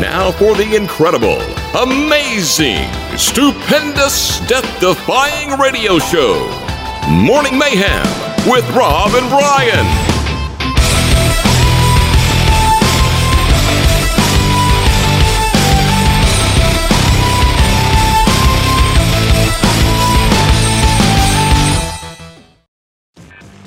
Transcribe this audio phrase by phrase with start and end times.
[0.00, 1.40] Now for the incredible,
[1.74, 6.50] amazing, stupendous, death defying radio show
[7.08, 8.04] Morning Mayhem
[8.50, 10.15] with Rob and Brian.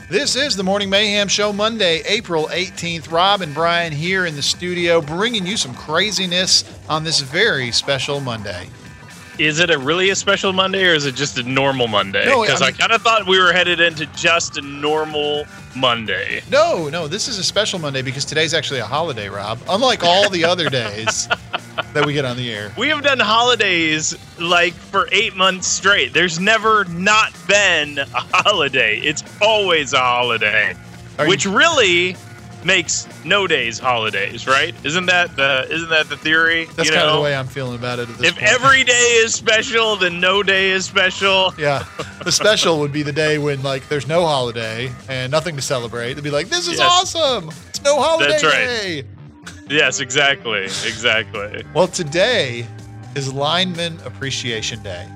[0.09, 3.11] This is the Morning Mayhem Show, Monday, April 18th.
[3.11, 8.19] Rob and Brian here in the studio, bringing you some craziness on this very special
[8.19, 8.67] Monday.
[9.37, 12.25] Is it a really a special Monday or is it just a normal Monday?
[12.25, 16.41] Because I I, mean- kind of thought we were headed into just a normal Monday.
[16.49, 19.59] No, no, this is a special Monday because today's actually a holiday, Rob.
[19.69, 21.29] Unlike all the other days
[21.93, 22.71] that we get on the air.
[22.77, 26.13] We have done holidays like for eight months straight.
[26.13, 28.99] There's never not been a holiday.
[28.99, 30.75] It's always a holiday,
[31.17, 32.15] Are you- which really
[32.65, 34.75] makes no days holidays, right?
[34.83, 36.65] Isn't that the isn't that the theory?
[36.75, 38.43] That's you kind of the way I'm feeling about it If point.
[38.51, 38.91] every day
[39.23, 41.53] is special, then no day is special.
[41.57, 41.85] Yeah.
[42.25, 46.15] The special would be the day when like there's no holiday and nothing to celebrate.
[46.15, 47.15] They'd be like, This is Yes.
[47.15, 47.49] awesome.
[47.69, 48.51] It's no holiday That's right.
[48.53, 49.03] day.
[49.69, 51.63] Yes, exactly, exactly.
[51.75, 52.65] Well, today
[53.15, 55.07] is Lineman Appreciation Day.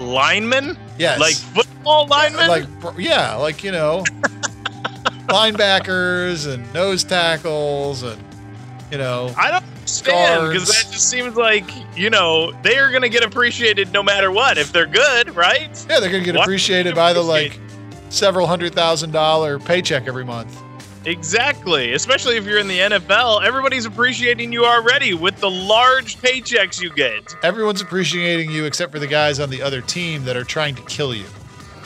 [0.00, 0.76] Linemen?
[0.98, 1.20] Yes.
[1.20, 2.48] Like football linemen?
[2.48, 2.66] Like
[2.98, 4.04] yeah, like you know,
[5.28, 8.22] linebackers and nose tackles and
[8.90, 13.02] you know, I don't understand because that just seems like you know they are going
[13.02, 15.70] to get appreciated no matter what if they're good, right?
[15.88, 17.60] yeah, they're gonna get Why appreciated by the like
[18.08, 20.60] several hundred thousand dollar paycheck every month.
[21.04, 21.94] Exactly.
[21.94, 26.90] Especially if you're in the NFL, everybody's appreciating you already with the large paychecks you
[26.90, 27.34] get.
[27.42, 30.82] Everyone's appreciating you except for the guys on the other team that are trying to
[30.82, 31.26] kill you.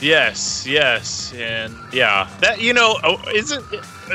[0.01, 3.63] Yes, yes, and yeah, that you know, oh, isn't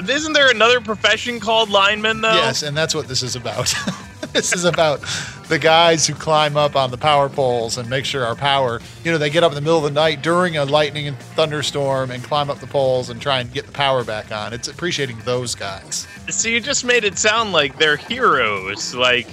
[0.08, 2.34] isn't there another profession called lineman though?
[2.34, 3.72] Yes, and that's what this is about.
[4.32, 5.00] this is about
[5.48, 9.10] the guys who climb up on the power poles and make sure our power, you
[9.10, 12.12] know, they get up in the middle of the night during a lightning and thunderstorm
[12.12, 14.52] and climb up the poles and try and get the power back on.
[14.52, 16.06] It's appreciating those guys.
[16.28, 19.26] So you just made it sound like they're heroes, like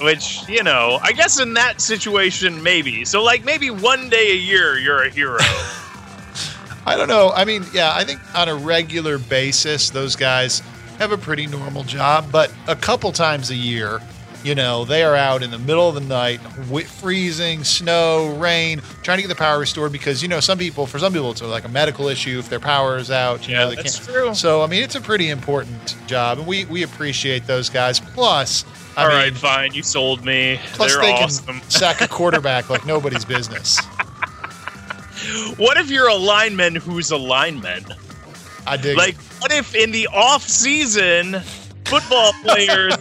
[0.00, 3.04] which you know, I guess in that situation maybe.
[3.04, 5.38] So like maybe one day a year you're a hero.
[6.86, 7.32] I don't know.
[7.34, 10.62] I mean, yeah, I think on a regular basis, those guys
[10.98, 14.00] have a pretty normal job, but a couple times a year,
[14.44, 16.38] you know, they are out in the middle of the night,
[16.86, 20.98] freezing, snow, rain, trying to get the power restored because, you know, some people, for
[20.98, 23.46] some people, it's like a medical issue if their power is out.
[23.48, 24.08] You Yeah, know, they that's can't.
[24.08, 24.34] true.
[24.34, 27.98] So, I mean, it's a pretty important job, and we, we appreciate those guys.
[28.00, 28.64] Plus,
[28.96, 30.60] I All mean, right, fine, you sold me.
[30.74, 31.60] plus They're they awesome.
[31.60, 33.78] can sack a quarterback like nobody's business.
[35.56, 37.84] What if you're a lineman who's a lineman?
[38.66, 38.96] I dig.
[38.96, 39.20] Like, it.
[39.40, 41.40] what if in the off season,
[41.84, 42.94] football players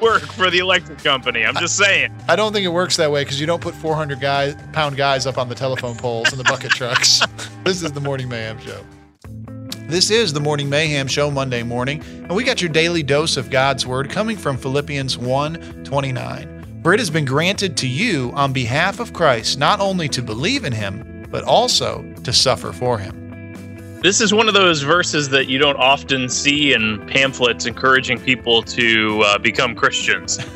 [0.00, 1.44] work for the electric company?
[1.44, 2.14] I'm just saying.
[2.28, 5.26] I don't think it works that way because you don't put 400 guy, pound guys
[5.26, 7.20] up on the telephone poles and the bucket trucks.
[7.64, 8.82] This is the Morning Mayhem Show.
[9.88, 13.50] This is the Morning Mayhem Show Monday morning, and we got your daily dose of
[13.50, 16.80] God's Word coming from Philippians 1 29.
[16.82, 20.64] For it has been granted to you on behalf of Christ not only to believe
[20.64, 23.27] in him, but also to suffer for him.
[24.00, 28.62] This is one of those verses that you don't often see in pamphlets encouraging people
[28.62, 30.38] to uh, become Christians.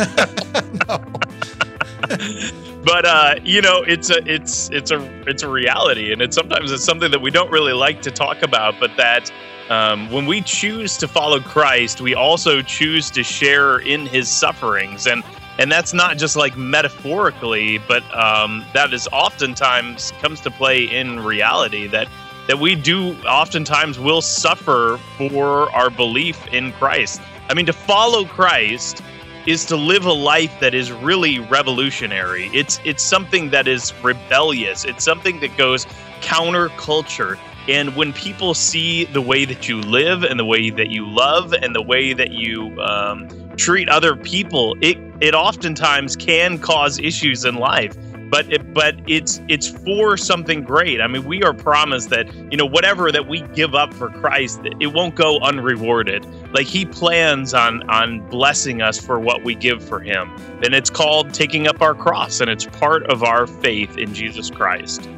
[2.84, 6.70] but uh, you know, it's a it's it's a it's a reality, and it's sometimes
[6.70, 8.74] it's something that we don't really like to talk about.
[8.78, 9.30] But that
[9.68, 15.06] um, when we choose to follow Christ, we also choose to share in His sufferings,
[15.06, 15.24] and
[15.58, 21.20] and that's not just like metaphorically, but um, that is oftentimes comes to play in
[21.20, 21.86] reality.
[21.86, 22.08] That
[22.48, 27.20] that we do oftentimes will suffer for our belief in Christ.
[27.48, 29.02] I mean, to follow Christ
[29.46, 32.46] is to live a life that is really revolutionary.
[32.52, 34.84] It's it's something that is rebellious.
[34.84, 35.86] It's something that goes
[36.20, 37.38] counterculture.
[37.68, 41.52] And when people see the way that you live and the way that you love
[41.52, 47.44] and the way that you um, treat other people, it it oftentimes can cause issues
[47.44, 47.96] in life.
[48.32, 51.02] But it, but it's it's for something great.
[51.02, 54.62] I mean, we are promised that you know whatever that we give up for Christ,
[54.80, 56.26] it won't go unrewarded.
[56.54, 60.30] Like He plans on on blessing us for what we give for Him,
[60.64, 64.48] and it's called taking up our cross, and it's part of our faith in Jesus
[64.48, 65.10] Christ.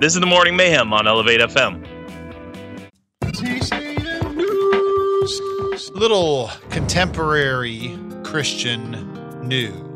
[0.00, 1.86] This is the Morning Mayhem on Elevate FM.
[5.94, 9.12] Little contemporary Christian
[9.46, 9.93] news.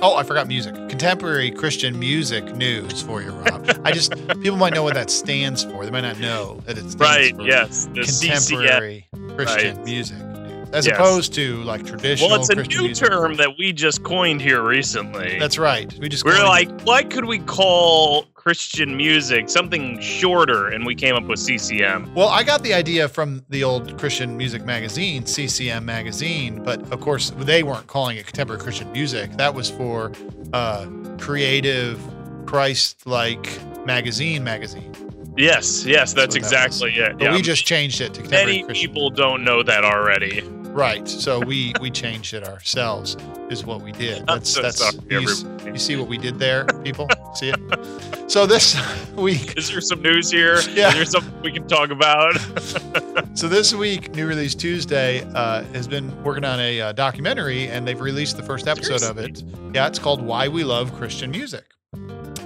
[0.00, 0.74] Oh, I forgot music.
[0.88, 3.68] Contemporary Christian music news for you, Rob.
[3.84, 4.12] I just
[4.42, 5.84] people might know what that stands for.
[5.84, 7.34] They might not know that it's Right?
[7.40, 7.86] Yes.
[7.86, 9.84] The contemporary Christian Right.
[9.84, 10.68] music news.
[10.72, 10.94] as Yes.
[10.96, 12.30] opposed to like traditional.
[12.30, 15.36] Well, it's a Christian new term that we just coined here recently.
[15.38, 15.92] That's right.
[15.98, 16.82] We just We're like, it.
[16.84, 19.50] what could we call Christian music?
[19.50, 22.10] Something shorter, and we came up with CCM.
[22.14, 26.98] Well, I got the idea from the old Christian music magazine, CCM magazine, but of
[27.00, 29.32] course they weren't calling it contemporary Christian music.
[29.32, 30.12] That was for
[30.54, 30.86] uh,
[31.18, 32.00] creative,
[32.46, 34.94] Christ-like magazine magazine.
[35.36, 37.18] Yes, yes, that's what that exactly it.
[37.18, 37.34] But Yeah.
[37.34, 38.88] we just changed it to contemporary Many Christian.
[38.90, 40.42] people don't know that already.
[40.78, 41.08] Right.
[41.08, 43.16] So we we changed it ourselves.
[43.50, 44.24] Is what we did.
[44.28, 44.80] That's so that's
[45.10, 45.26] you,
[45.66, 47.08] you see what we did there, people.
[47.34, 48.30] see it.
[48.30, 48.78] So this
[49.16, 50.60] week, Is there some news here?
[50.70, 50.90] Yeah.
[50.90, 52.36] Is there something we can talk about?
[53.34, 57.84] so this week, New Release Tuesday uh, has been working on a uh, documentary, and
[57.84, 59.42] they've released the first episode of it.
[59.74, 61.64] Yeah, it's called "Why We Love Christian Music,"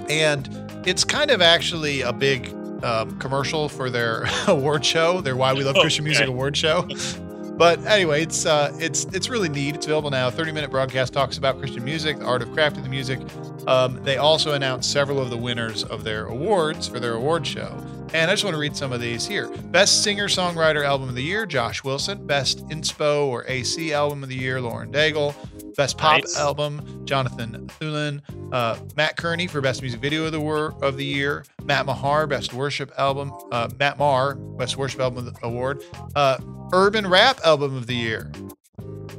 [0.09, 0.49] and
[0.87, 2.51] it's kind of actually a big
[2.83, 6.87] um, commercial for their award show, their "Why We Love Christian Music" award show.
[7.55, 9.75] But anyway, it's uh, it's it's really neat.
[9.75, 10.29] It's available now.
[10.31, 13.19] Thirty minute broadcast talks about Christian music, the art of crafting the music.
[13.67, 17.77] Um, they also announced several of the winners of their awards for their award show.
[18.13, 19.47] And I just want to read some of these here.
[19.71, 22.25] Best singer songwriter album of the year, Josh Wilson.
[22.27, 25.33] Best inspo or AC album of the year, Lauren Daigle.
[25.75, 26.37] Best pop Nice.
[26.37, 28.21] album, Jonathan Thulin.
[28.53, 31.43] Uh, Mat Kearney for best music video of the wor- of the year.
[31.63, 33.33] Matt Maher, best worship album.
[33.51, 35.81] Uh, Matt Maher, best worship album of the award.
[36.15, 36.37] Uh,
[36.71, 38.31] urban rap album of the year.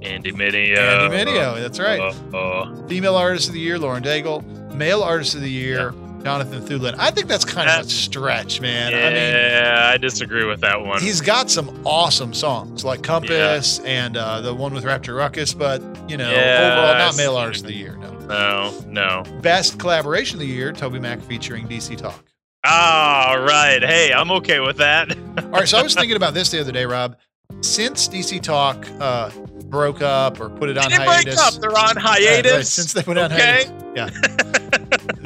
[0.03, 0.77] Andy Mineo.
[0.79, 2.89] Andy Mineo, that's right.
[2.89, 4.45] Female artist of the year, Lauren Daigle.
[4.75, 5.91] Male artist of the year,
[6.25, 6.95] Jonathan Thulin.
[6.99, 8.95] I think that's kind of a stretch, man.
[8.95, 11.01] I mean, yeah, I disagree with that one.
[11.03, 15.81] he's got some awesome songs like Compass and uh, the one with Rapture Ruckus, but
[16.09, 17.97] you know, Yeah, overall, not male artist of the year.
[17.97, 18.11] No.
[18.27, 18.85] no,
[19.25, 19.41] no.
[19.43, 22.25] Best collaboration of the year, Toby Mac featuring DC Talk.
[22.67, 23.83] All right.
[23.83, 25.15] Hey, I'm okay with that.
[25.39, 27.17] All right, so I was thinking about this the other day, Rob.
[27.61, 29.29] Since DC Talk uh,
[29.67, 31.55] broke up or put it on They hiatus, break up.
[31.61, 32.73] They're on Yeah, right, hiatus.
[32.73, 33.67] since they went on hiatus.
[33.67, 34.01] okay.
[34.01, 34.59] hiatus,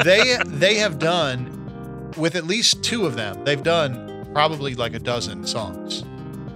[0.04, 1.54] they they have done
[2.16, 3.44] with at least two of them.
[3.44, 6.04] They've done probably like a dozen songs.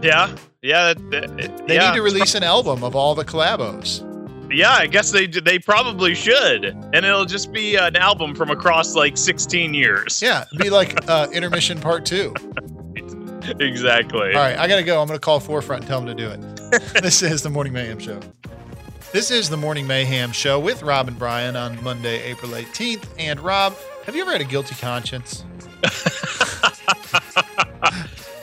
[0.02, 0.34] Yeah.
[0.62, 0.94] Yeah.
[0.94, 1.90] that- that- They yeah.
[1.90, 4.08] need to release an album of all the collabos.
[4.54, 8.94] Yeah, I guess they they probably should, and it'll just be an album from across
[8.94, 10.20] like 16 years.
[10.20, 12.34] Yeah, be like uh, intermission part two.
[13.60, 14.34] exactly.
[14.34, 15.00] All right, I gotta go.
[15.00, 16.92] I'm gonna call Forefront and tell them to do it.
[17.02, 18.20] this is the Morning Mayhem Show.
[19.12, 23.04] This is the Morning Mayhem Show with Rob and Brian on Monday, April 18th.
[23.18, 23.76] And Rob,
[24.06, 25.44] have you ever had a guilty conscience?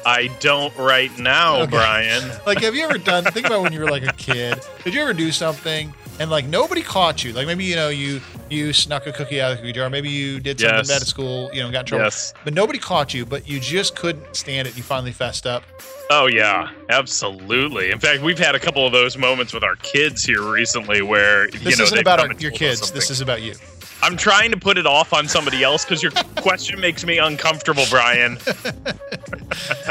[0.05, 1.71] I don't right now, Okay.
[1.71, 2.29] Brian.
[2.45, 3.23] Like, have you ever done?
[3.25, 4.59] Think about when you were like a kid.
[4.83, 7.33] Did you ever do something and like nobody caught you?
[7.33, 9.89] Like maybe you know you you snuck a cookie out of the cookie jar.
[9.89, 10.87] Maybe you did something Yes.
[10.87, 11.49] bad at school.
[11.53, 12.03] You know, got in trouble.
[12.05, 12.33] Yes.
[12.43, 13.25] But nobody caught you.
[13.25, 14.75] But you just couldn't stand it.
[14.77, 15.63] You finally fessed up.
[16.11, 17.91] Oh yeah, absolutely.
[17.91, 21.47] In fact, we've had a couple of those moments with our kids here recently, where
[21.49, 22.91] This you know isn't about our, your kids.
[22.91, 23.53] This is about you.
[24.01, 27.83] I'm trying to put it off on somebody else because your question makes me uncomfortable,
[27.89, 28.37] Brian.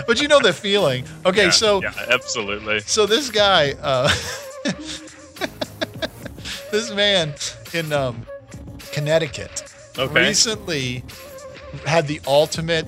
[0.06, 1.04] But you know the feeling.
[1.26, 2.80] Okay, Yeah, so yeah, absolutely.
[2.80, 4.08] so this guy, uh,
[6.70, 7.34] this man
[7.72, 8.26] in um,
[8.92, 9.64] Connecticut,
[9.98, 10.28] Okay.
[10.28, 11.04] recently
[11.86, 12.86] had the ultimate,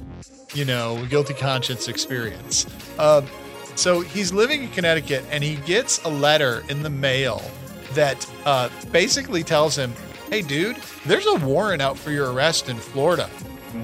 [0.55, 2.67] you know, guilty conscience experience.
[2.99, 3.27] Um,
[3.75, 7.43] so he's living in Connecticut and he gets a letter in the mail
[7.95, 9.93] that uh, basically tells him,
[10.31, 13.29] "Hey, dude, there's a warrant out for your arrest in Florida."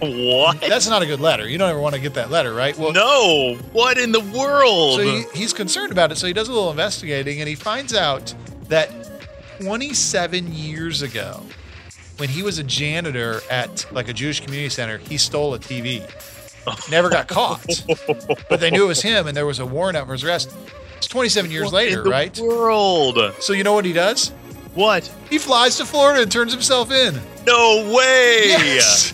[0.00, 0.60] what?
[0.60, 1.48] That's not a good letter.
[1.48, 2.76] You don't ever want to get that letter, right?
[2.78, 3.56] Well, no.
[3.72, 5.00] What in the world?
[5.00, 6.18] So he, he's concerned about it.
[6.18, 8.32] So he does a little investigating and he finds out
[8.68, 9.01] that
[9.60, 11.42] 27 years ago,
[12.18, 16.02] when he was a janitor at like a Jewish community center, he stole a TV.
[16.90, 17.66] Never got caught,
[18.48, 20.54] but they knew it was him and there was a warrant out for his arrest.
[20.96, 22.38] It's 27 years What later, in the right?
[22.38, 23.18] World.
[23.40, 24.28] So you know what he does?
[24.74, 25.12] What?
[25.28, 27.20] He flies to Florida and turns himself in.
[27.46, 28.44] No way.
[28.46, 29.12] Yes.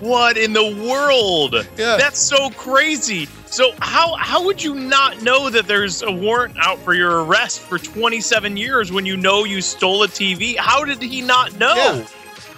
[0.00, 1.54] What in the world?
[1.76, 1.96] Yeah.
[1.96, 3.28] That's so crazy.
[3.46, 7.60] So how how would you not know that there's a warrant out for your arrest
[7.60, 10.56] for 27 years when you know you stole a TV?
[10.56, 11.74] How did he not know?
[11.74, 12.06] Yeah.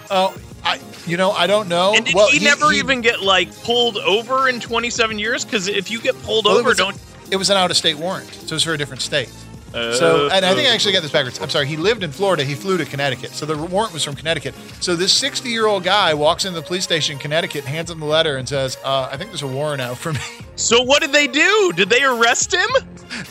[0.09, 1.93] Oh, I, you know, I don't know.
[1.95, 5.43] And did well, he, never even get like pulled over in 27 years?
[5.43, 6.97] Because if you get pulled Well, over, don't.
[7.31, 9.29] It was an out-of-state warrant, so it was for a different state.
[9.73, 11.39] Uh, So, and I think I actually got this backwards.
[11.39, 11.65] I'm sorry.
[11.67, 12.43] He lived in Florida.
[12.43, 13.31] He flew to Connecticut.
[13.31, 14.53] So the warrant was from Connecticut.
[14.81, 17.99] So this 60 year old guy walks into the police station in Connecticut, hands him
[17.99, 20.19] the letter, and says, uh, "I think there's a warrant out for me."
[20.55, 21.73] So what did they do?
[21.75, 22.69] Did they arrest him?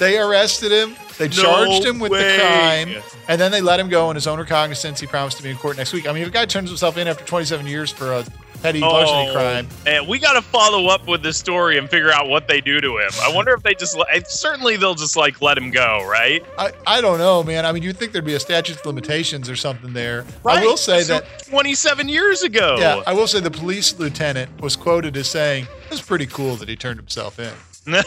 [0.01, 0.97] they arrested him.
[1.19, 4.27] They No charged him with the crime, and then they let him go on his
[4.27, 4.99] own recognizance.
[4.99, 6.09] He promised to be in court next week.
[6.09, 8.25] I mean, if a guy turns himself in after 27 years for a
[8.63, 9.69] petty larceny Oh, crime.
[9.87, 12.81] And we got to follow up with this story and figure out what they do
[12.81, 13.11] to him.
[13.21, 13.97] I wonder if they just
[14.29, 16.45] certainly they'll just like let him go, right?
[16.59, 17.67] I, I don't know, man.
[17.67, 20.25] I mean, you'd think there'd be a statute of limitations or something there.
[20.43, 20.59] Right.
[20.59, 22.77] I will say So that 27 years ago.
[22.79, 26.69] Yeah, I will say the police lieutenant was quoted as saying, "It's pretty cool that
[26.69, 27.53] he turned himself in."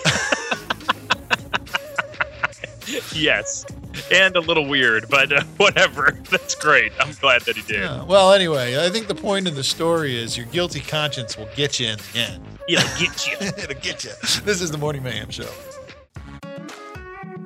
[3.13, 3.65] yes.
[4.11, 6.17] And a little weird, but uh, whatever.
[6.29, 6.91] That's great.
[6.99, 7.81] I'm glad that he did.
[7.81, 8.03] Yeah.
[8.03, 11.79] Well, anyway, I think the point of the story is your guilty conscience will get
[11.79, 12.45] you in the end.
[12.67, 13.37] It'll get you.
[13.41, 14.11] It'll get you.
[14.43, 15.49] This is the Morning Mayhem Show.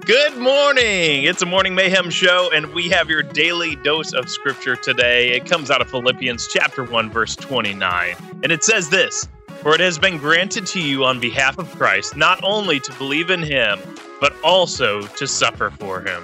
[0.09, 1.25] Good morning.
[1.25, 5.33] It's a Morning Mayhem show, and we have your daily dose of scripture today.
[5.33, 8.15] It comes out of Philippians chapter 1, verse 29.
[8.41, 9.27] And it says this
[9.61, 13.29] For it has been granted to you on behalf of Christ not only to believe
[13.29, 13.77] in him,
[14.19, 16.23] but also to suffer for him.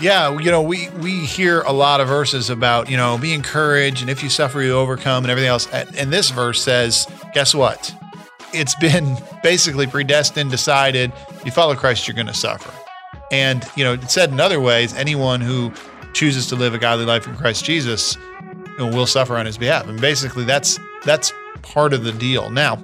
[0.00, 4.00] Yeah, you know, we we hear a lot of verses about you know be encouraged,
[4.00, 5.68] and if you suffer, you overcome, and everything else.
[5.72, 7.94] And this verse says, guess what?
[8.52, 11.12] It's been basically predestined, decided.
[11.44, 12.72] You follow Christ, you're going to suffer.
[13.30, 15.72] And you know, it said in other ways, anyone who
[16.12, 18.16] chooses to live a godly life in Christ Jesus
[18.78, 19.86] you know, will suffer on His behalf.
[19.86, 21.32] And basically, that's that's
[21.62, 22.50] part of the deal.
[22.50, 22.82] Now,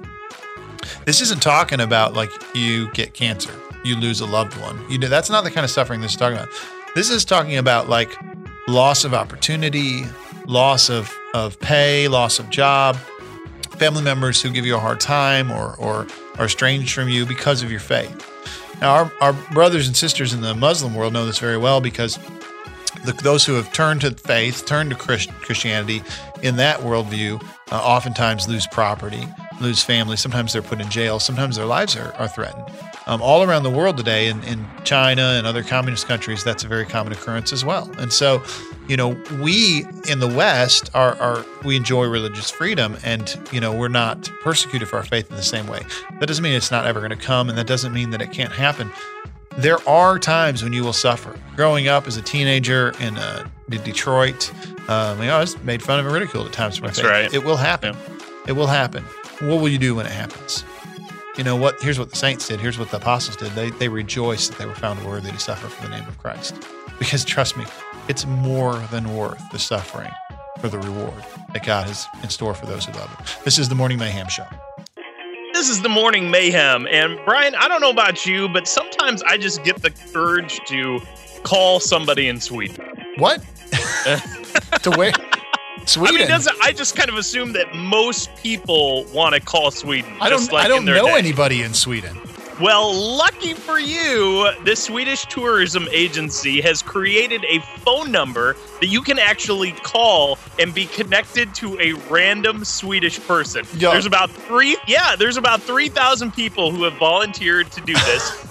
[1.05, 3.53] this isn't talking about like you get cancer,
[3.83, 4.79] you lose a loved one.
[4.89, 6.49] You know, that's not the kind of suffering this is talking about.
[6.93, 8.17] This is talking about like
[8.67, 10.03] loss of opportunity,
[10.45, 12.97] loss of of pay, loss of job,
[13.77, 16.05] family members who give you a hard time or or
[16.37, 18.27] are estranged from you because of your faith.
[18.81, 22.17] Now, our, our brothers and sisters in the Muslim world know this very well because
[23.05, 26.03] the, those who have turned to faith, turned to Christ, Christianity
[26.41, 29.25] in that worldview, uh, oftentimes lose property,
[29.61, 30.17] lose family.
[30.17, 31.19] Sometimes they're put in jail.
[31.19, 32.65] Sometimes their lives are, are threatened.
[33.07, 36.67] Um, all around the world today, in, in China and other communist countries, that's a
[36.67, 37.89] very common occurrence as well.
[37.97, 38.43] And so,
[38.87, 43.73] you know, we in the West are, are we enjoy religious freedom, and you know,
[43.73, 45.81] we're not persecuted for our faith in the same way.
[46.19, 48.31] That doesn't mean it's not ever going to come, and that doesn't mean that it
[48.31, 48.91] can't happen
[49.57, 51.37] there are times when you will suffer.
[51.55, 54.51] Growing up as a teenager in, uh, in Detroit,
[54.89, 56.99] um, you know, I was made fun of and ridiculed at times for my That's
[57.01, 57.09] faith.
[57.09, 57.33] right.
[57.33, 57.95] It will happen.
[58.47, 59.03] It will happen.
[59.39, 60.63] What will you do when it happens?
[61.37, 61.81] You know what?
[61.81, 62.59] Here's what the saints did.
[62.59, 63.51] Here's what the apostles did.
[63.53, 66.55] They they rejoiced that they were found worthy to suffer for the name of Christ.
[66.99, 67.65] Because trust me,
[68.09, 70.11] it's more than worth the suffering
[70.59, 71.23] for the reward
[71.53, 73.25] that God has in store for those who love Him.
[73.45, 74.45] This is the Morning Mayhem Show.
[75.53, 76.85] This is the Morning Mayhem.
[76.91, 80.99] And Brian, I don't know about you, but sometimes I just get the urge to
[81.43, 82.85] call somebody in Sweden.
[83.17, 83.41] What?
[84.83, 85.13] to where?
[85.85, 86.15] Sweden.
[86.15, 90.11] I mean, doesn't I just kind of assume that most people want to call Sweden?
[90.19, 90.51] I don't.
[90.51, 91.17] like I don't know day.
[91.17, 92.17] anybody in Sweden.
[92.61, 99.01] Well, lucky for you, the Swedish tourism agency has created a phone number that you
[99.01, 103.65] can actually call and be connected to a random Swedish person.
[103.75, 103.91] Yeah.
[103.91, 108.47] There's about three, yeah, there's about 3,000 people who have volunteered to do this.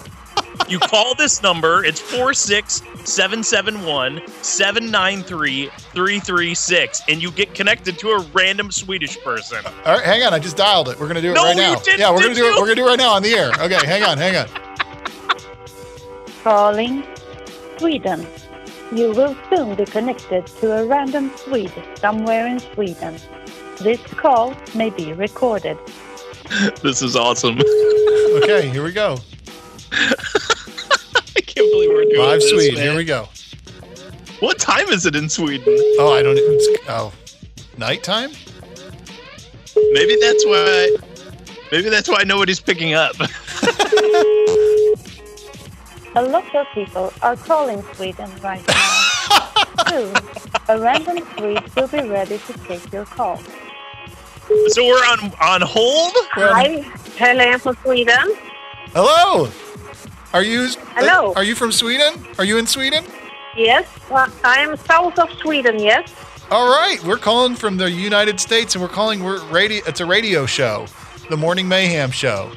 [0.69, 8.71] you call this number, it's 46771 793 336, and you get connected to a random
[8.71, 9.59] Swedish person.
[9.85, 10.33] All right, hang on.
[10.33, 10.99] I just dialed it.
[10.99, 11.75] We're gonna do it No, right you now.
[11.79, 12.53] didn't, yeah, we're gonna do it.
[12.59, 13.51] We're gonna do it right now on the air.
[13.59, 14.47] Okay, hang on, hang on.
[16.43, 17.03] Calling
[17.77, 18.25] Sweden.
[18.93, 23.15] You will soon be connected to a random Swede somewhere in Sweden.
[23.79, 25.77] This call may be recorded.
[26.83, 27.57] This is awesome.
[28.43, 29.17] Okay, here we go.
[29.93, 32.73] I can't believe we're doing Live this, Swede.
[32.75, 32.83] man.
[32.83, 33.27] Here we go.
[34.39, 35.63] What time is it in Sweden?
[35.99, 36.37] Oh, I don't.
[36.37, 37.13] It's, oh,
[37.77, 38.31] nighttime.
[39.91, 40.95] Maybe that's why.
[41.71, 43.15] Maybe that's why nobody's picking up.
[46.13, 49.47] A lot of people are calling Sweden right now.
[49.87, 50.13] Soon,
[50.67, 53.37] a random Swede will be ready to take your call.
[54.67, 56.11] so we're on on hold.
[56.31, 56.81] Hi,
[57.17, 58.35] Helene from Sweden.
[58.93, 59.47] Hello.
[60.33, 60.67] Are you?
[60.95, 61.33] Hello.
[61.35, 62.13] Are you from Sweden?
[62.37, 63.03] Are you in Sweden?
[63.55, 66.13] Yes, uh, I am south of Sweden, yes.
[66.49, 69.23] All right, we're calling from the United States, and we're calling.
[69.23, 69.81] We're radio.
[69.85, 70.85] It's a radio show,
[71.29, 72.51] the Morning Mayhem Show.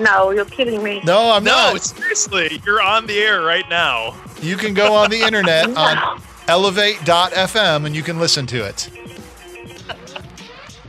[0.00, 1.00] No, you're kidding me.
[1.04, 1.82] No, I'm No, not.
[1.82, 4.16] seriously, you're on the air right now.
[4.40, 5.76] You can go on the internet No.
[5.80, 8.88] on elevate.fm and you can listen to it.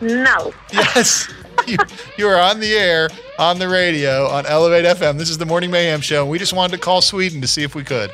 [0.02, 0.54] No.
[0.72, 1.30] Yes.
[1.68, 1.78] You,
[2.18, 5.18] you are on the air, on the radio, on Elevate FM.
[5.18, 6.24] This is the Morning Mayhem Show.
[6.24, 8.12] and We just wanted to call Sweden to see if we could.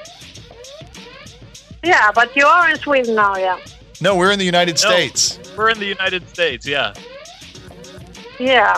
[1.83, 3.59] Yeah, but you are in Sweden now, yeah.
[4.01, 4.91] No, we're in the United No.
[4.91, 5.39] States.
[5.57, 6.67] We're in the United States.
[6.67, 6.93] Yeah.
[8.39, 8.77] Yeah.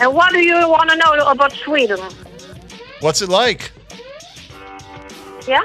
[0.00, 2.00] And what do you want to know about Sweden?
[3.00, 3.72] What's it like?
[5.48, 5.62] Yeah?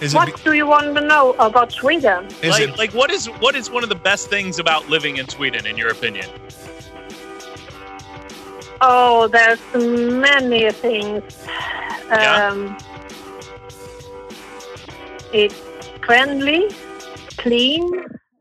[0.00, 0.16] Is it?
[0.16, 2.26] What do you want to know about Sweden?
[2.42, 2.78] Is like, it?
[2.78, 5.76] like what is what is one of the best things about living in Sweden, in
[5.76, 6.28] your opinion?
[8.80, 11.22] Oh, there's many things.
[12.08, 12.48] Yeah.
[12.48, 12.76] Um,
[15.32, 15.60] it's
[16.04, 16.70] friendly,
[17.38, 17.84] clean.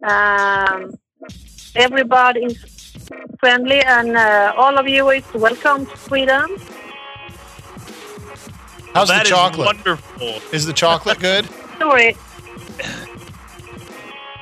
[0.03, 0.93] Um,
[1.75, 2.57] everybody is
[3.39, 6.45] friendly, and uh, all of you is welcome to Sweden.
[8.93, 9.65] How's That the is chocolate?
[9.65, 10.41] wonderful.
[10.51, 11.47] Is the chocolate good?
[11.79, 12.15] Sorry.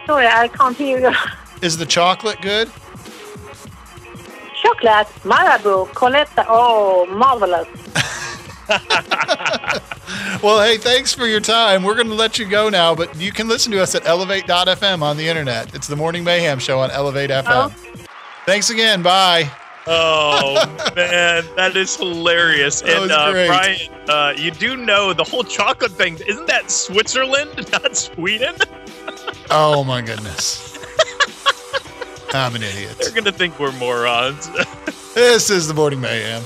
[0.08, 1.16] Sorry, I can't hear you.
[1.62, 2.70] Is the chocolate good?
[4.80, 6.46] Chocolate, Marabou, Cloetta.
[6.48, 7.68] Oh, marvelous.
[10.44, 11.84] Well, hey, thanks for your time.
[11.84, 15.02] We're going to let you go now, but you can listen to us at elevate.fm
[15.04, 15.76] on the internet.
[15.76, 17.44] It's the Morning Mayhem Show on Elevate FM.
[17.48, 17.74] Oh.
[18.46, 19.04] Thanks again.
[19.04, 19.52] Bye.
[19.88, 20.56] Oh
[20.96, 22.82] man, that is hilarious.
[22.82, 23.48] That and was uh, great.
[23.48, 26.18] Brian, uh, you do know the whole chocolate thing.
[26.28, 28.56] Isn't that Switzerland, not Sweden?
[29.50, 30.71] Oh, my goodness.
[32.34, 32.98] I'm an idiot.
[33.00, 34.50] They're gonna think we're morons.
[35.14, 36.42] This is the Morning Mayhem.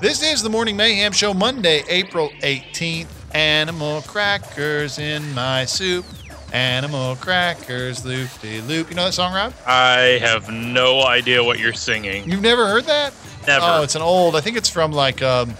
[0.00, 3.08] This is the Morning Mayhem Show, Monday, April 18th.
[3.34, 6.04] Animal crackers in my soup.
[6.52, 8.88] Animal crackers, loop de loop.
[8.88, 9.52] You know that song, Rob?
[9.66, 12.30] I have no idea what you're singing.
[12.30, 13.12] You've never heard that?
[13.48, 13.64] Never.
[13.66, 14.36] Oh, it's an old.
[14.36, 15.50] I think it's from like um,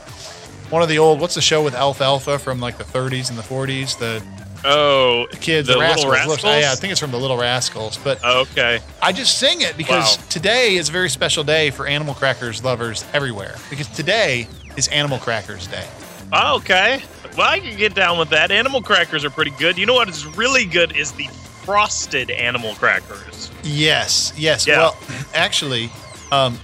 [0.70, 1.20] one of the old.
[1.20, 3.98] What's the show with Alfalfa from like the 30s and the 40s?
[3.98, 4.22] The
[4.64, 6.42] oh, kids, The the, Little Rascals.
[6.44, 7.98] Look, yeah, I think it's from the Little Rascals.
[7.98, 8.80] But okay.
[9.02, 10.24] I just sing it because Wow.
[10.28, 13.56] today is a very special day for animal crackers lovers everywhere.
[13.70, 14.46] Because today
[14.76, 15.86] is Animal Crackers Day.
[16.32, 17.02] Oh, okay.
[17.36, 18.50] Well, I can get down with that.
[18.50, 19.78] Animal crackers are pretty good.
[19.78, 21.26] You know what is really good is the
[21.64, 23.50] frosted animal crackers.
[23.62, 24.66] Yes, yes.
[24.66, 24.78] Yeah.
[24.78, 24.96] Well,
[25.34, 25.90] actually,
[26.32, 26.58] um,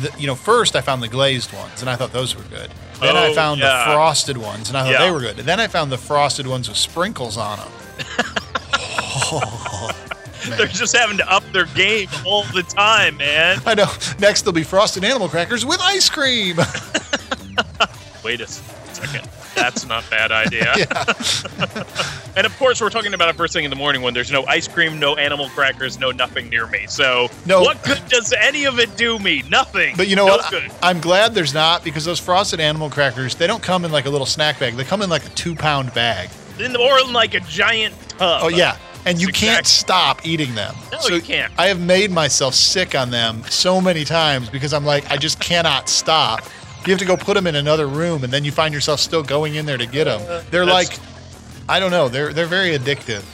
[0.00, 2.70] the, you know, first I found the glazed ones, and I thought those were good.
[3.04, 3.86] Then I Oh, found yeah.
[3.86, 5.04] the frosted ones, and I thought Yeah.
[5.04, 5.38] they were good.
[5.38, 7.68] And then I found the frosted ones with sprinkles on them.
[8.74, 9.90] oh.
[10.56, 13.60] They're just having to up their game all the time, man.
[13.64, 13.90] I know.
[14.18, 16.56] Next, there'll be frosted animal crackers with ice cream.
[18.24, 19.26] Wait a second.
[19.54, 20.74] That's not a bad idea.
[22.36, 24.44] And of course, we're talking about it first thing in the morning when there's no
[24.46, 26.86] ice cream, no animal crackers, no nothing near me.
[26.88, 27.60] So, No.
[27.62, 29.44] what good does any of it do me?
[29.48, 29.94] Nothing.
[29.96, 30.50] But you know no what?
[30.50, 30.68] Good.
[30.82, 34.10] I'm glad there's not because those frosted animal crackers, they don't come in like a
[34.10, 34.74] little snack bag.
[34.74, 36.28] They come in like a two pound bag.
[36.58, 38.40] In- Or in like a giant tub.
[38.42, 38.78] Oh, yeah.
[39.06, 40.74] And you That's can't stop eating them.
[40.90, 41.52] No, you can't.
[41.56, 45.38] I have made myself sick on them so many times because I'm like, I just
[45.38, 46.42] cannot stop.
[46.86, 49.22] You have to go put them in another room, and then you find yourself still
[49.22, 50.20] going in there to get them.
[50.22, 50.98] Uh, they're That's- like,
[51.68, 52.08] I don't know.
[52.08, 53.24] They're they're very addictive.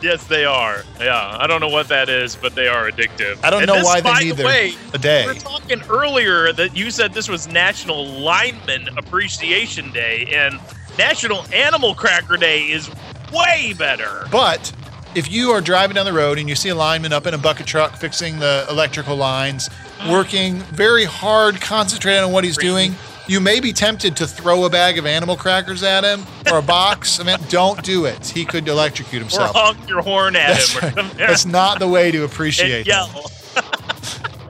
[0.00, 0.82] Yes, they are.
[0.98, 3.38] Yeah, I don't know what that is, but they are addictive.
[3.44, 5.26] I don't And know this, why they by need the way, a day.
[5.26, 10.58] We were talking earlier that you said this was National Lineman Appreciation Day, and
[10.96, 12.88] National Animal Cracker Day is
[13.32, 14.26] way better.
[14.30, 14.72] But
[15.14, 17.38] if you are driving down the road and you see a lineman up in a
[17.38, 19.68] bucket truck fixing the electrical lines,
[20.08, 22.94] working very hard, concentrating on what he's doing,
[23.26, 26.62] you may be tempted to throw a bag of animal crackers at him or a
[26.62, 27.20] box.
[27.20, 28.26] I mean, don't do it.
[28.26, 29.54] He could electrocute himself.
[29.54, 31.12] Or honk your horn at That's, him right.
[31.16, 33.30] That's not the way to appreciate and yell.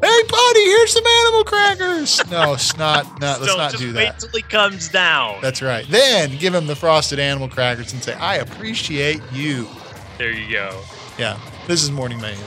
[0.02, 2.30] Hey, buddy, here's some animal crackers.
[2.30, 3.20] No, it's not.
[3.20, 4.18] No, let's not do wait that.
[4.18, 5.40] till he comes down.
[5.42, 5.86] That's right.
[5.88, 9.68] Then give him the frosted animal crackers and say, "I appreciate you."
[10.20, 10.78] There you go.
[11.18, 12.46] Yeah, this is Morning Mayhem.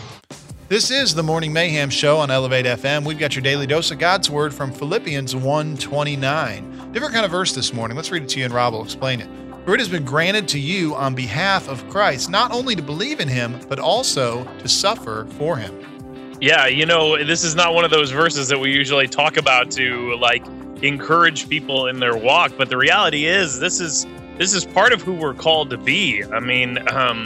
[0.70, 3.04] This is the Morning Mayhem show on Elevate FM.
[3.04, 6.92] We've got your daily dose of God's Word from Philippians 1:29.
[6.94, 7.98] Different kind of verse this morning.
[7.98, 9.28] Let's read it to you and Rob will explain it.
[9.66, 13.20] For it has been granted to you on behalf of Christ, not only to believe
[13.20, 15.76] in him, but also to suffer for him.
[16.40, 19.72] Yeah, you know, this is not one of those verses that we usually talk about
[19.72, 20.46] to like
[20.84, 24.06] encourage people in their walk, but the reality is this is
[24.38, 26.24] this is part of who we're called to be.
[26.26, 27.26] I mean, um,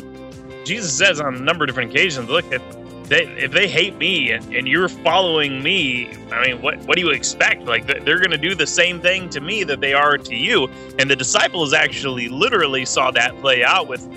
[0.68, 2.62] Jesus says on a number of different occasions, look, if
[3.08, 7.02] they if they hate me and, and you're following me, I mean, what what do
[7.02, 7.64] you expect?
[7.64, 10.68] Like they're going to do the same thing to me that they are to you.
[11.00, 14.08] And the disciples actually literally saw that play out with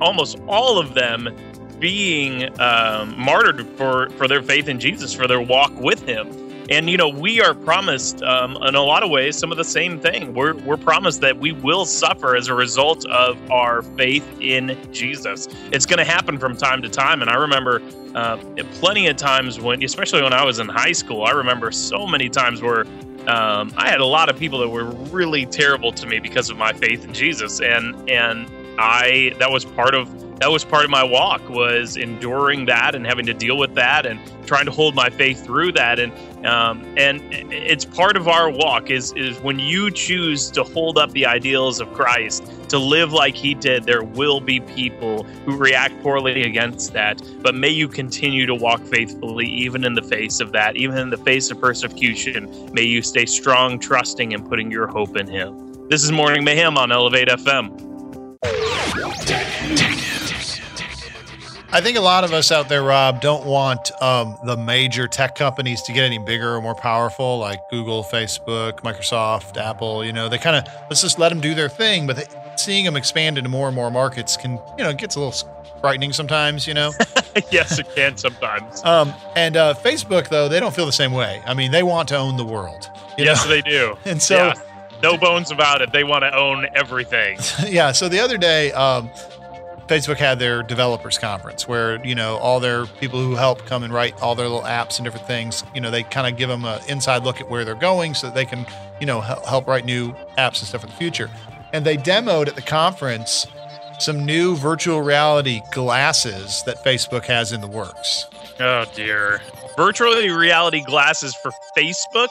[0.00, 1.34] almost all of them
[1.78, 6.45] being um, martyred for for their faith in Jesus, for their walk with Him.
[6.68, 9.64] And you know, we are promised um, in a lot of ways some of the
[9.64, 10.34] same thing.
[10.34, 15.48] We're we're promised that we will suffer as a result of our faith in Jesus.
[15.70, 17.80] It's going to happen from time to time, and I remember
[18.14, 18.38] uh,
[18.74, 22.28] plenty of times when, especially when I was in high school, I remember so many
[22.28, 22.86] times where
[23.28, 26.56] um, I had a lot of people that were really terrible to me because of
[26.56, 30.08] my faith in Jesus, and and I that was part of
[30.40, 34.04] that was part of my walk was enduring that and having to deal with that
[34.04, 35.98] and trying to hold my faith through that.
[35.98, 36.12] And
[36.46, 41.10] um, and it's part of our walk is is when you choose to hold up
[41.12, 46.00] the ideals of Christ to live like he did there will be people who react
[46.02, 47.20] poorly against that.
[47.40, 51.10] But may you continue to walk faithfully even in the face of that even in
[51.10, 52.70] the face of persecution.
[52.72, 55.88] May you stay strong trusting and putting your hope in him.
[55.88, 57.86] This is morning mayhem on elevate fm
[61.76, 65.34] I think a lot of us out there, Rob, don't want um, the major tech
[65.34, 70.02] companies to get any bigger or more powerful, like Google, Facebook, Microsoft, Apple.
[70.02, 72.06] You know, they kind of let's just let them do their thing.
[72.06, 72.24] But they,
[72.56, 75.34] seeing them expand into more and more markets can, you know, it gets a little
[75.82, 76.66] frightening sometimes.
[76.66, 76.92] You know.
[77.50, 78.82] yes, it can sometimes.
[78.82, 81.42] Um, and uh, Facebook, though, they don't feel the same way.
[81.44, 82.88] I mean, they want to own the world.
[83.18, 83.50] yes, know?
[83.50, 83.98] they do.
[84.06, 84.36] And so.
[84.36, 84.54] Yeah.
[85.02, 85.92] No bones about it.
[85.92, 87.38] They want to own everything.
[87.68, 87.92] yeah.
[87.92, 89.10] So the other day, um,
[89.88, 93.92] Facebook had their developers conference where, you know, all their people who help come and
[93.92, 96.64] write all their little apps and different things, you know, they kind of give them
[96.64, 98.66] an inside look at where they're going so that they can,
[99.00, 101.30] you know, help write new apps and stuff for the future.
[101.72, 103.46] And they demoed at the conference
[103.98, 108.26] some new virtual reality glasses that Facebook has in the works.
[108.60, 109.40] Oh, dear.
[109.76, 112.28] Virtual reality glasses for Facebook?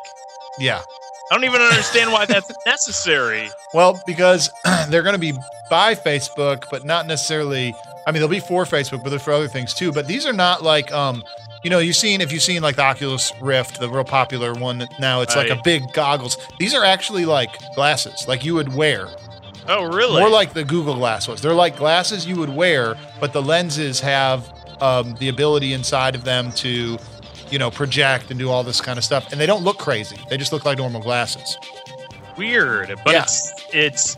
[0.60, 0.82] Yeah.
[1.31, 3.49] I don't even understand why that's necessary.
[3.73, 4.49] Well, because
[4.89, 5.33] they're going to be
[5.69, 7.73] by Facebook, but not necessarily.
[8.07, 9.91] I mean, they'll be for Facebook, but they're for other things too.
[9.91, 11.23] But these are not like, um,
[11.63, 14.88] you know, you've seen if you've seen like the Oculus Rift, the real popular one
[14.99, 15.49] now, it's right.
[15.49, 16.38] like a big goggles.
[16.59, 19.09] These are actually like glasses, like you would wear.
[19.67, 20.19] Oh, really?
[20.19, 21.41] More like the Google Glass was.
[21.41, 24.47] They're like glasses you would wear, but the lenses have
[24.79, 26.99] um, the ability inside of them to
[27.49, 29.31] you know, project and do all this kind of stuff.
[29.31, 30.17] And they don't look crazy.
[30.29, 31.58] They just look like normal glasses.
[32.38, 33.21] Weird, but yeah.
[33.23, 34.17] it's it's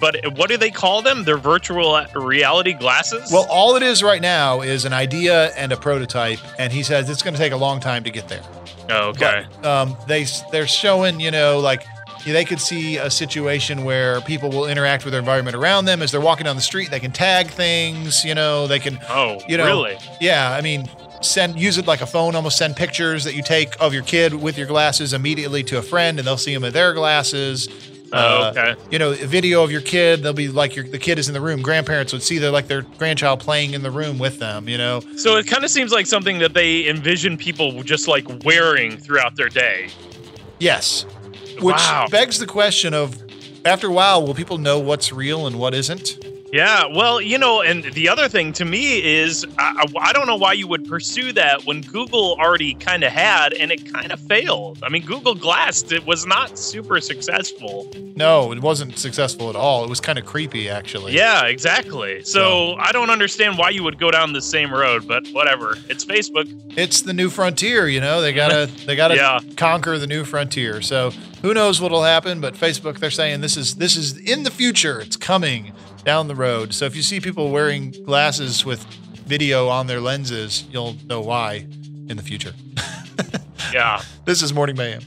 [0.00, 1.24] but what do they call them?
[1.24, 3.30] They're virtual reality glasses.
[3.30, 7.10] Well, all it is right now is an idea and a prototype, and he says
[7.10, 8.40] it's going to take a long time to get there.
[8.88, 9.44] Oh, okay.
[9.60, 11.84] But, um, they they're showing, you know, like
[12.24, 16.10] they could see a situation where people will interact with their environment around them as
[16.10, 16.90] they're walking down the street.
[16.90, 18.66] They can tag things, you know.
[18.66, 18.98] They can.
[19.08, 19.98] Oh, you know, really?
[20.20, 20.88] Yeah, I mean,
[21.20, 24.34] send use it like a phone almost send pictures that you take of your kid
[24.34, 27.68] with your glasses immediately to a friend and they'll see them with their glasses
[28.12, 28.80] Oh, uh, okay.
[28.90, 30.22] You know, a video of your kid.
[30.22, 31.60] They'll be like your the kid is in the room.
[31.60, 34.68] Grandparents would see their like their grandchild playing in the room with them.
[34.68, 35.00] You know.
[35.16, 39.36] So it kind of seems like something that they envision people just like wearing throughout
[39.36, 39.90] their day.
[40.58, 41.04] Yes.
[41.60, 42.06] Which wow.
[42.10, 43.20] begs the question of,
[43.64, 46.24] after a while, will people know what's real and what isn't?
[46.52, 50.36] Yeah, well, you know, and the other thing to me is I, I don't know
[50.36, 54.20] why you would pursue that when Google already kind of had and it kind of
[54.20, 54.78] failed.
[54.82, 57.90] I mean, Google Glass it was not super successful.
[58.16, 59.84] No, it wasn't successful at all.
[59.84, 61.14] It was kind of creepy, actually.
[61.14, 62.24] Yeah, exactly.
[62.24, 65.76] So, so I don't understand why you would go down the same road, but whatever.
[65.88, 66.48] It's Facebook.
[66.76, 67.88] It's the new frontier.
[67.88, 69.40] You know, they gotta they gotta yeah.
[69.56, 70.80] conquer the new frontier.
[70.80, 71.10] So
[71.42, 72.40] who knows what'll happen?
[72.40, 75.00] But Facebook, they're saying this is this is in the future.
[75.00, 75.72] It's coming
[76.04, 76.74] down the road.
[76.74, 78.84] So if you see people wearing glasses with
[79.26, 81.66] video on their lenses, you'll know why
[82.08, 82.54] in the future.
[83.72, 84.02] yeah.
[84.24, 85.02] This is Morning Mayhem.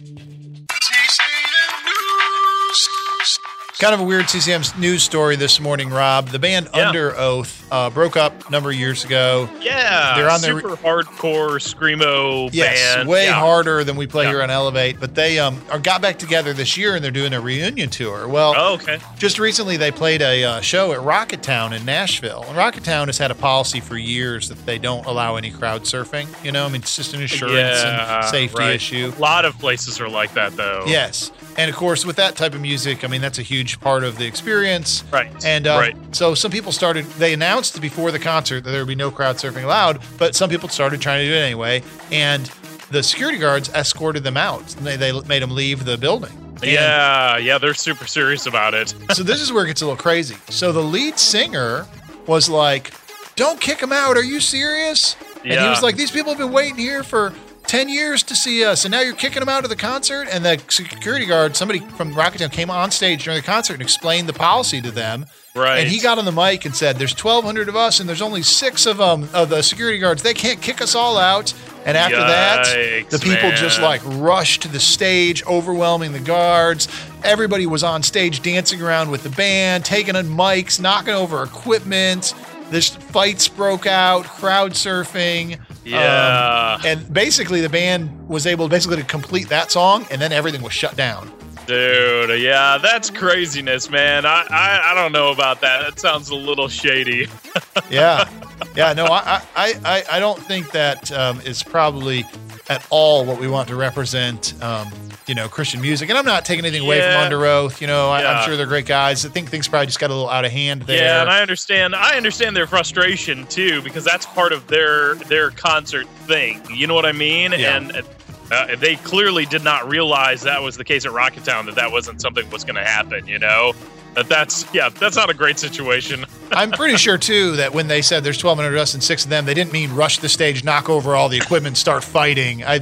[3.80, 6.28] Kind of a weird CCM news story this morning, Rob.
[6.28, 6.92] The band yeah.
[6.92, 9.50] Underoath uh, broke up a number of years ago.
[9.62, 13.10] Yeah, they're on their super hardcore screamo yes, band.
[13.10, 13.34] way yeah.
[13.34, 14.32] harder than we play yeah.
[14.32, 15.00] here on Elevate.
[15.00, 18.28] But they um are, got back together this year and they're doing a reunion tour.
[18.28, 19.00] Well, oh, okay.
[19.18, 22.44] Just recently, they played a uh, show at Rocketown in Nashville.
[22.44, 26.28] And Rocketown has had a policy for years that they don't allow any crowd surfing.
[26.44, 28.76] You know, I mean, it's just an insurance and safety right.
[28.76, 29.14] issue.
[29.16, 30.84] A lot of places are like that, though.
[30.86, 31.32] Yes.
[31.58, 34.18] And of course, with that type of music, I mean, that's a huge part of
[34.18, 35.04] the experience.
[35.12, 35.32] Right.
[35.46, 36.16] And um, right.
[36.16, 39.36] so some people started, they announced before the concert that there would be no crowd
[39.36, 41.84] surfing allowed, but some people started trying to do it anyway.
[42.12, 42.52] And
[42.90, 44.68] the security guards escorted them out.
[44.82, 46.32] They, they made them leave the building.
[46.62, 48.94] And yeah, yeah, they're super serious about it.
[49.14, 50.38] so this is where it gets a little crazy.
[50.50, 51.88] So the lead singer
[52.28, 52.94] was like,
[53.36, 54.16] "Don't kick him out.
[54.16, 55.54] Are you serious?" Yeah.
[55.54, 57.34] And he was like, "These people have been waiting here for
[57.72, 60.28] 10 years to see us, and now you're kicking them out of the concert.
[60.30, 64.28] And the security guard, somebody from Rocketown, came on stage during the concert and explained
[64.28, 65.26] the policy to them.
[65.54, 65.80] Right.
[65.80, 68.42] And he got on the mic and said, There's 1,200 of us, and there's only
[68.42, 70.24] six of them, of the security guards.
[70.24, 71.54] They can't kick us all out.
[71.86, 73.58] And after Yikes, that, the people man.
[73.58, 76.88] just like rushed to the stage, overwhelming the guards.
[77.24, 82.36] Everybody was on stage dancing around with the band, taking on mics, knocking over equipment.
[82.70, 85.60] This fights broke out, crowd surfing.
[85.84, 86.78] Yeah.
[86.80, 90.62] Um, and basically, the band was able basically to complete that song, and then everything
[90.62, 91.32] was shut down.
[91.68, 94.26] Dude, yeah, that's craziness, man.
[94.26, 95.82] I, I, I don't know about that.
[95.82, 97.28] That sounds a little shady.
[97.90, 98.30] yeah,
[98.76, 98.94] yeah.
[98.94, 102.26] No, I, I, I, I don't think that um, is probably
[102.70, 104.54] at all what we want to represent.
[104.64, 104.90] Um,
[105.28, 107.30] you know, Christian music, and I'm not taking anything away from Yeah.
[107.30, 107.80] Underoath.
[107.80, 108.32] You know, I, Yeah.
[108.32, 109.24] I'm sure they're great guys.
[109.26, 110.98] I think things probably just got a little out of hand there.
[110.98, 111.96] Yeah, and I understand.
[111.96, 116.60] I understand their frustration too because that's part of their their concert thing.
[116.74, 117.52] You know what I mean?
[117.54, 117.78] Yeah.
[117.78, 118.02] And
[118.52, 121.66] uh, they clearly did not realize that was the case at Rocketown.
[121.66, 123.28] That that wasn't something was going to happen.
[123.28, 123.74] You know,
[124.16, 126.26] that that's yeah, that's not a great situation.
[126.52, 129.30] I'm pretty sure too that when they said there's 1,200 of us and six of
[129.30, 132.64] them, they didn't mean rush the stage, knock over all the equipment, start fighting.
[132.66, 132.80] I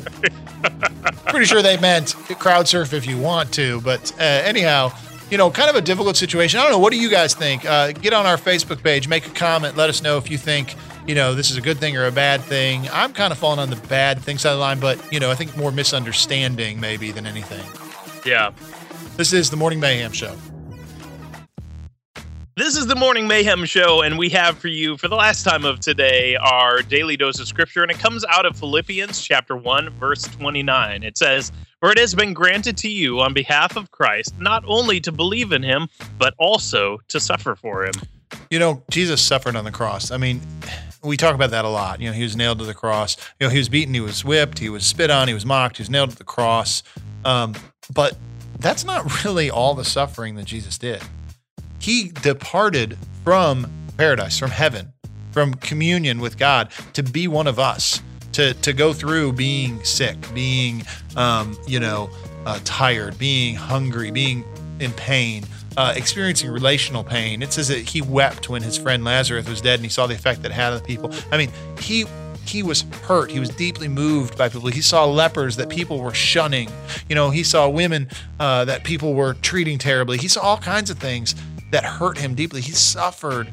[1.27, 3.79] pretty sure they meant crowd surf if you want to.
[3.81, 4.91] But uh, anyhow,
[5.29, 6.59] you know, kind of a difficult situation.
[6.59, 6.79] I don't know.
[6.79, 7.65] What do you guys think?
[7.65, 10.75] Uh, get on our Facebook page, make a comment, let us know if you think
[11.09, 12.87] you know this is a good thing or a bad thing.
[12.93, 15.31] I'm kind of falling on the bad thing side of the line, but you know,
[15.31, 17.65] I think more misunderstanding maybe than anything.
[18.23, 18.51] Yeah.
[19.17, 20.37] This is the Morning Mayhem Show.
[22.55, 25.65] This is the Morning Mayhem Show, and we have for you, for the last time
[25.65, 29.89] of today, our daily dose of scripture, and it comes out of Philippians chapter 1,
[29.91, 31.01] verse 29.
[31.01, 34.99] It says, For it has been granted to you on behalf of Christ not only
[34.99, 35.87] to believe in him,
[36.19, 37.93] but also to suffer for him.
[38.51, 40.11] You know, Jesus suffered on the cross.
[40.11, 40.41] I mean,
[41.03, 42.01] we talk about that a lot.
[42.01, 43.17] You know, he was nailed to the cross.
[43.39, 45.77] You know, he was beaten, he was whipped, he was spit on, he was mocked,
[45.77, 46.83] he was nailed to the cross.
[47.25, 47.55] Um,
[47.93, 48.17] but
[48.59, 51.01] that's not really all the suffering that Jesus did.
[51.79, 54.91] He departed from paradise, from heaven,
[55.31, 58.01] from communion with God to be one of us,
[58.33, 60.83] to to go through being sick, being,
[61.15, 62.09] um, you know,
[62.45, 64.43] uh, tired, being hungry, being
[64.79, 65.43] in pain,
[65.79, 67.41] uh, experiencing relational pain.
[67.41, 70.13] It says that he wept when his friend Lazarus was dead, and he saw the
[70.13, 71.09] effect that had on the people.
[71.31, 72.05] I mean, he
[72.45, 73.31] he was hurt.
[73.31, 74.67] He was deeply moved by people.
[74.67, 76.69] He saw lepers that people were shunning.
[77.07, 78.09] You know, he saw women
[78.41, 80.17] uh, that people were treating terribly.
[80.17, 81.33] He saw all kinds of things
[81.71, 82.59] that hurt him deeply.
[82.59, 83.49] He suffered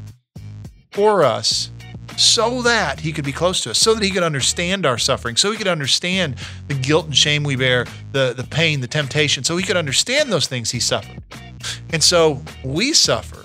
[0.91, 1.71] for us
[2.17, 5.37] so that he could be close to us, so that he could understand our suffering,
[5.37, 6.37] so he could understand
[6.69, 10.33] the guilt and shame we bear, the, the pain, the temptation, so he could understand
[10.33, 11.23] those things he suffered.
[11.93, 13.45] And so we suffer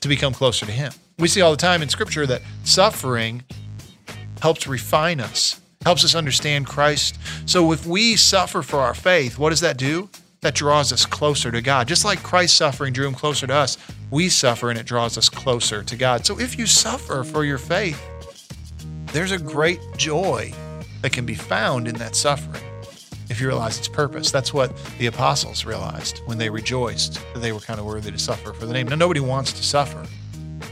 [0.00, 0.92] to become closer to him.
[1.18, 3.42] We see all the time in scripture that suffering
[4.40, 7.18] helps refine us, helps us understand Christ.
[7.44, 10.08] So if we suffer for our faith, what does that do?
[10.42, 11.86] That draws us closer to God.
[11.86, 13.76] Just like Christ's suffering drew him closer to us,
[14.10, 16.24] we suffer and it draws us closer to God.
[16.24, 18.00] So if you suffer for your faith,
[19.12, 20.52] there's a great joy
[21.02, 22.62] that can be found in that suffering
[23.28, 24.30] if you realize its purpose.
[24.30, 28.18] That's what the apostles realized when they rejoiced that they were kind of worthy to
[28.18, 28.88] suffer for the name.
[28.88, 30.04] Now, nobody wants to suffer,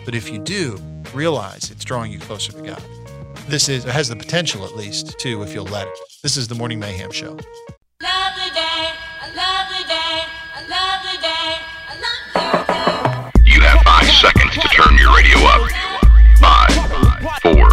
[0.04, 0.78] but if you do,
[1.14, 2.83] realize it's drawing you closer to God.
[3.48, 5.98] This is has the potential, at least, to if you'll let it.
[6.22, 7.38] This is the Morning Mayhem Show.
[14.48, 15.70] Seconds to turn your radio up.
[16.38, 16.72] Five,
[17.42, 17.70] four,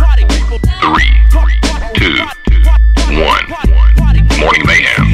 [0.81, 1.11] three,
[1.95, 2.17] two,
[3.21, 3.45] one.
[4.39, 5.07] Morning Mayhem.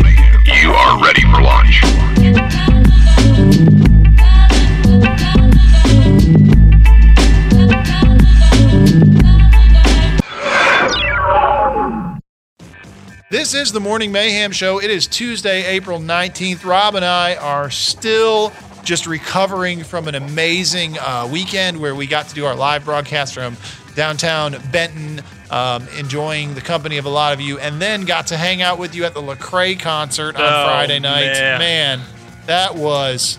[0.46, 1.82] You are ready for launch.
[13.30, 14.82] This is the Morning Mayhem Show.
[14.82, 16.66] It is Tuesday, April 19th.
[16.66, 18.52] Rob and I are still
[18.84, 23.34] just recovering from an amazing uh, weekend where we got to do our live broadcast
[23.34, 23.56] from
[23.96, 28.38] downtown Benton, um, enjoying the company of a lot of you, and then got to
[28.38, 31.34] hang out with you at the Lecrae concert on Oh, Friday night.
[31.34, 31.60] man.
[31.60, 32.02] man,
[32.48, 33.38] that was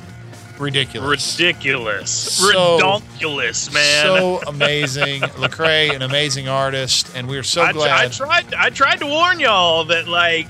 [0.59, 1.39] ridiculous.
[1.39, 2.11] Ridiculous.
[2.11, 4.05] So- Redonkulous, man.
[4.05, 5.21] So amazing.
[5.41, 8.13] Lecrae, an amazing artist, and we're so I, I glad.
[8.13, 8.55] tried.
[8.55, 10.47] I tried to warn y'all that like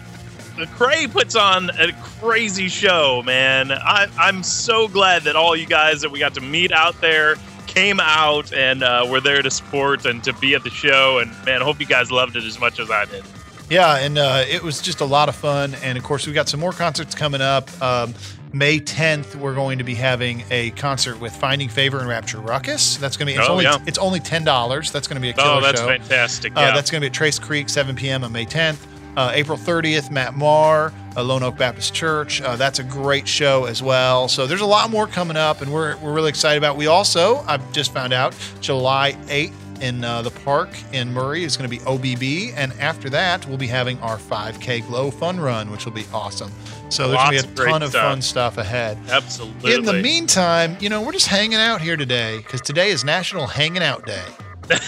[0.74, 3.72] Cray puts on a crazy show, man.
[3.72, 7.36] I, I'm so glad that all you guys that we got to meet out there
[7.66, 11.18] came out and uh, were there to support and to be at the show.
[11.18, 13.24] And man, I hope you guys loved it as much as I did.
[13.70, 15.74] Yeah, and uh, it was just a lot of fun.
[15.82, 17.70] And of course, we got some more concerts coming up.
[17.82, 18.14] Um,
[18.52, 22.98] May 10th, we're going to be having a concert with Finding Favor and Rapture Ruckus.
[22.98, 23.78] That's going to be it's Oh, only yeah.
[23.86, 24.92] it's only ten dollars.
[24.92, 25.86] That's going to be a killer Oh, that's show.
[25.86, 26.52] fantastic.
[26.54, 28.24] Uh, that's going to be at Trace Creek, 7 p.m.
[28.24, 28.76] on May 10th.
[29.16, 32.40] Uh, April 30th, Matt Maher, uh, Lone Oak Baptist Church.
[32.40, 34.29] Uh, that's a great show as well.
[34.29, 36.77] So there's a lot more coming up, and we're, we're really excited about.
[36.77, 41.57] We also, I've just found out, July 8th in uh, the park in Murray is
[41.57, 45.70] going to be OBB, and after that, we'll be having our 5K Glow Fun Run,
[45.70, 46.53] which will be awesome.
[46.88, 48.03] So there's going to be a ton of stuff.
[48.03, 48.98] fun stuff ahead.
[49.11, 49.75] Absolutely.
[49.75, 53.46] In the meantime, you know, we're just hanging out here today because today is National
[53.46, 54.25] Hanging Out Day.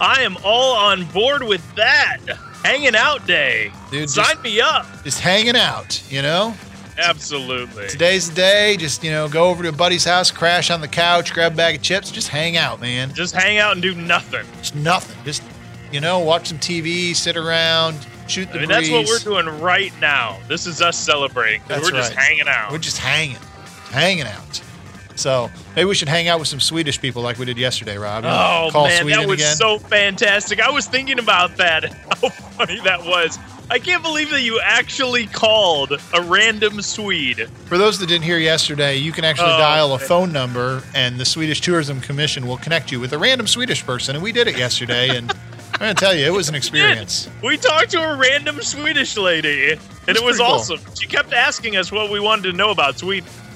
[0.00, 2.18] I am all on board with that.
[2.64, 3.72] Hanging out day.
[3.90, 4.86] Dude, Sign just- me up.
[5.04, 6.54] Just hanging out, you know?
[6.98, 7.88] Absolutely.
[7.88, 8.76] Today's the day.
[8.76, 11.56] Just you know, go over to a buddy's house, crash on the couch, grab a
[11.56, 13.14] bag of chips, just hang out, man.
[13.14, 14.44] Just hang out and do nothing.
[14.58, 15.16] Just nothing.
[15.24, 15.42] Just
[15.92, 17.96] you know, watch some TV, sit around,
[18.28, 18.90] shoot the I mean, breeze.
[18.90, 20.38] that's what we're doing right now.
[20.46, 21.60] This is us celebrating.
[21.62, 22.70] 'cause That's we're just hanging out.
[22.70, 23.38] We're just hanging,
[23.90, 24.60] hanging out.
[25.16, 28.24] So maybe we should hang out with some Swedish people like we did yesterday, Rob.
[28.24, 29.56] You wanna Oh call man, Sweden that was again?
[29.56, 30.60] so fantastic.
[30.60, 31.84] I was thinking about that.
[32.22, 33.38] How funny that was.
[33.72, 37.48] I can't believe that you actually called a random Swede.
[37.66, 41.18] For those that didn't hear yesterday, you can actually Oh, dial a phone number, and
[41.20, 44.16] the Swedish Tourism Commission will connect you with a random Swedish person.
[44.16, 45.30] And we did it yesterday, and
[45.74, 47.28] I'm going to tell you, it was an experience.
[47.44, 50.46] We talked to a random Swedish lady, and it was pretty cool.
[50.46, 50.80] awesome.
[51.00, 53.49] She kept asking us what we wanted to know about Sweden, It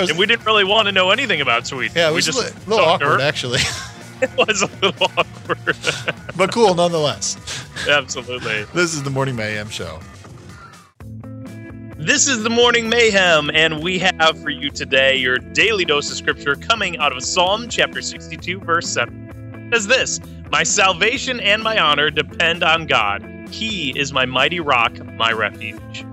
[0.00, 1.96] was, and we didn't really want to know anything about Sweden.
[1.96, 3.60] yeah, it we was a just li- little to awkward, actually,
[4.22, 5.76] It was a little awkward.
[6.36, 7.36] but cool nonetheless.
[7.88, 8.64] Absolutely.
[8.72, 10.00] This is the Morning Mayhem Show.
[11.96, 16.16] This is the Morning Mayhem, and we have for you today your daily dose of
[16.16, 19.68] scripture coming out of Psalm chapter 62, verse 7.
[19.72, 23.22] It says this My salvation and my honor depend on God.
[23.50, 26.04] He is my mighty rock, my refuge.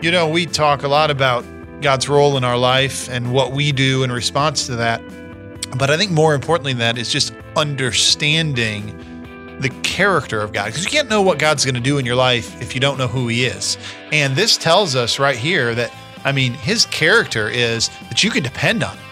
[0.00, 1.44] You know, we talk a lot about
[1.80, 5.02] God's role in our life and what we do in response to that.
[5.78, 8.96] But I think more importantly than that is just understanding
[9.60, 10.66] the character of God.
[10.66, 12.98] Because you can't know what God's going to do in your life if you don't
[12.98, 13.78] know who He is.
[14.12, 15.92] And this tells us right here that,
[16.24, 19.05] I mean, His character is that you can depend on Him.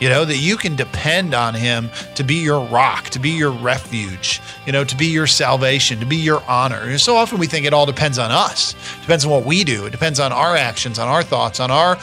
[0.00, 3.50] You know, that you can depend on Him to be your rock, to be your
[3.50, 6.80] refuge, you know, to be your salvation, to be your honor.
[6.82, 9.86] And so often we think it all depends on us, depends on what we do,
[9.86, 11.98] it depends on our actions, on our thoughts, on our.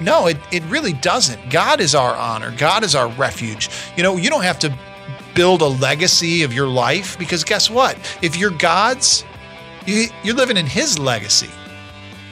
[0.00, 1.50] No, it, it really doesn't.
[1.50, 3.70] God is our honor, God is our refuge.
[3.96, 4.76] You know, you don't have to
[5.34, 7.96] build a legacy of your life because guess what?
[8.22, 9.24] If you're God's,
[9.86, 11.50] you, you're living in His legacy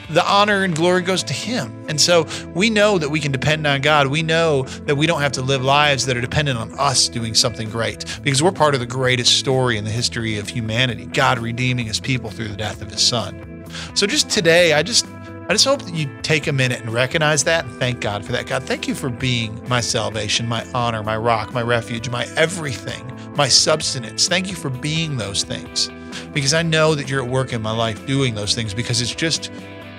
[0.09, 1.85] the honor and glory goes to him.
[1.87, 4.07] And so we know that we can depend on God.
[4.07, 7.33] We know that we don't have to live lives that are dependent on us doing
[7.33, 11.39] something great because we're part of the greatest story in the history of humanity, God
[11.39, 13.65] redeeming his people through the death of his son.
[13.93, 15.05] So just today, I just
[15.47, 18.31] I just hope that you take a minute and recognize that and thank God for
[18.31, 18.47] that.
[18.47, 23.05] God, thank you for being my salvation, my honor, my rock, my refuge, my everything,
[23.35, 24.27] my substance.
[24.27, 25.91] Thank you for being those things
[26.33, 29.13] because I know that you're at work in my life doing those things because it's
[29.13, 29.51] just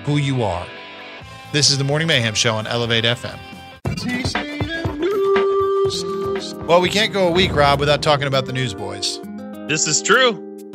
[0.07, 0.65] who you are.
[1.51, 3.37] This is the Morning Mayhem Show on Elevate FM.
[6.65, 9.19] Well, we can't go a week, Rob, without talking about the Newsboys.
[9.67, 10.31] This is true.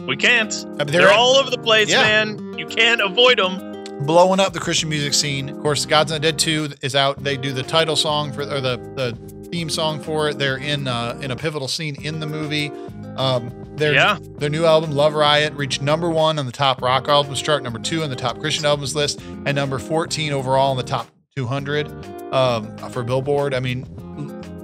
[0.07, 0.53] We can't.
[0.79, 2.03] I mean, they're, all over the place, Yeah.
[2.03, 2.59] man.
[2.59, 3.71] You can't avoid them.
[4.05, 5.49] blowing up the Christian music scene.
[5.49, 7.25] Of course, God's and the Dead 2 is out.
[7.25, 9.17] They do the title song for or the, the
[9.53, 10.39] theme song for it.
[10.39, 12.73] They're in uh, in a pivotal scene in the movie.
[13.17, 14.19] Um, their Yeah.
[14.39, 17.79] their new album Love Riot reached number one on the top rock albums chart, number
[17.79, 21.87] two on the top Christian albums list, and number 14 overall in the top 200
[22.33, 23.53] um, for Billboard.
[23.55, 23.87] I mean,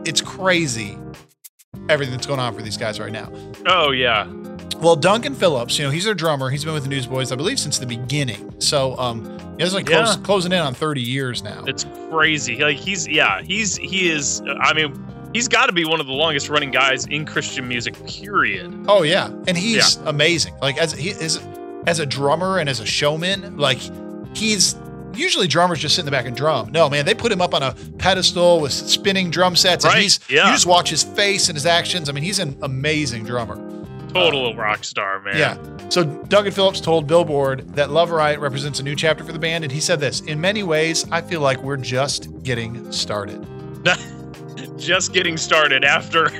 [0.06, 0.96] it's crazy
[1.90, 3.30] everything that's going on for these guys right now.
[3.66, 4.24] Oh yeah.
[4.80, 6.50] Well, Duncan Phillips, you know, he's their drummer.
[6.50, 8.54] He's been with the Newsboys, I believe, since the beginning.
[8.60, 9.24] So, um,
[9.58, 10.22] he's like close, Yeah.
[10.22, 11.64] closing in on 30 years now.
[11.66, 12.58] It's crazy.
[12.58, 16.12] Like he's yeah, he's he is I mean, he's got to be one of the
[16.12, 18.84] longest running guys in Christian music period.
[18.88, 20.54] Oh yeah, and he's amazing.
[20.62, 21.40] Like as he is
[21.86, 23.78] as a drummer and as a showman, like
[24.36, 24.76] he's
[25.14, 26.70] usually drummers just sit in the back and drum.
[26.70, 30.02] No, man, they put him up on a pedestal with spinning drum sets, and Right,
[30.02, 30.46] he's yeah.
[30.46, 32.08] you just watch his face and his actions.
[32.08, 33.56] I mean, he's an amazing drummer.
[34.18, 35.36] Total um, rock star, man.
[35.36, 35.88] Yeah.
[35.88, 39.64] So Duncan Phillips told Billboard that Love Riot represents a new chapter for the band,
[39.64, 43.46] and he said this: "In many ways, I feel like we're just getting started."
[44.76, 46.30] Just getting started after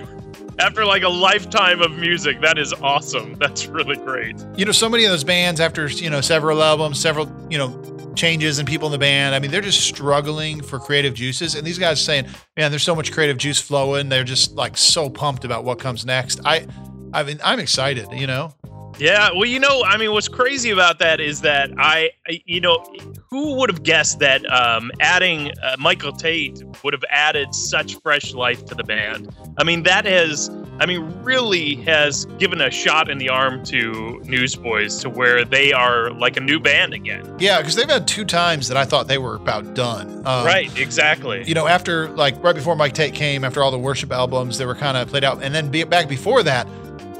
[0.58, 2.40] after like a lifetime of music.
[2.40, 3.34] That is awesome.
[3.34, 4.36] That's really great.
[4.56, 7.70] you know, so many of those bands after, you know, several albums, several, you know,
[8.14, 11.54] changes and people in the band, I mean, they're just struggling for creative juices.
[11.54, 14.08] And these guys are saying, man, there's so much creative juice flowing.
[14.08, 16.40] They're just like so pumped about what comes next.
[16.44, 16.66] I,
[17.12, 18.52] I mean, I'm excited, you know?
[18.98, 22.60] Yeah, well, you know, I mean, what's crazy about that is that I, I- you
[22.60, 22.84] know,
[23.30, 28.34] who would have guessed that um, adding uh, Michael Tate would have added such fresh
[28.34, 29.32] life to the band?
[29.56, 34.20] I mean, that has, I mean, really has given a shot in the arm to
[34.24, 37.36] Newsboys to where they are like a new band again.
[37.38, 40.26] Yeah, because they've had two times that I thought they were about done.
[40.26, 41.44] Um, right, exactly.
[41.46, 44.66] You know, after like right before Mike Tate came, after all the worship albums, they
[44.66, 46.66] were kind of played out, and then be, back before that,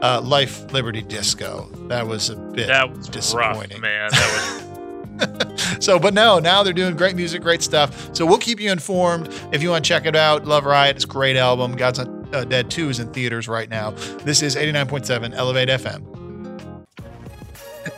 [0.03, 1.69] uh, Life, Liberty, Disco.
[1.89, 3.81] That was a bit that was rough, disappointing.
[3.81, 4.11] man.
[4.11, 4.65] That was
[5.81, 8.15] So, but no, now they're doing great music, great stuff.
[8.15, 10.45] So we'll keep you informed if you want to check it out.
[10.45, 11.77] Love Riot, it's a great album.
[11.77, 13.91] God's Not uh, Dead 2 is in theaters right now.
[14.25, 16.85] This is 89.7 Elevate FM.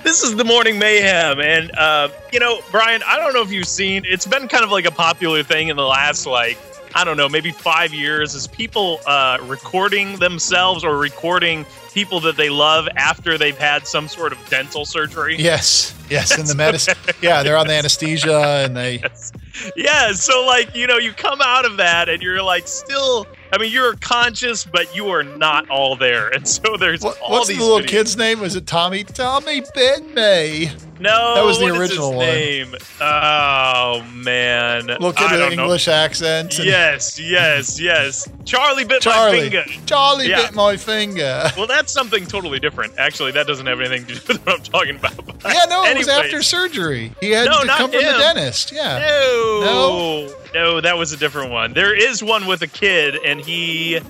[0.02, 3.02] This is the morning mayhem, and uh, you know, Brian.
[3.06, 4.04] I don't know if you've seen.
[4.06, 6.56] It's been kind of like a popular thing in the last like
[6.94, 12.36] I don't know, maybe five years, is people uh, recording themselves or recording people that
[12.36, 15.36] they love after they've had some sort of dental surgery.
[15.38, 16.96] Yes, yes, in the medicine.
[17.22, 18.98] Yeah, they're on the anesthesia and they.
[18.98, 19.32] Yes.
[19.76, 23.26] Yeah, so like you know, you come out of that and you're like still.
[23.52, 27.30] I mean, you're conscious, but you are not all there, and so there's What, all
[27.32, 27.86] what's the these little videos.
[27.88, 28.40] kid's name?
[28.40, 29.02] Was it Tommy?
[29.04, 30.70] Tommy bit me.
[31.00, 32.26] No, That was the original one.
[32.26, 32.74] Name?
[33.00, 35.62] Oh man, Little kid I with know.
[35.64, 36.58] English accent.
[36.58, 38.28] Yes, yes, yes.
[38.44, 39.64] Charlie bit my finger.
[39.86, 40.42] Charlie Yeah.
[40.42, 41.50] bit my finger.
[41.56, 42.92] Well, that's something totally different.
[42.98, 45.14] Actually, that doesn't have anything to do with what I'm talking about.
[45.42, 47.12] Yeah, no, it was after surgery.
[47.22, 48.70] He had No, to come from the dentist.
[48.70, 48.98] Yeah.
[48.98, 51.72] No, no, that was a different one.
[51.72, 54.00] There is one with a kid, and he.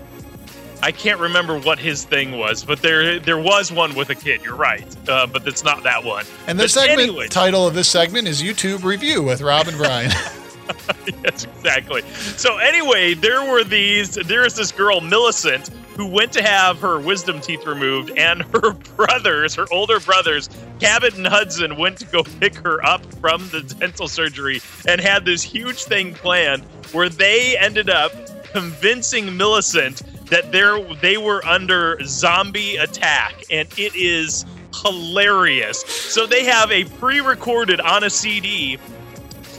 [0.83, 4.43] I can't remember what his thing was, but there there was one with a kid.
[4.43, 6.25] You're right, uh, but it's not that one.
[6.47, 10.11] And the segment title of this segment is YouTube Review with Rob and Brian.
[11.25, 12.03] yes, exactly.
[12.37, 14.15] So anyway, there were these.
[14.15, 18.73] There is this girl, Millicent, who went to have her wisdom teeth removed, and her
[18.73, 20.49] brothers, her older brothers,
[20.81, 25.25] Cabot and Hudson, went to go pick her up from the dental surgery and had
[25.25, 28.13] this huge thing planned where they ended up
[28.53, 34.45] convincing Millicent that they're they were under zombie attack, and it is
[34.83, 35.81] hilarious.
[35.83, 38.79] So they have a pre-recorded on a CD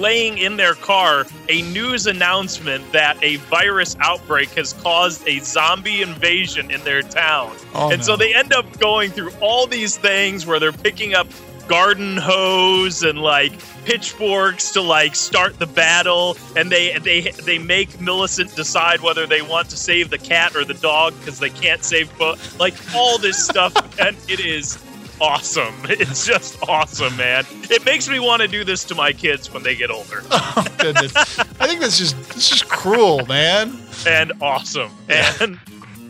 [0.01, 6.01] playing in their car a news announcement that a virus outbreak has caused a zombie
[6.01, 7.55] invasion in their town.
[7.75, 11.27] Oh, and so they end up going through all these things where they're picking up
[11.67, 13.53] garden hose and like
[13.85, 16.35] pitchforks to like start the battle.
[16.55, 20.65] And they they they make Millicent decide whether they want to save the cat or
[20.65, 23.71] the dog because they can't save both like all this stuff.
[24.01, 24.79] And it is
[25.21, 25.75] awesome.
[25.89, 27.45] It's just awesome man.
[27.69, 30.23] It makes me want to do this to my kids when they get older.
[30.31, 31.15] Oh goodness.
[31.15, 33.77] I think that's just it's just cruel, man.
[34.07, 34.91] and awesome.
[35.07, 35.59] And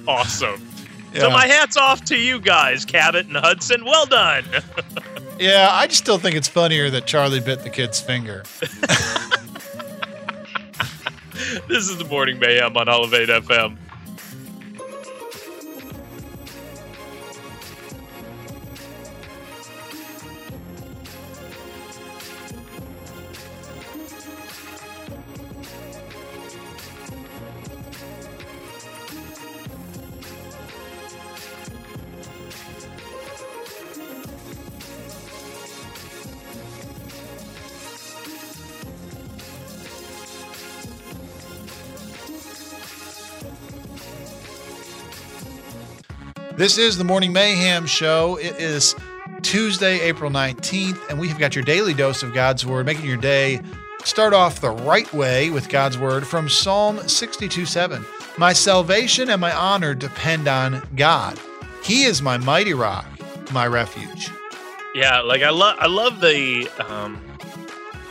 [0.08, 0.66] awesome.
[1.14, 1.20] Yeah.
[1.22, 3.84] so my hats off to you guys cabot and hudson.
[3.86, 4.46] Well done.
[5.40, 8.44] Yeah, I just still think it's funnier that Charlie bit the kid's finger.
[11.68, 13.76] this is the morning mayhem on elevate fm
[46.62, 48.36] This is the Morning Mayhem Show.
[48.36, 48.96] It is
[49.42, 53.60] Tuesday, April 19th, and we've got your daily dose of God's Word, making your day
[54.04, 58.06] start off the right way with God's Word from Psalm 62 7.
[58.38, 61.40] My salvation and my honor depend on God.
[61.84, 63.08] He is my mighty rock,
[63.52, 64.30] my refuge.
[64.94, 67.20] Yeah, like I love I love the um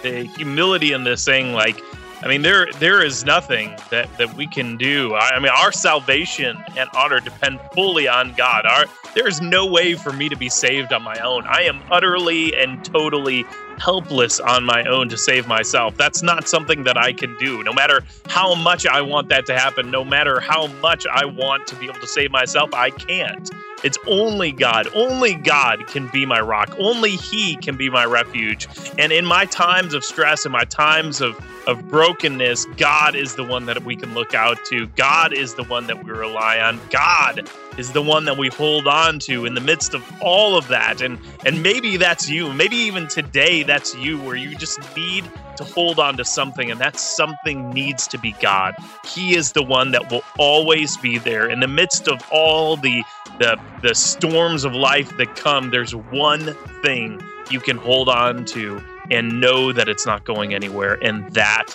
[0.02, 1.80] the humility in this saying like
[2.22, 5.14] I mean there there is nothing that that we can do.
[5.14, 8.66] I, I mean our salvation and honor depend fully on God.
[8.66, 11.44] Our there is no way for me to be saved on my own.
[11.46, 13.44] I am utterly and totally
[13.80, 15.96] helpless on my own to save myself.
[15.96, 17.62] That's not something that I can do.
[17.64, 21.66] No matter how much I want that to happen, no matter how much I want
[21.68, 23.50] to be able to save myself, I can't.
[23.82, 24.88] It's only God.
[24.94, 26.74] Only God can be my rock.
[26.78, 28.68] Only He can be my refuge.
[28.98, 31.34] And in my times of stress, in my times of,
[31.66, 34.86] of brokenness, God is the one that we can look out to.
[34.88, 36.78] God is the one that we rely on.
[36.90, 37.48] God
[37.78, 41.00] is the one that we hold on to in the midst of all of that.
[41.00, 42.52] And and maybe that's you.
[42.52, 45.24] Maybe even today that's you where you just need
[45.56, 48.74] to hold on to something and that something needs to be God.
[49.04, 53.02] He is the one that will always be there in the midst of all the
[53.38, 55.70] the the storms of life that come.
[55.70, 60.98] There's one thing you can hold on to and know that it's not going anywhere
[61.02, 61.66] and that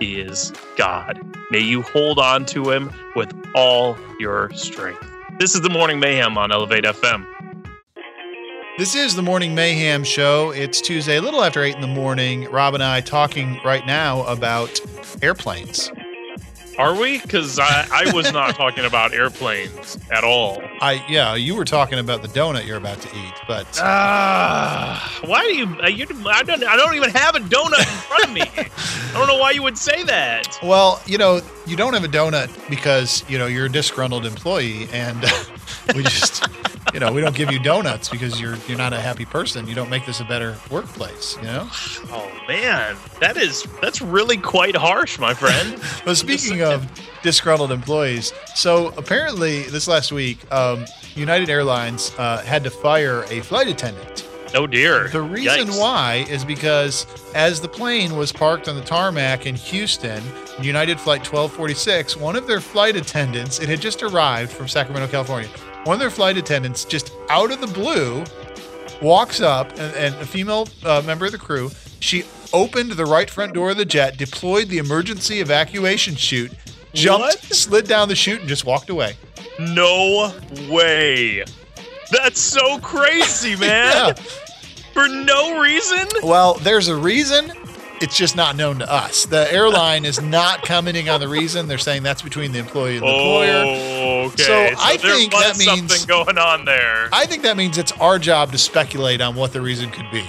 [0.00, 1.20] is God.
[1.50, 5.11] May you hold on to him with all your strength.
[5.38, 7.26] This is the Morning Mayhem on Elevate FM.
[8.78, 10.50] This is the Morning Mayhem Show.
[10.50, 12.44] It's Tuesday, a little after 8 in the morning.
[12.50, 14.80] Rob and I talking right now about
[15.22, 15.90] airplanes.
[16.78, 17.18] Are we?
[17.20, 20.62] Because I, I was not talking about airplanes at all.
[20.80, 25.42] I yeah, you were talking about the donut you're about to eat, but Ah, why
[25.44, 25.66] do you?
[25.82, 26.64] uh, you I don't.
[26.64, 28.42] I don't even have a donut in front of me.
[28.42, 30.58] I don't know why you would say that.
[30.62, 34.88] well, you know, you don't have a donut because you know you're a disgruntled employee,
[34.92, 35.20] and
[35.94, 36.46] we just
[36.94, 39.66] you know, we don't give you donuts because you're you're not a happy person.
[39.66, 41.36] You don't make this a better workplace.
[41.36, 41.68] You know.
[42.10, 45.80] Oh man, that is that's really quite harsh, my friend.
[46.04, 46.86] But speaking of
[47.22, 53.40] disgruntled employees, so apparently this last week, um, United Airlines uh, had to fire a
[53.40, 54.28] flight attendant.
[54.54, 55.08] oh dear.
[55.08, 55.80] The reason Yikes.
[55.80, 60.22] why is because as the plane was parked on the tarmac in Houston,
[60.60, 65.48] United Flight 1246, one of their flight attendants, it had just arrived from Sacramento, California.
[65.84, 68.24] One of their flight attendants, just out of the blue,
[69.00, 72.22] walks up, and, and a female uh, member of the crew, she
[72.52, 76.52] opened the right front door of the jet, deployed the emergency evacuation chute,
[76.94, 77.38] jumped, What?
[77.42, 79.16] slid down the chute, and just walked away.
[79.58, 80.32] No
[80.68, 81.44] way.
[82.10, 83.92] That's so crazy, man.
[83.94, 84.12] Yeah.
[84.92, 86.06] For no reason.
[86.22, 87.52] Well, there's a reason.
[88.02, 89.26] It's just not known to us.
[89.26, 91.68] The airline is not commenting on the reason.
[91.68, 93.62] They're saying that's between the employee and the employer.
[93.64, 94.42] Oh, okay.
[94.42, 95.64] So I there think that means-
[95.96, 97.08] something going on there.
[97.12, 100.28] I think that means it's our job to speculate on what the reason could be.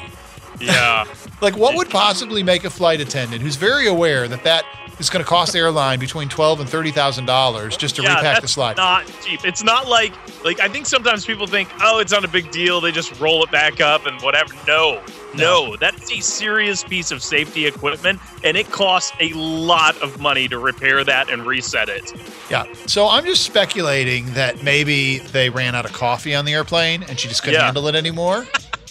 [0.61, 1.05] yeah.
[1.43, 4.65] Like, what would possibly make a flight attendant who's very aware that that
[4.99, 8.15] is going to cost the airline between twelve and thirty thousand dollars just to yeah,
[8.15, 8.77] repack the slide?
[8.77, 9.43] not cheap.
[9.43, 10.13] It's not like
[10.45, 12.79] like I think sometimes people think, oh, it's not a big deal.
[12.79, 14.53] They just roll it back up and whatever.
[14.65, 15.03] No,
[15.35, 20.47] no, that's a serious piece of safety equipment, and it costs a lot of money
[20.47, 22.13] to repair that and reset it.
[22.49, 22.71] Yeah.
[22.85, 27.19] So I'm just speculating that maybe they ran out of coffee on the airplane and
[27.19, 27.65] she just couldn't Yeah.
[27.65, 28.45] handle it anymore.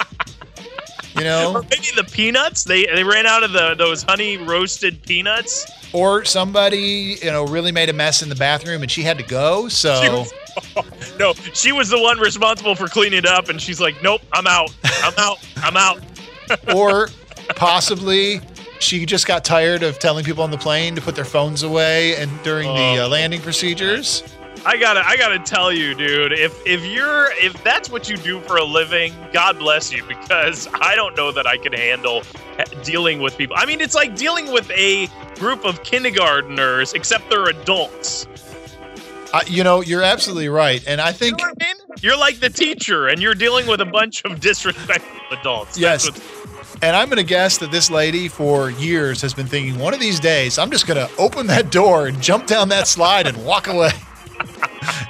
[1.16, 2.64] you know, Or maybe the peanuts.
[2.64, 5.66] They they ran out of the those honey roasted peanuts.
[5.92, 9.24] or somebody you know really made a mess in the bathroom and she had to
[9.24, 9.68] go.
[9.68, 10.24] So
[11.18, 14.46] no, she was the one responsible for cleaning it up, and she's like, "Nope, I'm
[14.46, 14.70] out.
[15.02, 15.38] I'm out.
[15.56, 16.00] I'm out."
[16.74, 17.08] or
[17.56, 18.40] possibly
[18.80, 22.16] she just got tired of telling people on the plane to put their phones away
[22.16, 23.08] and during the uh, Oh.
[23.08, 24.22] landing procedures.
[24.64, 26.32] I gotta, I gotta tell you, dude.
[26.32, 30.68] If if you're, if that's what you do for a living, God bless you, because
[30.74, 32.22] I don't know that I could handle
[32.84, 33.56] dealing with people.
[33.58, 38.26] I mean, it's like dealing with a group of kindergarteners, except they're adults.
[39.32, 41.76] Uh, you know, you're absolutely right, and I You think know what I mean?
[42.00, 45.78] You're like the teacher, and you're dealing with a bunch of disrespectful adults.
[45.78, 46.08] Yes.
[46.82, 50.00] And I'm going to guess that this lady for years has been thinking, one of
[50.00, 53.44] these days, I'm just going to open that door and jump down that slide and
[53.44, 53.92] walk away.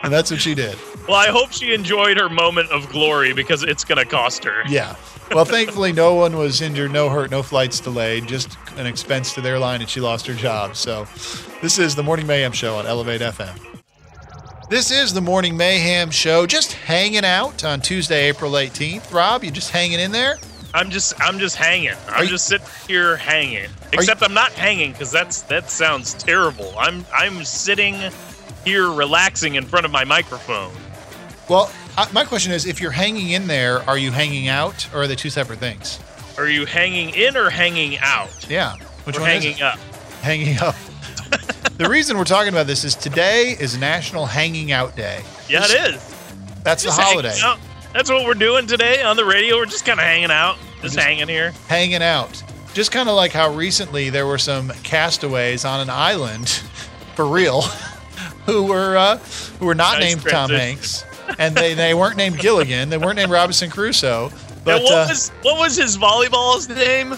[0.03, 0.77] and that's what she did.
[1.09, 4.62] well, I hope she enjoyed her moment of glory because it's gonna cost her.
[4.68, 4.97] Yeah.
[5.33, 9.41] Well, thankfully, no one was injured, no hurt, no flights delayed, just an expense to
[9.41, 10.77] their line, and she lost her job.
[10.77, 11.07] So,
[11.62, 13.59] this is the Morning Mayhem Show on Elevate FM.
[14.68, 19.12] This is the Morning Mayhem Show, just hanging out on Tuesday, April 18th.
[19.12, 20.39] Rob, you just hanging in there?
[20.75, 21.93] I'm just I'm just hanging.
[22.09, 23.68] I'm you- just sitting here hanging.
[23.93, 26.73] Except I'm not hanging because that's that sounds terrible.
[26.79, 27.95] I'm I'm sitting
[28.64, 30.72] here relaxing in front of my microphone.
[31.48, 35.02] Well, uh, my question is if you're hanging in there, are you hanging out, or
[35.02, 35.98] are they two separate things?
[36.38, 38.46] Are you hanging in or hanging out?
[38.48, 38.76] Yeah.
[39.04, 39.78] Which or one hanging up?
[40.22, 40.74] Hanging up.
[41.76, 45.22] the reason we're talking about this is today is National Hanging Out Day.
[45.48, 46.14] Yeah, it is.
[46.62, 47.36] That's Just the holiday.
[47.92, 49.56] That's what we're doing today on the radio.
[49.56, 51.52] We're just kind of hanging out, just, just- hanging here.
[51.68, 52.42] hanging out.
[52.72, 56.48] Just kind of like how recently there were some castaways on an island,
[57.16, 57.64] for real,
[58.47, 59.16] who were uh,
[59.59, 60.51] who were not Nice named Tom.
[60.51, 61.05] Hanks,
[61.38, 64.30] and they, they weren't named Gilligan, they weren't named Robinson Crusoe,
[64.64, 67.14] but and what uh, was what was his volleyball's name?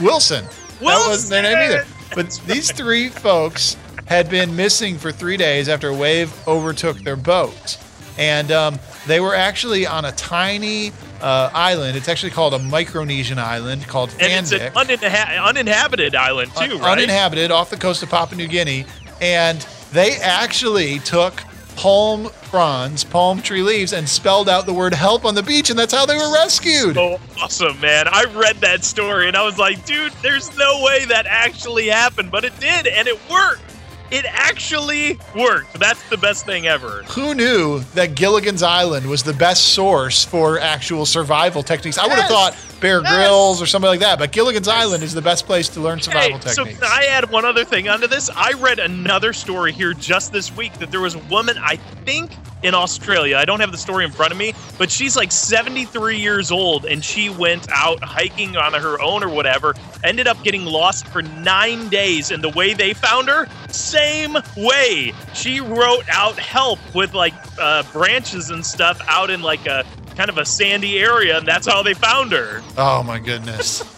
[0.00, 0.44] Wilson.
[0.80, 1.84] That wasn't their name either.
[2.14, 2.44] Wilson!
[2.46, 7.16] But these three folks had been missing for three days after a wave overtook their
[7.16, 7.76] boat.
[8.16, 11.96] And um, they were actually on a tiny uh, island.
[11.96, 16.78] It's actually called a Micronesian island called And it's an uninha- uninhabited island too, un-
[16.80, 16.92] right?
[16.98, 18.86] uninhabited off the coast of Papua New Guinea.
[19.20, 21.42] And they actually took
[21.76, 25.70] palm fronds, palm tree leaves, and spelled out the word help on the beach.
[25.70, 26.94] And that's how they were rescued.
[26.94, 28.06] so awesome, man.
[28.08, 32.30] I read that story and I was like, dude, there's no way that actually happened,
[32.30, 33.62] but it did, and it worked.
[34.10, 35.78] It actually worked.
[35.78, 37.02] That's the best thing ever.
[37.10, 41.98] Who knew that Gilligan's Island was the best source for actual survival techniques?
[41.98, 42.30] I would have Yes.
[42.30, 43.12] thought Bear Yes.
[43.12, 46.38] Grylls or something like that, but Gilligan's Island is the best place to learn survival
[46.38, 46.78] Hey, so techniques.
[46.80, 48.30] can I add one other thing onto this?
[48.34, 52.30] I read another story here just this week that there was a woman, I think
[52.62, 53.36] in Australia.
[53.36, 56.84] I don't have the story in front of me, but she's like 73 years old
[56.84, 61.22] and she went out hiking on her own or whatever, ended up getting lost for
[61.22, 62.30] nine days.
[62.30, 65.12] And the way they found her, same way.
[65.34, 69.84] She wrote out help with like uh, branches and stuff out in like a
[70.16, 72.60] kind of a sandy area, and that's how they found her.
[72.76, 73.84] oh my goodness.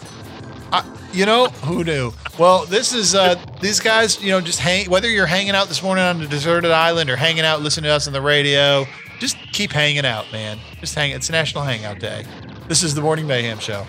[1.13, 2.13] You know who knew?
[2.39, 4.23] Well, this is uh, these guys.
[4.23, 4.89] You know, just hang.
[4.89, 7.91] Whether you're hanging out this morning on a deserted island or hanging out listening to
[7.91, 8.85] us on the radio,
[9.19, 10.57] just keep hanging out, man.
[10.79, 11.11] Just hang.
[11.11, 12.23] It's National Hangout Day.
[12.69, 13.85] This is the Morning Mayhem Show.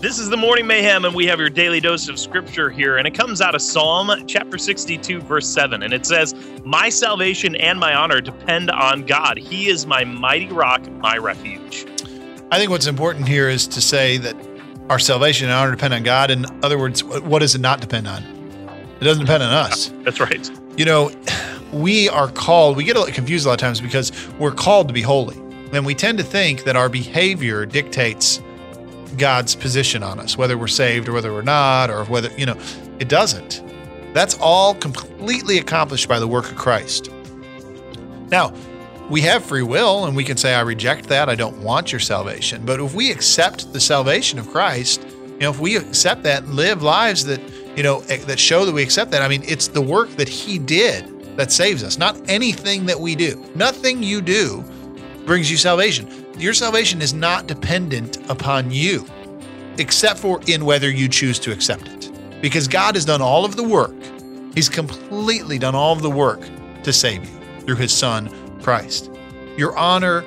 [0.00, 2.96] This is the Morning Mayhem, and we have your daily dose of scripture here.
[2.96, 5.82] And it comes out of Psalm chapter 62, verse 7.
[5.82, 9.36] And it says, My salvation and my honor depend on God.
[9.36, 11.86] He is my mighty rock, my refuge.
[12.50, 14.36] I think what's important here is to say that
[14.88, 16.30] our salvation and honor depend on God.
[16.30, 18.22] In other words, what does it not depend on?
[19.00, 19.92] It doesn't depend on us.
[20.04, 20.48] That's right.
[20.76, 21.10] You know,
[21.72, 24.86] we are called, we get a little confused a lot of times because we're called
[24.88, 25.36] to be holy.
[25.72, 28.40] And we tend to think that our behavior dictates
[29.18, 32.56] God's position on us, whether we're saved or whether we're not, or whether, you know,
[33.00, 33.62] it doesn't.
[34.14, 37.10] That's all completely accomplished by the work of Christ.
[38.30, 38.54] Now,
[39.08, 41.28] we have free will and we can say, I reject that.
[41.28, 42.64] I don't want your salvation.
[42.64, 46.54] But if we accept the salvation of Christ, you know, if we accept that and
[46.54, 47.40] live lives that,
[47.76, 50.28] you know, eh, that show that we accept that, I mean, it's the work that
[50.28, 53.44] He did that saves us, not anything that we do.
[53.54, 54.64] Nothing you do
[55.24, 56.26] brings you salvation.
[56.38, 59.06] Your salvation is not dependent upon you,
[59.78, 62.10] except for in whether you choose to accept it.
[62.40, 63.94] Because God has done all of the work,
[64.54, 66.40] He's completely done all of the work
[66.82, 68.30] to save you through His Son,
[68.66, 69.12] Christ.
[69.56, 70.24] Your honor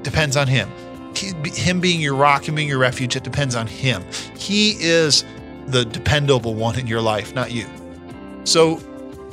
[0.00, 0.70] depends on Him.
[1.14, 4.02] Him being your rock, Him being your refuge, it depends on Him.
[4.34, 5.26] He is
[5.66, 7.66] the dependable one in your life, not you.
[8.44, 8.80] So,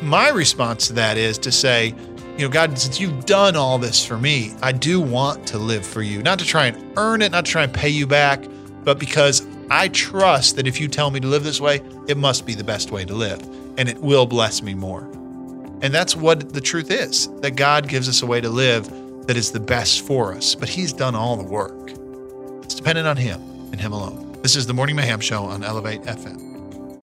[0.01, 1.95] my response to that is to say,
[2.37, 5.85] you know, God, since you've done all this for me, I do want to live
[5.85, 8.43] for you, not to try and earn it, not to try and pay you back,
[8.83, 12.45] but because I trust that if you tell me to live this way, it must
[12.45, 13.41] be the best way to live
[13.77, 15.09] and it will bless me more.
[15.81, 18.89] And that's what the truth is that God gives us a way to live
[19.27, 21.91] that is the best for us, but He's done all the work.
[22.63, 23.39] It's dependent on Him
[23.71, 24.41] and Him alone.
[24.41, 26.99] This is the Morning Mayhem Show on Elevate FM.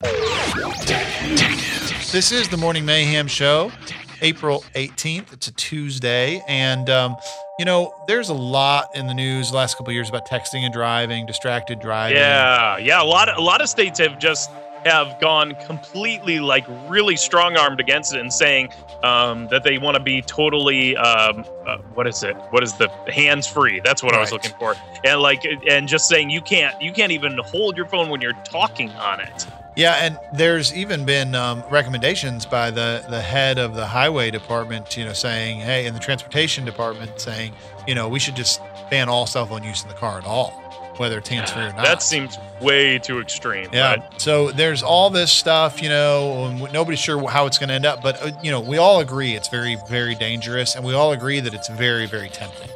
[2.12, 3.72] This is the Morning Mayhem Show,
[4.20, 5.32] April 18th.
[5.32, 6.42] It's a Tuesday.
[6.46, 7.16] And, um,
[7.58, 10.72] you know, there's a lot in the news the last couple years about texting and
[10.72, 12.18] driving, distracted driving.
[12.18, 13.02] Yeah, yeah.
[13.02, 14.50] A lot of a lot of states have just
[14.86, 18.72] have gone completely like really strong armed against it and saying
[19.02, 22.36] um, that they want to be totally um, uh, what is it?
[22.50, 23.80] What is the hands free?
[23.84, 24.74] That's what I was looking for.
[25.04, 28.40] And like and just saying you can't you can't even hold your phone when you're
[28.44, 29.46] talking on it.
[29.76, 34.96] Yeah, and there's even been um, recommendations by the the head of the highway department,
[34.96, 37.52] you know, saying, hey, in the transportation department, saying,
[37.86, 40.62] you know, we should just ban all cell phone use in the car at all,
[40.98, 41.82] whether it's hands free or not.
[41.84, 43.68] That seems way too extreme.
[43.72, 43.96] yeah.
[43.96, 47.74] but- So there's all this stuff, you know, and nobody's sure how it's going to
[47.74, 50.94] end up, but uh, you know, we all agree it's very, very dangerous, and we
[50.94, 52.68] all agree that it's very, very tempting.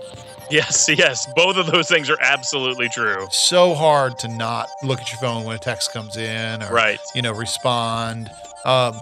[0.51, 1.27] Yes, yes.
[1.37, 3.27] Both of those things are absolutely true.
[3.31, 6.99] So hard to not look at your phone when a text comes in, or Right.
[7.15, 8.31] you know, respond.
[8.65, 9.01] Um,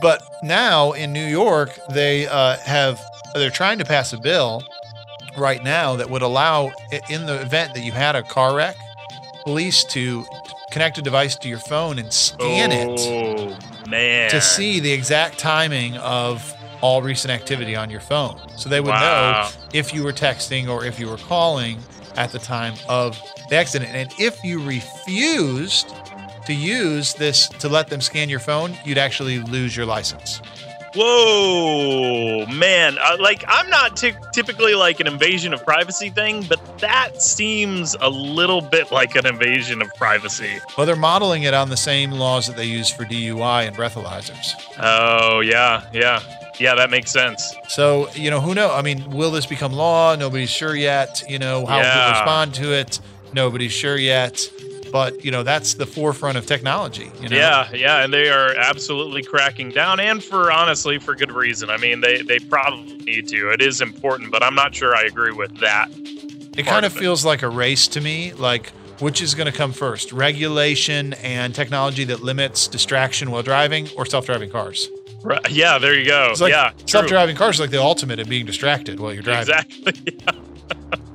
[0.00, 3.00] but now in New York, they uh, have
[3.34, 4.62] they're trying to pass a bill
[5.36, 6.72] right now that would allow,
[7.08, 8.76] in the event that you had a car wreck,
[9.44, 10.24] police to
[10.70, 13.56] connect a device to your phone and scan it oh,
[13.88, 14.30] man.
[14.30, 18.38] to see the exact timing of all recent activity on your phone.
[18.56, 19.00] So they would Wow.
[19.00, 21.78] know if you were texting or if you were calling
[22.16, 23.90] at the time of the accident.
[23.94, 25.94] And if you refused
[26.46, 30.40] to use this to let them scan your phone, you'd actually lose your license.
[30.94, 32.96] Whoa, man!
[32.98, 37.94] Uh, like I'm not ty- typically like an invasion of privacy thing, but that seems
[38.00, 40.58] a little bit like an invasion of privacy.
[40.76, 44.54] Well, they're modeling it on the same laws that they use for DUI and breathalyzers.
[44.80, 46.20] Oh yeah, yeah,
[46.58, 46.74] yeah.
[46.74, 47.54] That makes sense.
[47.68, 48.72] So, you know, who knows?
[48.74, 50.16] I mean, will this become law?
[50.16, 51.22] Nobody's sure yet.
[51.28, 51.94] You know, how will Yeah.
[51.94, 53.00] people respond to it?
[53.32, 54.40] Nobody's sure yet.
[54.92, 57.10] But, you know, that's the forefront of technology.
[57.20, 57.36] You know?
[57.36, 61.70] Yeah, yeah, and they are absolutely cracking down, and for honestly, for good reason.
[61.70, 63.50] I mean, they they probably need to.
[63.50, 65.88] It is important, but I'm not sure I agree with that.
[66.56, 67.00] It kind of of it.
[67.00, 68.32] feels like a race to me.
[68.32, 68.70] Like,
[69.00, 70.12] which is going to come first?
[70.12, 74.88] Regulation and technology that limits distraction while driving or self driving cars?
[75.22, 75.50] Right?
[75.50, 76.34] Yeah, there you go.
[76.38, 79.54] Like yeah, self driving cars are like the ultimate at being distracted while you're driving.
[79.54, 80.18] Exactly.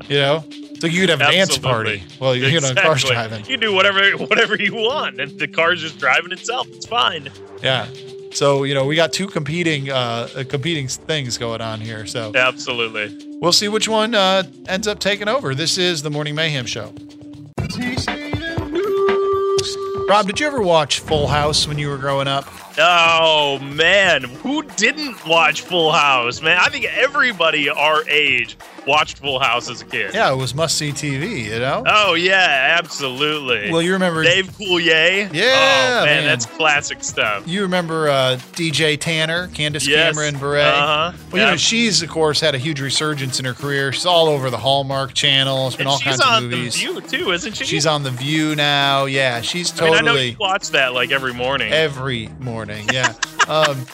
[0.08, 0.44] You know?
[0.82, 3.46] Like you could have a dance party Well, you're you know, cars driving.
[3.46, 6.68] You do whatever whatever you want, and the car's just driving itself.
[6.68, 7.30] It's fine.
[7.64, 7.88] Yeah.
[8.32, 12.06] So, you know, we got two competing uh, uh, competing things going on here.
[12.06, 13.38] So Absolutely.
[13.42, 15.56] we'll see which one uh, ends up taking over.
[15.56, 16.94] This is the Morning Mayhem Show.
[20.08, 22.46] Rob, did you ever watch Full House when you were growing up?
[22.78, 26.42] Oh man, who didn't watch Full House?
[26.42, 30.14] Man, I think everybody our age watched Full House as a kid.
[30.14, 31.46] Yeah, it was must see TV.
[31.46, 31.84] You know.
[31.88, 33.72] Oh yeah, absolutely.
[33.72, 35.34] well, you remember Dave Coulier.
[35.34, 36.26] Yeah, Oh man, man.
[36.26, 37.48] that's classic stuff.
[37.48, 40.14] You remember uh, DJ Tanner, Candace Yes.
[40.14, 40.60] Cameron Bure?
[40.60, 41.12] Uh-huh.
[41.32, 43.94] Well, you know, she's of course had a huge resurgence in her career.
[43.94, 45.68] She's all over the Hallmark Channel.
[45.68, 46.76] It's been And all kinds of movies.
[46.76, 46.96] She's on.
[46.96, 47.64] The View too, isn't she?
[47.64, 49.06] She's on The View now.
[49.06, 51.72] Yeah, she's I mean, I know totally you watch that like every morning.
[51.72, 52.65] every morning.
[52.92, 53.14] Yeah.
[53.48, 53.86] um,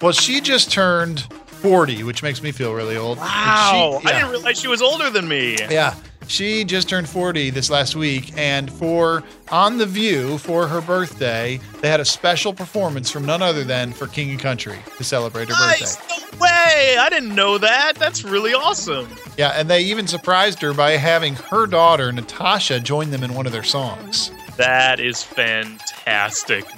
[0.00, 1.20] well, she just turned
[1.62, 3.18] 40, which makes me feel really old.
[3.18, 5.56] Wow, she- I didn't realize she was older than me.
[5.70, 5.94] Yeah.
[6.26, 11.58] She just turned 40 this last week, and for On the View for her birthday,
[11.80, 15.48] they had a special performance from none other than for King and Country to celebrate
[15.48, 16.14] her Nice, birthday.
[16.36, 16.96] no way!
[17.00, 17.94] I didn't know that.
[17.96, 19.08] That's really awesome.
[19.36, 23.46] Yeah, and they even surprised her by having her daughter Natasha join them in one
[23.46, 24.30] of their songs.
[24.56, 25.89] That is fantastic,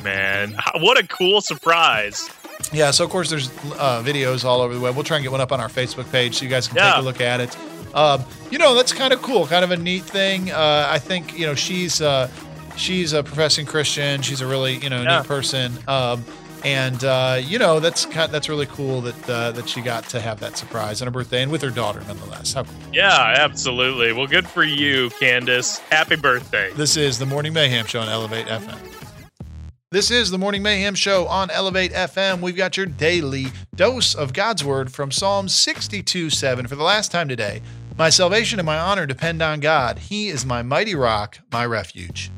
[0.03, 0.57] man.
[0.81, 2.29] What a cool surprise.
[2.73, 4.95] Yeah, so of course there's uh, videos all over the web.
[4.95, 6.93] We'll try and get one up on our Facebook page so you guys can Yeah.
[6.93, 7.57] take a look at it.
[7.95, 10.51] Um, you know, that's kind of cool, kind of a neat thing.
[10.51, 12.29] Uh, I think you know she's uh,
[12.77, 14.23] she's a professing Christian.
[14.23, 15.19] She's a really you know Yeah.
[15.19, 16.25] neat person, um,
[16.65, 20.21] and uh, you know that's kind that's really cool that uh, that she got to
[20.21, 22.53] have that surprise on her birthday and with her daughter nonetheless.
[22.55, 22.75] How cool.
[22.93, 24.13] Yeah, absolutely.
[24.13, 25.79] Well, good for you, Candace.
[25.91, 26.71] Happy birthday.
[26.75, 28.79] This is the Morning Mayhem Show on Elevate FM.
[29.93, 32.41] This is the Morning Mayhem Show on Elevate FM.
[32.41, 37.13] We've got your daily dose of God's Word from Psalm 62 7 for the last
[37.13, 37.61] time today.
[37.99, 39.99] My salvation and my honor depend on God.
[39.99, 42.31] He is my mighty rock, my refuge.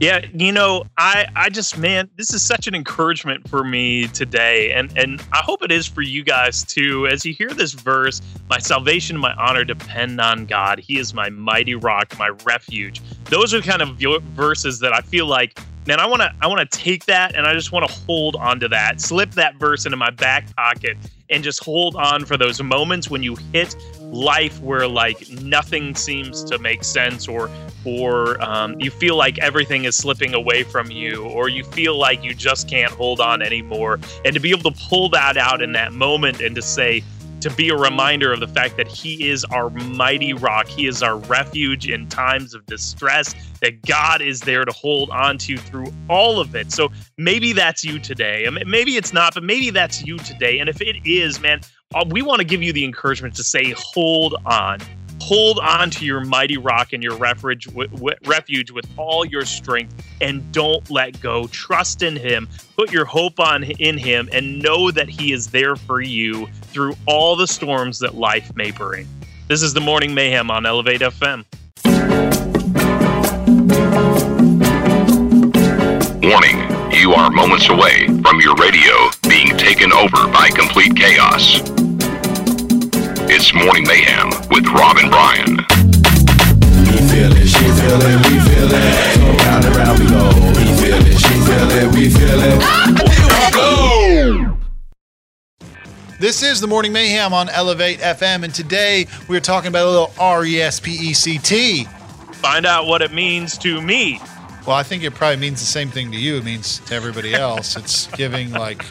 [0.00, 4.72] Yeah, you know, I I just man, this is such an encouragement for me today
[4.72, 7.06] and and I hope it is for you guys too.
[7.06, 10.80] As you hear this verse, my salvation and my honor depend on God.
[10.80, 13.02] He is my mighty rock, my refuge.
[13.26, 13.98] Those are kind of
[14.34, 17.46] verses that I feel like man, I want to I want to take that and
[17.46, 19.00] I just want to hold on to that.
[19.00, 20.96] Slip that verse into my back pocket
[21.30, 26.44] and just hold on for those moments when you hit life where like nothing seems
[26.44, 27.50] to make sense or
[27.84, 32.22] or um, you feel like everything is slipping away from you or you feel like
[32.22, 35.72] you just can't hold on anymore and to be able to pull that out in
[35.72, 37.02] that moment and to say
[37.48, 40.66] to be a reminder of the fact that he is our mighty rock.
[40.66, 45.38] He is our refuge in times of distress that god is there to hold on
[45.38, 46.72] to through all of it.
[46.72, 48.48] So maybe that's you today.
[48.66, 50.58] Maybe it's not but maybe that's you today.
[50.58, 51.60] And if it is man
[51.94, 54.80] uh, we want to give you the encouragement to say hold on
[55.20, 57.68] hold on to your mighty rock and your refuge
[58.24, 61.46] refuge with all your strength and don't let go.
[61.48, 62.48] Trust in him.
[62.76, 66.94] Put your hope on in him and know that he is there for you through
[67.06, 69.06] all the storms that life may bring.
[69.48, 71.44] This is the morning mayhem on elevate fm
[76.22, 76.58] Warning,
[76.92, 81.75] you are moments away from your radio being taken over by complete chaos.
[83.28, 85.58] It's Morning Mayhem with Rob and Brian.
[86.86, 89.14] He feel it, she feel it, we feel it.
[89.14, 90.30] So round and round we go.
[90.60, 92.60] He feel it, she feel it, we feel it.
[96.20, 100.12] This is the Morning Mayhem on Elevate FM, and today we're talking about a little
[100.18, 101.84] R E S P E C T.
[102.32, 104.20] find out what it means to me
[104.66, 106.36] Well, I think it probably means the same thing to you.
[106.36, 107.76] It means to everybody else.
[107.76, 108.84] it's giving like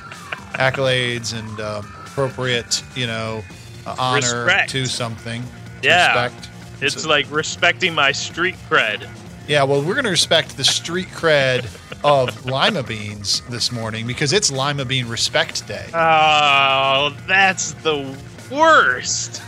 [0.55, 3.43] accolades and um, appropriate, you know,
[3.87, 4.69] honor Respect.
[4.71, 5.43] to something.
[5.81, 6.23] Yeah.
[6.23, 6.49] Respect.
[6.81, 9.07] it's So- like respecting my street cred
[9.47, 11.65] Yeah, well, we're going to respect the street cred
[12.03, 15.85] of lima beans this morning because it's Lima Bean Respect Day.
[15.93, 18.15] Oh, that's the
[18.51, 19.41] worst.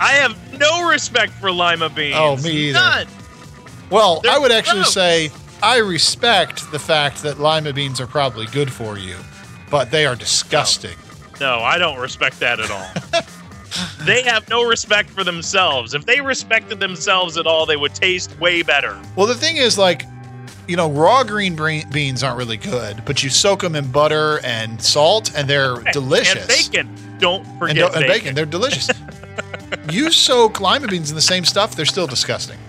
[0.00, 2.16] I have no respect for lima beans.
[2.18, 2.78] Oh, me either.
[2.78, 3.06] None.
[3.90, 4.94] Well, They're I would actually gross.
[4.94, 5.30] say
[5.62, 9.16] I respect the fact that lima beans are probably good for you,
[9.70, 10.96] but they are disgusting.
[11.40, 12.90] No, I don't respect that at all.
[14.04, 15.94] they have no respect for themselves.
[15.94, 19.00] If they respected themselves at all, they would taste way better.
[19.16, 20.04] Well, the thing is, like,
[20.66, 21.56] you know, raw green
[21.90, 26.40] beans aren't really good, but you soak them in butter and salt, and they're delicious.
[26.40, 27.18] And bacon.
[27.18, 28.18] Don't And forget don't- and bacon.
[28.20, 28.90] bacon, they're delicious.
[29.90, 32.58] you soak lima beans in the same stuff, they're still disgusting.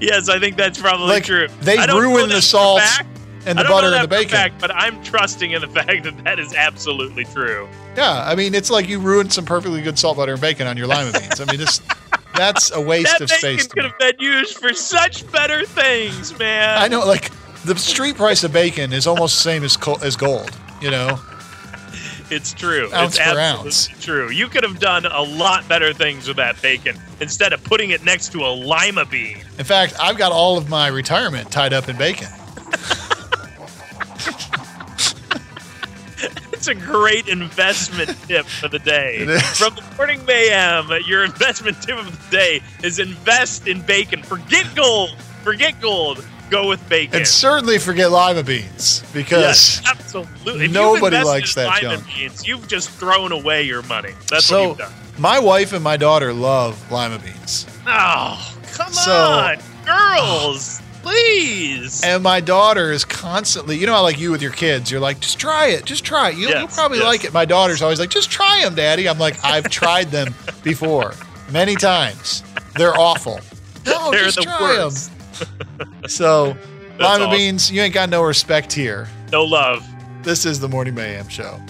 [0.00, 1.48] yes, I think that's probably Like, true.
[1.60, 3.08] they I don't know ruin the salt fact.
[3.46, 4.30] And the butter and the that bacon.
[4.30, 7.68] fact, but I'm trusting in the fact that that is absolutely true.
[7.96, 10.76] Yeah, I mean, it's like you ruined some perfectly good salt butter and bacon on
[10.76, 11.40] your lima beans.
[11.40, 11.82] I mean, just
[12.34, 13.66] that's a waste that of space.
[13.66, 16.78] to could have been used for such better things, man.
[16.78, 17.30] I know, like
[17.64, 20.50] the street price of bacon is almost the same as co- as gold.
[20.82, 21.18] You know,
[22.30, 22.90] It's true.
[22.92, 23.88] Ounce it's ounce.
[24.04, 24.30] true.
[24.30, 28.04] You could have done a lot better things with that bacon instead of putting it
[28.04, 29.38] next to a lima bean.
[29.58, 32.28] In fact, I've got all of my retirement tied up in bacon.
[36.58, 39.24] It's a great investment tip for the day.
[39.54, 44.24] From the morning mayhem, your investment tip of the day is invest in bacon.
[44.24, 45.16] Forget gold.
[45.44, 46.26] Forget gold.
[46.50, 47.18] Go with bacon.
[47.18, 50.66] And certainly forget lima beans because yes, absolutely.
[50.66, 52.06] Nobody likes that lima junk.
[52.08, 54.14] beans, you've just thrown away your money.
[54.28, 54.92] That's what you've done.
[55.16, 57.66] my wife and my daughter love lima beans.
[57.86, 62.02] Oh, come So- on, girls, please.
[62.04, 65.20] And my daughter is constantly, you know, how like you with your kids, you're like,
[65.20, 66.36] just try it, just try it.
[66.36, 67.06] You'll, you'll Yes, probably yes.
[67.06, 67.32] like it.
[67.32, 69.08] My daughter's always like, just try them, Daddy.
[69.08, 71.14] I'm like, I've tried them before,
[71.50, 72.42] many times.
[72.76, 73.40] They're awful.
[73.86, 75.10] No, They're just the try worst.
[75.10, 75.14] them.
[76.08, 77.30] So, That's lima awesome.
[77.30, 79.08] beans, you ain't got no respect here.
[79.30, 79.86] No love.
[80.24, 81.60] This is the Morning Mayhem Show.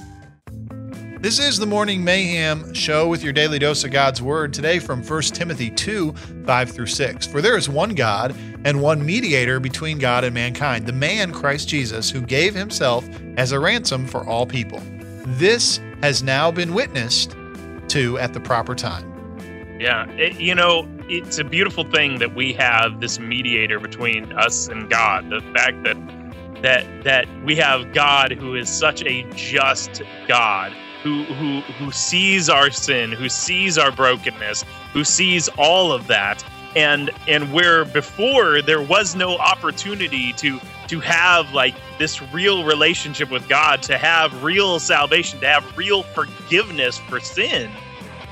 [1.20, 5.02] This is the Morning Mayhem Show with your daily dose of God's Word today from
[5.02, 7.26] 1 Timothy 2 5 through 6.
[7.26, 11.68] For there is one God and one mediator between God and mankind, the man Christ
[11.68, 13.04] Jesus, who gave himself
[13.36, 14.80] as a ransom for all people.
[15.26, 17.34] This has now been witnessed
[17.88, 19.12] to at the proper time.
[19.80, 24.68] Yeah, it, you know, it's a beautiful thing that we have this mediator between us
[24.68, 25.28] and God.
[25.30, 25.96] The fact that
[26.62, 30.72] that that we have God who is such a just God,
[31.08, 36.44] who who who sees our sin, who sees our brokenness, who sees all of that,
[36.76, 43.30] and and where before there was no opportunity to to have like this real relationship
[43.30, 47.70] with God, to have real salvation, to have real forgiveness for sin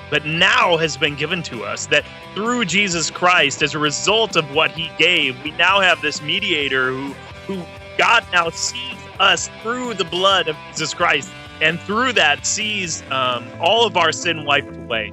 [0.08, 4.54] but now has been given to us that through Jesus Christ as a result of
[4.54, 7.12] what he gave we now have this mediator who
[7.48, 7.62] who
[7.98, 11.28] God now sees us through the blood of Jesus Christ
[11.60, 15.12] and through that sees um, all of our sin wiped away.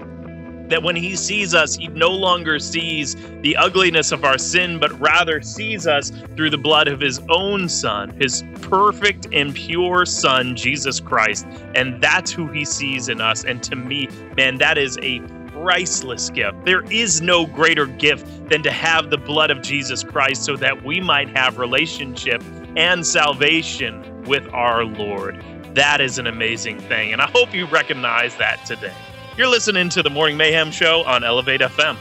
[0.67, 4.97] That when he sees us he no longer sees the ugliness of our sin but
[4.99, 10.55] rather sees us through the blood of his own son his perfect and pure son
[10.55, 11.45] Jesus Christ.
[11.75, 13.43] And that's who he sees in us.
[13.43, 15.19] And to me man that is a
[15.51, 16.65] priceless gift.
[16.65, 20.83] There is no greater gift than to have the blood of Jesus Christ so that
[20.83, 22.43] we might have relationship
[22.75, 28.35] and salvation with our Lord that is an amazing thing and I hope you recognize
[28.37, 28.93] that today
[29.37, 31.97] you're listening to the Morning Mayhem Show on Elevate FM.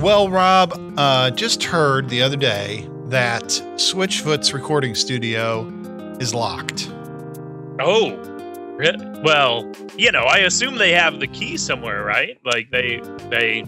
[0.00, 3.44] Well, Rob, uh, just heard the other day that
[3.76, 5.66] Switchfoot's recording studio
[6.20, 6.90] is locked.
[7.80, 8.18] Oh,
[9.22, 12.38] well, you know, I assume they have the key somewhere, right?
[12.44, 13.64] Like they, they,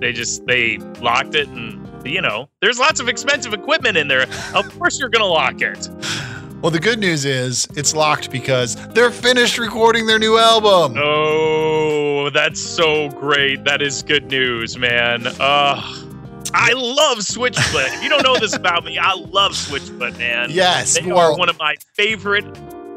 [0.00, 4.26] they just they locked it, and you know, there's lots of expensive equipment in there.
[4.54, 5.88] Of course, you're gonna lock it.
[6.62, 10.96] Well, the good news is it's locked because they're finished recording their new album.
[10.98, 13.64] Oh, that's so great.
[13.64, 15.26] That is good news, man.
[15.26, 15.80] Uh,
[16.54, 17.94] I love Switchfoot.
[17.94, 20.48] if you don't know this about me, I love Switchfoot, man.
[20.50, 22.44] Yes, they well- are one of my favorite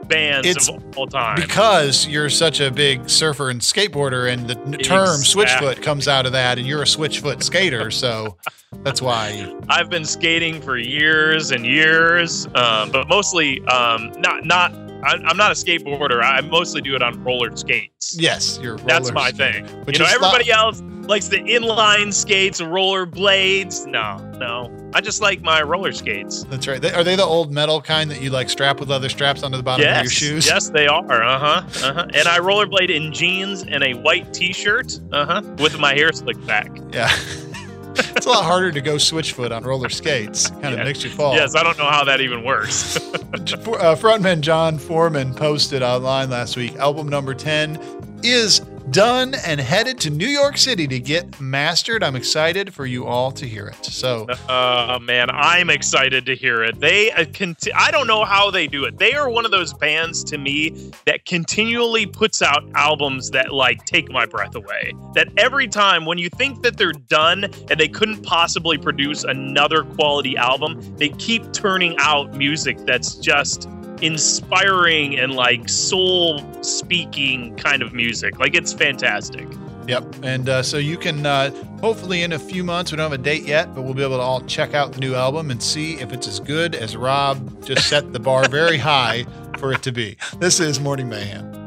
[0.10, 1.36] bands It's of all time.
[1.36, 5.45] Because you're such a big surfer and skateboarder, and the term Exactly.
[5.45, 8.38] Switchfoot comes out of that, and you're a Switchfoot skater, so
[8.84, 9.55] that's why.
[9.70, 14.74] I've been skating for years and years, um, but mostly um, not not.
[15.01, 16.22] I'm not a skateboarder.
[16.22, 18.18] I mostly do it on roller skates.
[18.20, 18.78] Yes, you're.
[18.80, 19.66] That's my skating.
[19.66, 19.84] thing.
[19.86, 23.88] But you know, everybody else likes the inline skates, roller blades.
[23.88, 24.91] No, no.
[24.93, 26.43] I just like my roller skates.
[26.45, 26.80] That's right.
[26.80, 29.57] They, are they the old metal kind that you like strap with leather straps onto
[29.57, 30.45] the bottom of your shoes?
[30.45, 31.24] yes, they are.
[31.24, 31.88] Uh huh.
[31.88, 32.07] Uh huh.
[32.14, 34.99] And I rollerblade in jeans and a white T-shirt.
[35.12, 35.41] Uh huh.
[35.57, 36.70] With my hair slicked back.
[36.93, 37.10] Yeah.
[37.95, 40.49] it's a lot harder to go Switchfoot on roller skates.
[40.51, 40.84] Kind of Yeah.
[40.84, 41.34] makes you fall.
[41.34, 42.97] Yes, I don't know how that even works.
[43.14, 47.80] uh, frontman Jon Foreman posted online last week album number 10
[48.24, 52.03] is done and headed to New York City to get mastered.
[52.03, 53.85] I'm excited for you all to hear it.
[53.85, 56.79] So, Uh, man, I'm excited to hear it.
[56.79, 58.97] They, uh, conti- I don't know how they do it.
[58.97, 63.85] They are one of those bands to me that continually puts out albums that like
[63.85, 64.93] take my breath away.
[65.15, 69.83] That every time when you think that they're done and they couldn't possibly produce another
[69.83, 73.67] quality album, they keep turning out music that's just
[74.02, 78.39] inspiring and like soul speaking kind of music.
[78.39, 79.47] Like it's fantastic.
[79.88, 80.04] yep.
[80.24, 83.22] And uh, so you can uh, hopefully in a few months, we don't have a
[83.22, 85.95] date yet, but we'll be able to all check out the new album and see
[86.00, 89.26] if it's as good as Rob just set the bar very high
[89.58, 90.18] for it to be.
[90.38, 91.60] This is Morning Mayhem.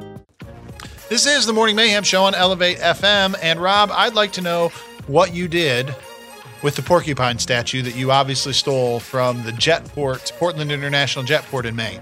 [1.08, 3.34] This is the Morning Mayhem show on Elevate FM.
[3.42, 4.68] And Rob, I'd like to know
[5.06, 5.94] what you did
[6.62, 11.76] with the porcupine statue that you obviously stole from the Jetport, Portland International Jetport in
[11.76, 12.00] Maine.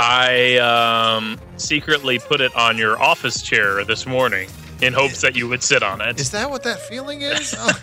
[0.00, 4.48] I um, secretly put it on your office chair this morning
[4.80, 6.18] in hopes that you would sit on it.
[6.18, 7.54] Is that what that feeling is?
[7.58, 7.78] Oh.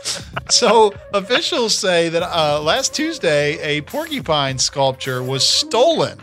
[0.50, 6.18] so officials say that uh, last Tuesday, a porcupine sculpture was stolen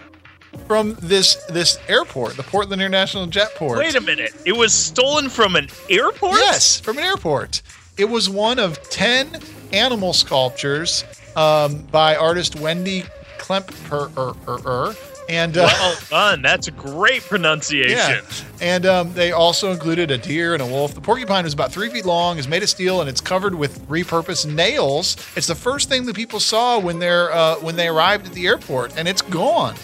[0.65, 3.77] from this this airport, the Portland International Jetport.
[3.77, 4.33] Wait a minute.
[4.45, 6.39] It was stolen from an airport?
[6.39, 7.61] Yes, from an airport.
[7.97, 9.41] It was one of 10
[9.73, 13.03] animal sculptures um, by artist Wendy
[13.37, 15.14] Klemperer.
[15.27, 16.41] And uh, Well done.
[16.41, 17.89] That's a great pronunciation.
[17.97, 18.21] yeah,
[18.61, 20.93] and um, they also included a deer and a wolf.
[20.93, 23.81] The porcupine is about three feet long, is made of steel, and it's covered with
[23.87, 25.17] repurposed nails.
[25.35, 28.45] It's the first thing that people saw when they're uh, when they arrived at the
[28.45, 29.75] airport, and it's gone.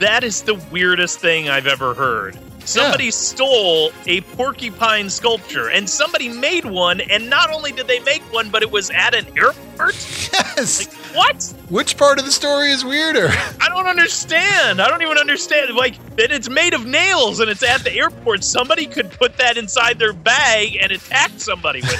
[0.00, 2.36] That is the weirdest thing I've ever heard.
[2.66, 8.22] Somebody stole a porcupine sculpture and somebody made one, and not only did they make
[8.32, 9.94] one, but it was at an airport?
[10.32, 10.92] Yes.
[11.14, 11.54] What?
[11.70, 13.28] Which part of the story is weirder?
[13.60, 14.82] I don't understand.
[14.82, 15.74] I don't even understand.
[15.76, 18.42] Like, that it's made of nails and it's at the airport.
[18.44, 21.92] Somebody could put that inside their bag and attack somebody with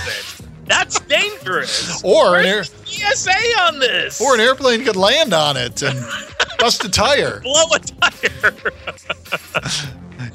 [0.42, 0.46] it.
[0.66, 2.02] That's dangerous.
[2.02, 3.30] Or an air, ESA
[3.62, 4.20] on this?
[4.20, 5.96] or an airplane could land on it and
[6.58, 7.38] bust a tire.
[7.40, 8.52] blow a tire.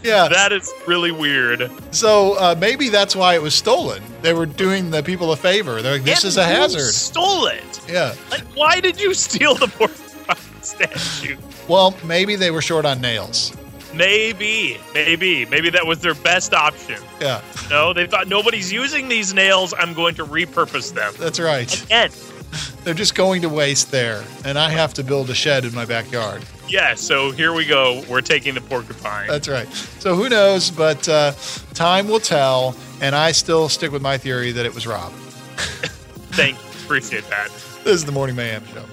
[0.04, 0.28] Yeah.
[0.30, 1.72] that is really weird.
[1.94, 4.02] So uh, maybe that's why it was stolen.
[4.22, 5.82] They were doing the people a favor.
[5.82, 6.92] They're like, this And is a hazard.
[6.94, 7.82] Stole it.
[7.90, 8.16] Yeah.
[8.30, 11.38] Like, why did you steal the porcupine statue?
[11.68, 13.56] Well, maybe they were short on nails.
[13.94, 17.02] Maybe, maybe, maybe that was their best option.
[17.20, 19.74] Yeah, No, they thought nobody's using these nails.
[19.78, 21.14] I'm going to repurpose them.
[21.20, 21.84] that's right.
[21.84, 22.10] Again,
[22.84, 24.24] They're just going to waste there.
[24.46, 26.44] And I have to build a shed in my backyard.
[26.68, 26.96] yeah.
[26.96, 28.04] So here we go.
[28.10, 29.28] We're taking the porcupine.
[29.28, 29.68] That's right.
[30.00, 30.72] So who knows?
[30.72, 31.34] But uh,
[31.74, 32.76] time will tell.
[33.02, 35.12] And I still stick with my theory that it was Rob.
[36.34, 36.70] Thank you.
[36.86, 37.48] Appreciate that.
[37.84, 38.84] This is the Morning Mayhem Show.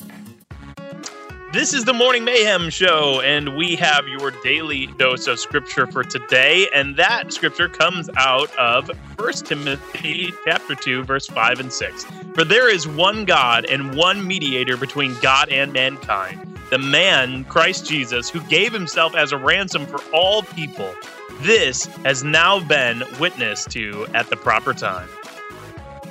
[1.50, 6.04] This is the Morning Mayhem Show, and we have your daily dose of scripture for
[6.04, 6.68] today.
[6.74, 12.04] And that scripture comes out of 1 Timothy chapter 2, verse 5 and 6.
[12.34, 17.86] For there is one God and one mediator between God and mankind, the man, Christ
[17.86, 20.94] Jesus, who gave himself as a ransom for all people.
[21.40, 25.08] This has now been witnessed to at the proper time.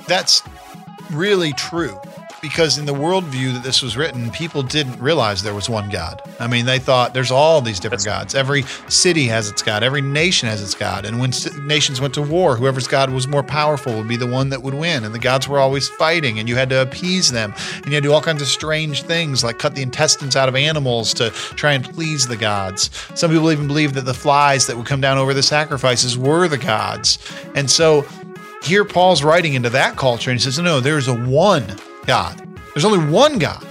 [0.08, 0.42] That's
[1.12, 1.96] really true
[2.40, 6.22] because in the worldview that this was written, people didn't realize there was one God.
[6.38, 8.34] I mean, they thought there's all these different That's- gods.
[8.34, 11.04] Every city has its God, every nation has its God.
[11.04, 11.32] And when
[11.66, 14.74] nations went to war, whoever's God was more powerful would be the one that would
[14.74, 15.04] win.
[15.04, 17.52] And the gods were always fighting, and you had to appease them.
[17.76, 20.48] And you had to do all kinds of strange things like cut the intestines out
[20.48, 22.90] of animals to try and please the gods.
[23.14, 26.48] Some people even believe that the flies that would come down over the sacrifices were
[26.48, 27.18] the gods.
[27.54, 28.06] And so
[28.62, 31.64] here Paul's writing into that culture and he says, No, there's a one
[32.06, 32.46] God.
[32.74, 33.64] There's only one God.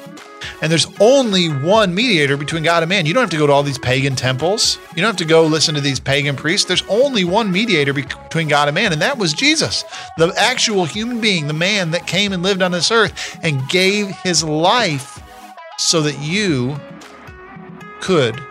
[0.61, 3.05] And there's only one mediator between God and man.
[3.05, 4.79] You don't have to go to all these pagan temples.
[4.95, 6.65] You don't have to go listen to these pagan priests.
[6.65, 9.83] There's only one mediator between God and man, and that was Jesus,
[10.17, 14.09] the actual human being, the man that came and lived on this earth and gave
[14.17, 15.21] his life
[15.77, 16.79] so that you
[18.01, 18.41] could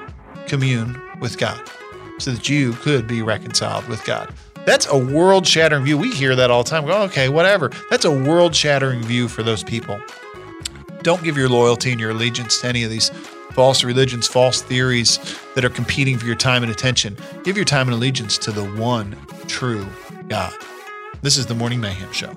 [0.47, 1.61] commune with God,
[2.19, 4.33] so that you could be reconciled with God.
[4.67, 5.97] That's a world shattering view.
[5.97, 6.85] We hear that all the time.
[6.85, 7.71] We go, okay, whatever.
[7.89, 10.01] That's a world shattering view for those people.
[11.03, 13.11] Don't give your loyalty and your allegiance to any of these
[13.53, 15.19] false religions, false theories
[15.55, 17.17] that are competing for your time and attention.
[17.45, 19.87] Give your time and allegiance to the one true
[20.29, 20.53] God.
[21.23, 22.35] This is the Morning Mayhem Show.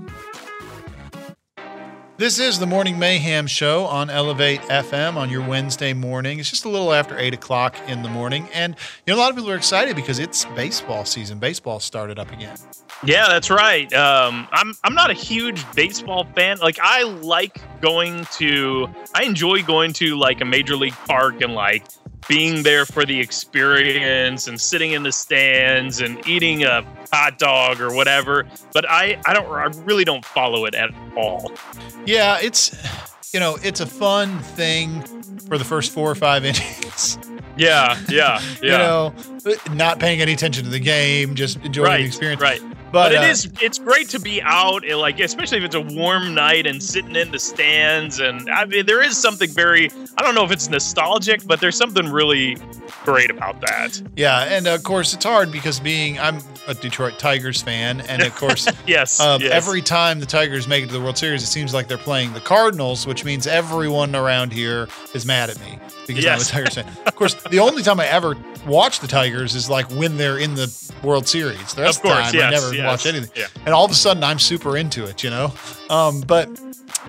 [2.20, 6.38] This is the Morning Mayhem Show on Elevate FM on your Wednesday morning.
[6.38, 8.49] It's just a little after 8 o'clock in the morning.
[8.53, 8.76] And
[9.07, 11.39] you know, a lot of people are excited because it's baseball season.
[11.39, 12.57] Baseball started up again.
[13.05, 13.91] Yeah, that's right.
[13.93, 16.57] Um, I'm I'm not a huge baseball fan.
[16.57, 21.53] Like I like going to, I enjoy going to like a major league park and
[21.53, 21.86] like
[22.28, 27.82] being there for the experience and sitting in the stands and eating a hot dog
[27.82, 28.45] or whatever.
[28.74, 31.51] But I I don't I really don't follow it at all.
[32.05, 32.76] Yeah, it's
[33.34, 35.01] you know, it's a fun thing
[35.47, 37.17] for the first four or five innings.
[37.57, 38.61] Yeah, yeah, yeah.
[38.61, 39.13] You know,
[39.74, 42.41] not paying any attention to the game, just enjoying right, the experience.
[42.41, 42.61] right.
[42.92, 45.76] But, But, it uh, is it's great to be out and like especially if it's
[45.76, 49.92] a warm night and sitting in the stands and I mean there is something very
[50.18, 52.58] I don't know if it's nostalgic but there's something really
[53.04, 54.02] great about that.
[54.16, 58.36] Yeah, and of course it's hard because being I'm a Detroit Tigers fan, and of
[58.36, 59.52] course Yes, uh, yes.
[59.52, 62.34] every time the Tigers make it to the World Series, it seems like they're playing
[62.34, 66.54] the Cardinals, which means everyone around here is mad at me because Yes.
[66.54, 66.98] I'm a Tigers fan.
[67.08, 68.36] Of course, the only time I ever
[68.70, 71.74] watch the Tigers is like when they're in the World Series.
[71.74, 73.32] The rest Of course, of the time, I never yes, watch anything.
[73.36, 73.47] yeah.
[73.65, 75.53] And all of a sudden, I'm super into it, you know.
[75.89, 76.53] Um, but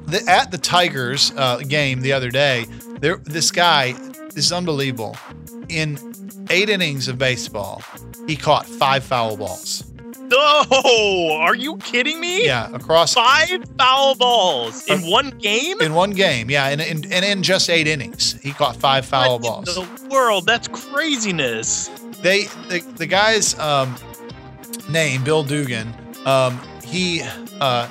[0.07, 2.67] the, at the Tigers uh, game the other day,
[3.01, 3.93] there this guy
[4.35, 5.17] this is unbelievable.
[5.69, 5.99] In
[6.51, 7.83] eight innings of baseball,
[8.27, 9.85] he caught five foul balls.
[10.33, 12.47] Oh, are you kidding me?
[12.47, 15.81] Yeah, across Five foul balls in one game?
[15.81, 16.51] in one game.
[16.51, 19.75] Yeah, and in, and in just eight innings, he caught five foul What balls.
[19.75, 20.47] the world?
[20.47, 21.89] That's craziness.
[22.23, 23.95] they the, the guy's um,
[24.91, 25.93] name bill dugan
[26.27, 27.23] um, he
[27.61, 27.89] uh,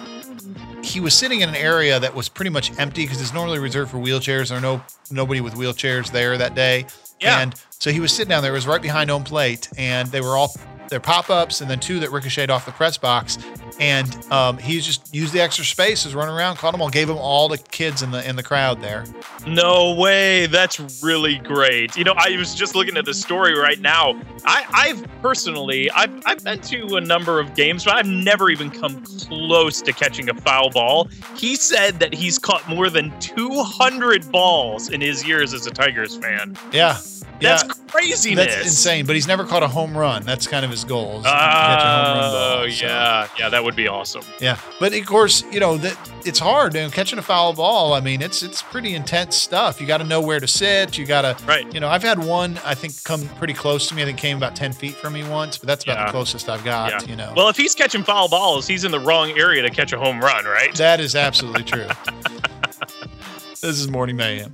[0.83, 3.89] he was sitting in an area that was pretty much empty because it's normally reserved
[3.91, 4.81] for wheelchairs there are no
[5.11, 6.85] nobody with wheelchairs there that day
[7.19, 7.39] Yeah.
[7.41, 10.21] and so he was sitting down there it was right behind home plate and they
[10.21, 10.53] were all
[10.89, 13.37] they're pop-ups and then two that ricocheted off the press box
[13.79, 17.07] and um, he just used the extra space was running around caught them all gave
[17.07, 19.05] them all to kids in the in the crowd there
[19.47, 20.45] No way.
[20.47, 21.95] That's really great.
[21.95, 24.19] You know, I was just looking at the story right now.
[24.45, 28.69] I, I've personally, I've, I've been to a number of games, but I've never even
[28.69, 31.09] come close to catching a foul ball.
[31.35, 36.17] He said that he's caught more than 200 balls in his years as a Tigers
[36.17, 36.57] fan.
[36.71, 36.97] yeah
[37.41, 37.73] That's yeah.
[37.87, 38.45] craziness.
[38.47, 40.23] That's insane, but he's never caught a home run.
[40.23, 41.17] That's kind of his goal.
[41.17, 42.31] is to catch a Oh,
[42.63, 43.27] ball, so, yeah.
[43.37, 44.23] Yeah, that would be awesome.
[44.39, 44.57] yeah.
[44.79, 46.73] But of course, you know that it's hard.
[46.75, 47.93] You know, catching a foul ball.
[47.93, 49.79] I mean, it's it's pretty intense stuff.
[49.81, 50.97] You got to know where to sit.
[50.97, 51.71] You got to, Right.
[51.73, 54.01] You know, I've had one I think come pretty close to me.
[54.01, 56.05] I think came about ten feet from me once, but that's about Yeah.
[56.05, 56.91] the closest I've got.
[56.91, 57.09] Yeah.
[57.09, 59.93] You know, Well, if he's catching foul balls, he's in the wrong area to catch
[59.93, 60.73] a home run, right?
[60.75, 61.87] that is absolutely true.
[63.61, 64.53] this is Morning Mayhem.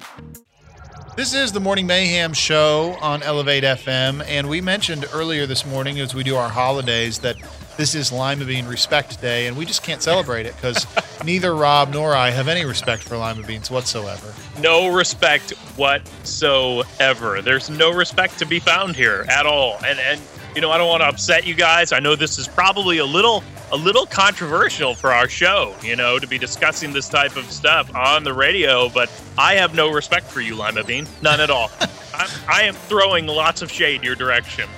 [1.16, 6.02] This is the Morning Mayhem show on Elevate FM, and we mentioned earlier this morning
[6.02, 7.38] as we do our holidays that
[7.78, 10.86] this is Lima Bean Respect Day, and we just can't celebrate it because
[11.24, 14.34] neither Rob nor I have any respect for lima beans whatsoever.
[14.60, 17.42] no respect whatsoever.
[17.42, 19.78] There's no respect to be found here at all.
[19.86, 20.20] And and
[20.56, 21.92] you know, I don't want to upset you guys.
[21.92, 26.20] I know this is probably a little a little controversial for our show, you know,
[26.20, 30.28] to be discussing this type of stuff on the radio, but I have no respect
[30.28, 31.08] for you, Lima Bean.
[31.24, 31.72] None at all.
[32.14, 34.70] I, I am throwing lots of shade your direction.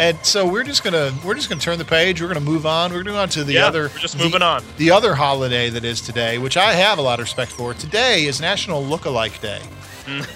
[0.00, 2.20] And so we're just gonna we're just gonna turn the page.
[2.20, 2.92] We're gonna move on.
[2.92, 3.82] We're gonna go on to the Yeah, other.
[3.92, 4.62] we're just the- moving on.
[4.76, 7.72] The other holiday that is today, which I have a lot of respect for.
[7.74, 9.60] Today is National Lookalike Day.
[10.06, 10.28] Mm.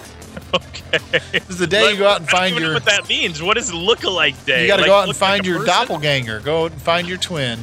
[0.93, 1.21] Okay.
[1.33, 2.75] This is the day you go out and I don't find your.
[2.75, 3.43] what that means.
[3.43, 4.63] What is look-alike day?
[4.63, 5.67] You got to Like, go out and look like find your person?
[5.75, 6.41] doppelganger.
[6.41, 7.59] Go out and find your twin.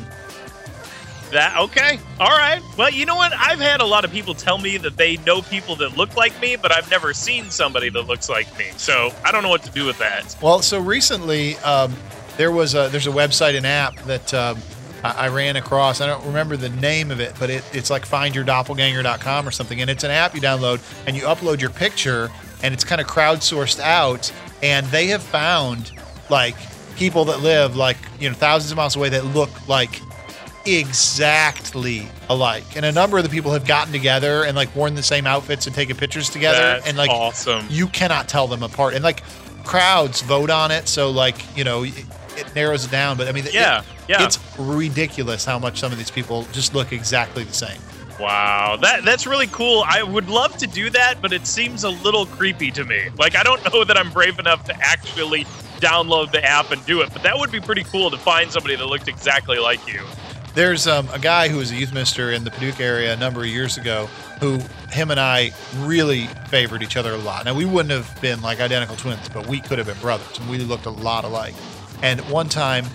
[1.32, 2.00] That okay?
[2.20, 2.60] All right.
[2.76, 3.32] Well, you know what?
[3.38, 6.40] I've had a lot of people tell me that they know people that look like
[6.42, 8.66] me, but I've never seen somebody that looks like me.
[8.78, 10.36] So I don't know what to do with that.
[10.42, 11.96] Well, so recently um,
[12.38, 14.58] there was a there's a website and app that um,
[15.04, 16.02] I, I ran across.
[16.02, 19.90] I don't remember the name of it, but it, it's like findyourdoppelganger.com or something, and
[19.92, 22.32] it's an app you download and you upload your picture,
[22.64, 24.32] and it's kind of crowdsourced out,
[24.64, 25.91] and they have found
[26.30, 26.55] like
[26.95, 30.01] people that live like you know thousands of miles away that look like
[30.66, 35.01] exactly alike and a number of the people have gotten together and like worn the
[35.03, 37.66] same outfits and taken pictures together That's and like awesome.
[37.70, 38.93] you cannot tell them apart.
[38.93, 39.24] And like
[39.64, 41.93] crowds vote on it, so like you know it,
[42.38, 43.18] it narrows it down.
[43.18, 44.24] But I mean, it- Yeah, yeah.
[44.24, 47.80] it's ridiculous how much some of these people just look exactly the same.
[48.20, 49.84] Wow, that that's really cool.
[49.88, 53.09] I would love to do that, but it seems a little creepy to me.
[53.17, 55.45] Like I don't know that I'm brave enough to actually
[55.80, 58.76] download the app and do it, but that would be pretty cool to find somebody
[58.76, 60.01] that looked exactly like you.
[60.55, 63.41] There's um, a guy who was a youth minister in the Paducah area a number
[63.41, 64.07] of years ago
[64.39, 64.59] who
[64.89, 67.45] him and I really favored each other a lot.
[67.45, 70.49] Now, we wouldn't have been like identical twins, but we could have been brothers and
[70.49, 71.53] we looked a lot alike.
[72.01, 72.86] And one time,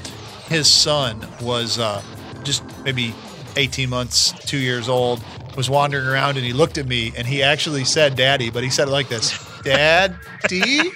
[0.48, 2.02] his son was uh,
[2.42, 3.14] just maybe
[3.56, 5.22] 18 months, two years old,
[5.56, 8.70] was wandering around and he looked at me and he actually said daddy, but he
[8.70, 10.90] said it like this Daddy?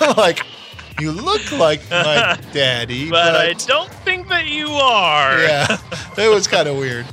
[0.16, 0.42] like,
[1.00, 5.38] you look like my daddy, But I don't think that you are.
[5.40, 5.78] yeah,
[6.18, 7.06] it was kind of weird.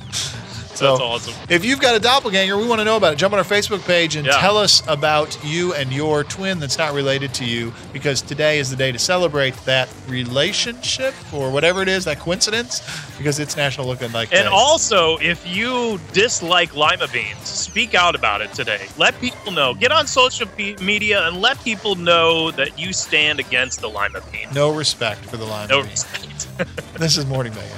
[0.78, 1.34] So, That's awesome.
[1.50, 3.16] if you've got a doppelganger, we want to know about it.
[3.16, 4.38] Jump on our Facebook page and Yeah.
[4.40, 8.70] tell us about you and your twin that's not related to you, because today is
[8.70, 12.82] the day to celebrate that relationship or whatever it is, that coincidence,
[13.18, 14.50] because it's National Looking Like And Day.
[14.52, 18.88] also, if you dislike lima beans, speak out about it today.
[18.98, 19.74] Let people know.
[19.74, 20.48] Get on social
[20.80, 24.48] media and let people know that you stand against the lima bean.
[24.54, 25.68] no respect for the line.
[25.70, 26.48] No respect.
[27.00, 27.78] This is Morning Mayhem.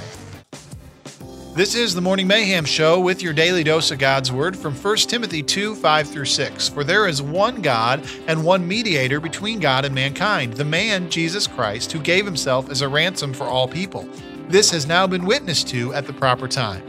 [1.52, 4.96] This is the Morning Mayhem Show with your daily dose of God's Word from 1
[4.98, 6.68] Timothy 2 5 through 6.
[6.68, 11.48] For there is one God and one mediator between God and mankind, the man Jesus
[11.48, 14.08] Christ, who gave himself as a ransom for all people.
[14.48, 16.84] This has now been witnessed to at the proper time.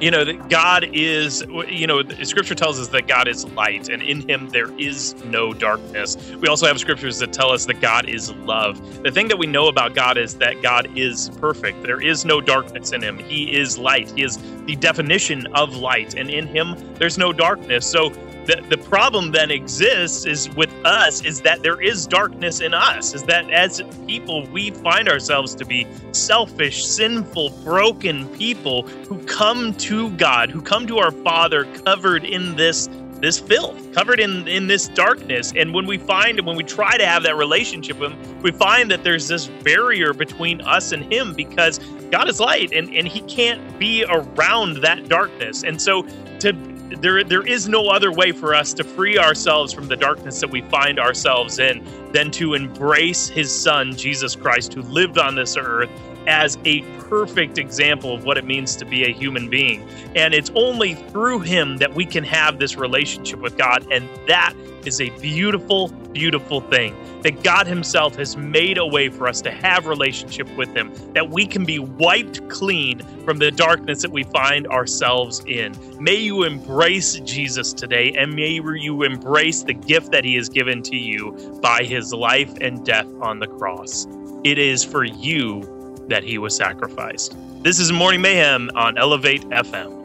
[0.00, 4.02] You know that God is you know scripture tells us that God is light and
[4.02, 6.16] in him there is no darkness.
[6.40, 9.02] We also have scriptures that tell us that God is love.
[9.02, 11.82] The thing that we know about God is that God is perfect.
[11.82, 13.18] There is no darkness in him.
[13.18, 14.10] He is light.
[14.12, 17.86] He is the definition of light and in him there's no darkness.
[17.86, 18.12] So
[18.48, 23.14] the, the problem then exists is with us is that there is darkness in us
[23.14, 29.74] is that as people we find ourselves to be selfish sinful broken people who come
[29.74, 32.88] to god who come to our father covered in this
[33.20, 35.52] this filth covered in in this darkness.
[35.56, 38.90] And when we find when we try to have that relationship with him we find
[38.92, 41.78] that there's this barrier between us and him because
[42.12, 45.64] god is light and and he can't be around that darkness.
[45.64, 46.06] And so
[46.38, 50.40] to there there is no other way for us to free ourselves from the darkness
[50.40, 55.34] that we find ourselves in than to embrace his son Jesus Christ who lived on
[55.34, 55.90] this earth
[56.28, 59.82] as a perfect example of what it means to be a human being.
[60.14, 63.90] And it's only through him that we can have this relationship with God.
[63.90, 69.28] And that is a beautiful beautiful thing that God himself has made a way for
[69.28, 74.02] us to have relationship with him that we can be wiped clean from the darkness
[74.02, 75.74] that we find ourselves in.
[76.02, 80.82] May you embrace Jesus today and may you embrace the gift that he has given
[80.84, 84.06] to you by his life and death on the cross.
[84.44, 85.77] It is for you
[86.08, 89.98] that he was sacrificed this is morning mayhem on elevate fm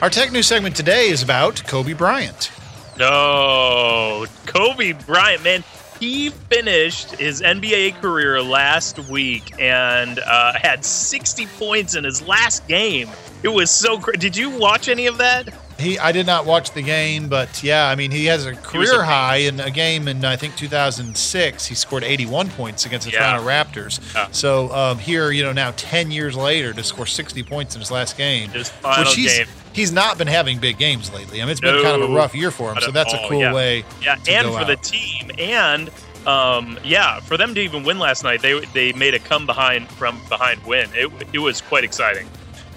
[0.00, 2.52] Our tech news segment today is about Kobe Bryant.
[3.00, 5.64] No, Kobe Bryant, man,
[5.98, 12.68] he finished his NBA career last week and uh, had 60 points in his last
[12.68, 13.08] game.
[13.42, 14.20] It was so great.
[14.20, 15.52] Did you watch any of that?
[15.78, 18.82] He, I did not watch the game, but yeah, I mean, he has a career
[18.94, 19.04] amazing.
[19.06, 21.66] high in a game in I think 2006.
[21.66, 23.36] He scored 81 points against the Yeah.
[23.38, 24.14] Toronto Raptors.
[24.14, 24.28] Yeah.
[24.32, 27.90] So um, here, you know, now 10 years later to score 60 points in his
[27.90, 29.46] last game, His final which he's game.
[29.72, 31.40] he's not been having big games lately.
[31.40, 32.78] I mean, it's been kind of a rough year for him.
[32.80, 33.52] So at that's a cool yeah.
[33.54, 33.84] way.
[34.02, 35.90] Yeah, and for the team, and
[36.26, 39.88] um, yeah, for them to even win last night, they they made a come behind
[39.90, 40.90] from behind win.
[40.94, 42.28] It it was quite exciting.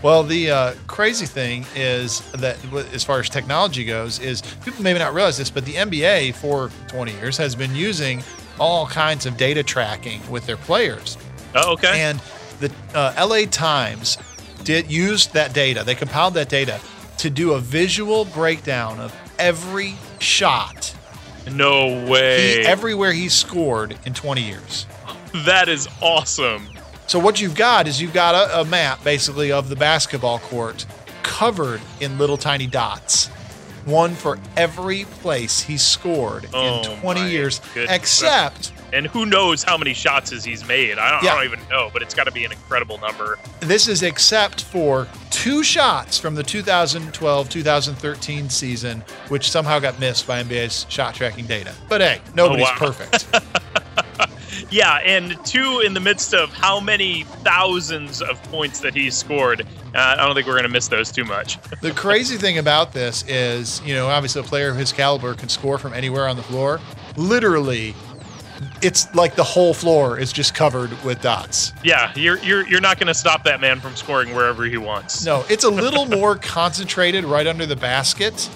[0.03, 2.57] Well, the uh, crazy thing is that,
[2.91, 6.72] as far as technology goes, is people maybe not realize this, but the NBA for
[6.88, 8.23] 20 years has been using
[8.60, 11.18] all kinds of data tracking with their players.
[11.53, 12.02] Oh, okay.
[12.02, 12.19] And
[12.60, 14.18] the uh, LA Times
[14.64, 15.84] did used that data.
[15.84, 16.80] They compiled that data
[17.18, 20.95] to do a visual breakdown of every shot,
[21.52, 22.61] no way.
[22.61, 24.88] he, everywhere he scored in 20 years.
[25.45, 26.68] that is awesome.
[27.12, 30.86] So what you've got is you've got a, a map basically of the basketball court
[31.24, 33.28] covered in little tiny dots.
[33.84, 37.94] One for every place he scored Oh, in 20 years, goodness.
[37.94, 40.98] except And who knows how many shots has he's made?
[40.98, 41.34] I don't, Yeah.
[41.34, 43.38] I don't even know, but it's got to be an incredible number.
[43.60, 50.26] this is except for two shots from the 2012 2013 season, which somehow got missed
[50.28, 51.74] by NBA's shot tracking data.
[51.90, 52.76] But hey, oh, nobody's wow.
[52.78, 53.28] perfect.
[54.69, 59.61] Yeah, and two in the midst of how many thousands of points that he scored.
[59.94, 61.57] Uh, I don't think we're going to miss those too much.
[61.82, 65.49] the crazy thing about this is, you know, obviously a player of his caliber can
[65.49, 66.80] score from anywhere on the floor.
[67.18, 67.94] Literally,
[68.82, 71.73] it's like the whole floor is just covered with dots.
[71.84, 75.26] yeah, you're you're you're not going to stop that man from scoring wherever he wants.
[75.26, 78.49] No, it's a little more concentrated right under the basket.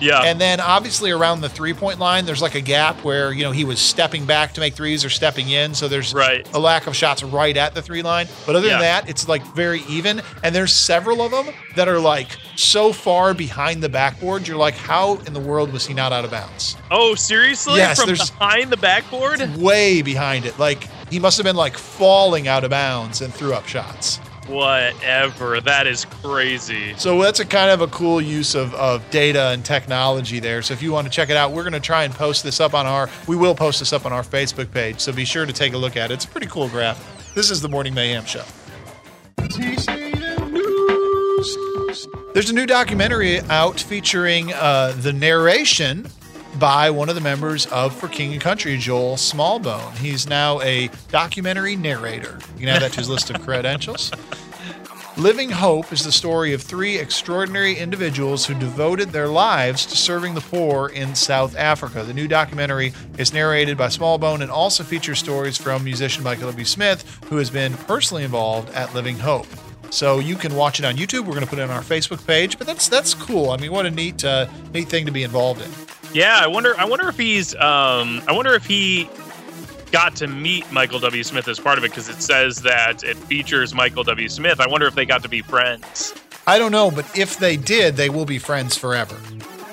[0.00, 0.22] Yeah.
[0.22, 3.50] And then obviously around the three point line, there's like a gap where, you know,
[3.52, 5.74] he was stepping back to make threes or stepping in.
[5.74, 6.46] So there's Right.
[6.54, 8.28] a lack of shots right at the three line.
[8.46, 8.74] But other Yeah.
[8.74, 10.22] than that, it's like very even.
[10.42, 14.46] And there's several of them that are like so far behind the backboard.
[14.48, 16.76] You're like, how in the world was he not out of bounds?
[16.90, 17.76] oh, seriously?
[17.78, 19.56] Yes, From there's- behind the backboard?
[19.56, 20.58] Way behind it.
[20.58, 24.20] Like he must have been like falling out of bounds and threw up shots.
[24.48, 25.60] Whatever.
[25.60, 26.94] That is crazy.
[26.96, 30.62] So that's a kind of a cool use of, of data and technology there.
[30.62, 32.58] So if you want to check it out, we're going to try and post this
[32.58, 35.00] up on our, we will post this up on our Facebook page.
[35.00, 36.14] So be sure to take a look at it.
[36.14, 37.34] It's a pretty cool graph.
[37.34, 38.44] This is the Morning Mayhem Show.
[42.32, 46.08] There's a new documentary out featuring uh, the narration
[46.58, 49.92] by one of the members of For King and Country, Joel Smallbone.
[49.96, 52.38] He's now a documentary narrator.
[52.54, 54.10] You can add that to his list of credentials.
[55.16, 60.34] Living Hope is the story of three extraordinary individuals who devoted their lives to serving
[60.34, 62.04] the poor in South Africa.
[62.04, 66.64] The new documentary is narrated by Smallbone and also features stories from musician Michael W.
[66.64, 69.48] Smith, who has been personally involved at Living Hope.
[69.90, 71.20] So you can watch it on YouTube.
[71.20, 73.50] We're going to put it on our Facebook page, but that's that's cool.
[73.50, 75.70] I mean, what a neat uh, neat thing to be involved in.
[76.12, 76.78] Yeah, I wonder.
[76.78, 77.54] I wonder if he's.
[77.56, 79.08] Um, I wonder if he
[79.90, 81.22] got to meet Michael W.
[81.22, 84.28] Smith as part of it because it says that it features Michael W.
[84.28, 84.60] Smith.
[84.60, 86.14] I wonder if they got to be friends.
[86.46, 89.16] I don't know, but if they did, they will be friends forever.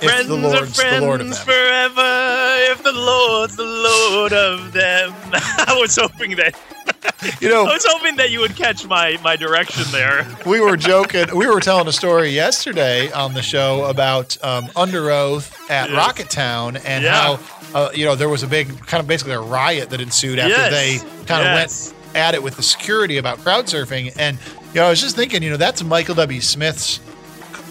[0.06, 1.46] Friends the are friends the Lord of them.
[1.46, 2.72] forever.
[2.72, 5.14] If the Lord's the Lord of them.
[5.34, 6.56] I was hoping that
[7.42, 10.28] You know, I was hoping that you would catch my my direction there.
[10.46, 11.36] we were joking.
[11.36, 15.96] We were telling a story yesterday on the show about um, Underoath at Yeah.
[16.00, 17.14] Rocketown and Yeah.
[17.14, 17.40] how,
[17.74, 20.52] uh, you know, there was a big kind of basically a riot that ensued after
[20.54, 20.72] Yes.
[20.72, 21.94] they kind of Yes.
[21.94, 24.14] went at it with the security about crowd surfing.
[24.18, 24.38] And,
[24.74, 26.40] you know, I was just thinking, you know, that's Michael W.
[26.42, 27.00] Smith's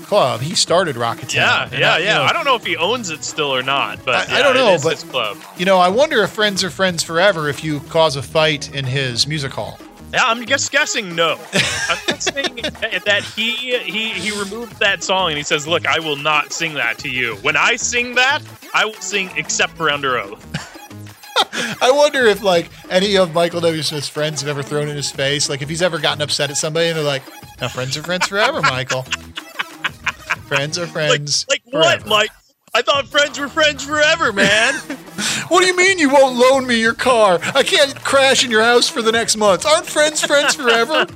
[0.05, 0.41] club.
[0.41, 2.15] He started Rocket Yeah, yeah, I- you yeah.
[2.19, 4.55] know, I don't know if he owns it still or not, but I- I don't
[4.55, 5.39] know, but- club.
[5.57, 8.85] You know, I wonder if friends are friends forever if you cause a fight in
[8.85, 9.79] his music hall.
[10.13, 11.33] Yeah, I'm just guessing no.
[11.89, 12.55] I'm guessing
[13.05, 16.75] that he he he removed that song and he says, "Look, I will not sing
[16.75, 17.35] that to you.
[17.43, 18.41] When I sing that,
[18.73, 20.47] I will sing except for under oath."
[21.83, 23.83] I wonder if like any of Michael W.
[23.83, 26.57] Smith's friends have ever thrown in his face, like if he's ever gotten upset at
[26.59, 27.25] somebody and they're like,
[27.61, 29.05] "Now friends are friends forever, Michael.
[30.45, 32.07] friends are friends." like what.
[32.07, 32.31] Mike?
[32.75, 34.75] I thought friends were friends forever, man.
[35.49, 37.39] What do you mean you won't loan me your car?
[37.55, 39.67] I can't crash in your house for the next month.
[39.67, 41.07] Aren't friends friends forever?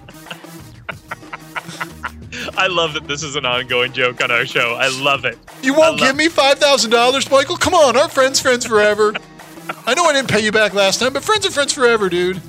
[2.57, 4.75] I love that this is an ongoing joke on our show.
[4.75, 5.39] I love it.
[5.63, 7.57] You won't give me five thousand dollars, Michael?
[7.57, 9.15] Come on, aren't friends friends forever?
[9.87, 12.41] I know I didn't pay you back last time, but friends are friends forever, dude.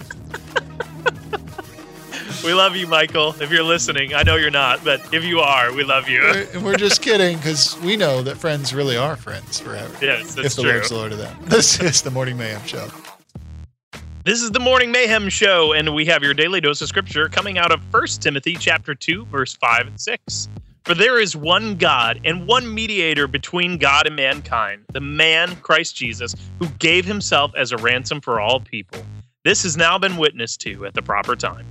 [2.45, 3.35] We love you, Michael.
[3.41, 6.21] If you're listening, I know you're not, but if you are, we love you.
[6.21, 9.93] We're, and we're just kidding because we know that friends really are friends forever.
[10.01, 10.71] Yes, that's if the true.
[10.71, 11.37] Lord's the Lord of them.
[11.45, 12.87] This is the Morning Mayhem Show.
[14.23, 17.57] This is the Morning Mayhem Show, and we have your daily dose of scripture coming
[17.57, 20.49] out of 1 Timothy chapter 2, verse 5 and 6.
[20.85, 25.95] For there is one God and one mediator between God and mankind, the man Christ
[25.97, 29.03] Jesus, who gave himself as a ransom for all people.
[29.43, 31.65] This has now been witnessed to at the proper time.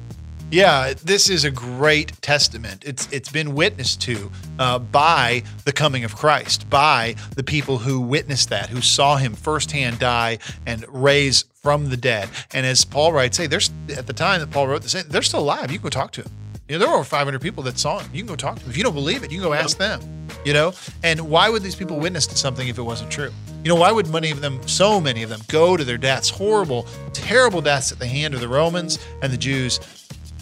[0.51, 2.83] Yeah, this is a great testament.
[2.87, 8.01] It's it's been witnessed to uh, by the coming of Christ, by the people who
[8.01, 12.31] witnessed that, who saw him firsthand die and raise from the dead.
[12.55, 15.41] And as Paul writes, hey, there's at the time that Paul wrote this, they're still
[15.41, 15.71] alive.
[15.71, 16.31] You can go talk to him.
[16.67, 18.11] You know, there were over 500 people that saw him.
[18.15, 18.71] You can go talk to them.
[18.71, 20.01] If you don't believe it, you can go ask them.
[20.47, 20.73] You know,
[21.03, 23.33] and why would these people witness to something if it wasn't true?
[23.65, 26.31] You know, why would many of them, so many of them, go to their deaths,
[26.31, 29.81] horrible, terrible deaths at the hand of the Romans and the Jews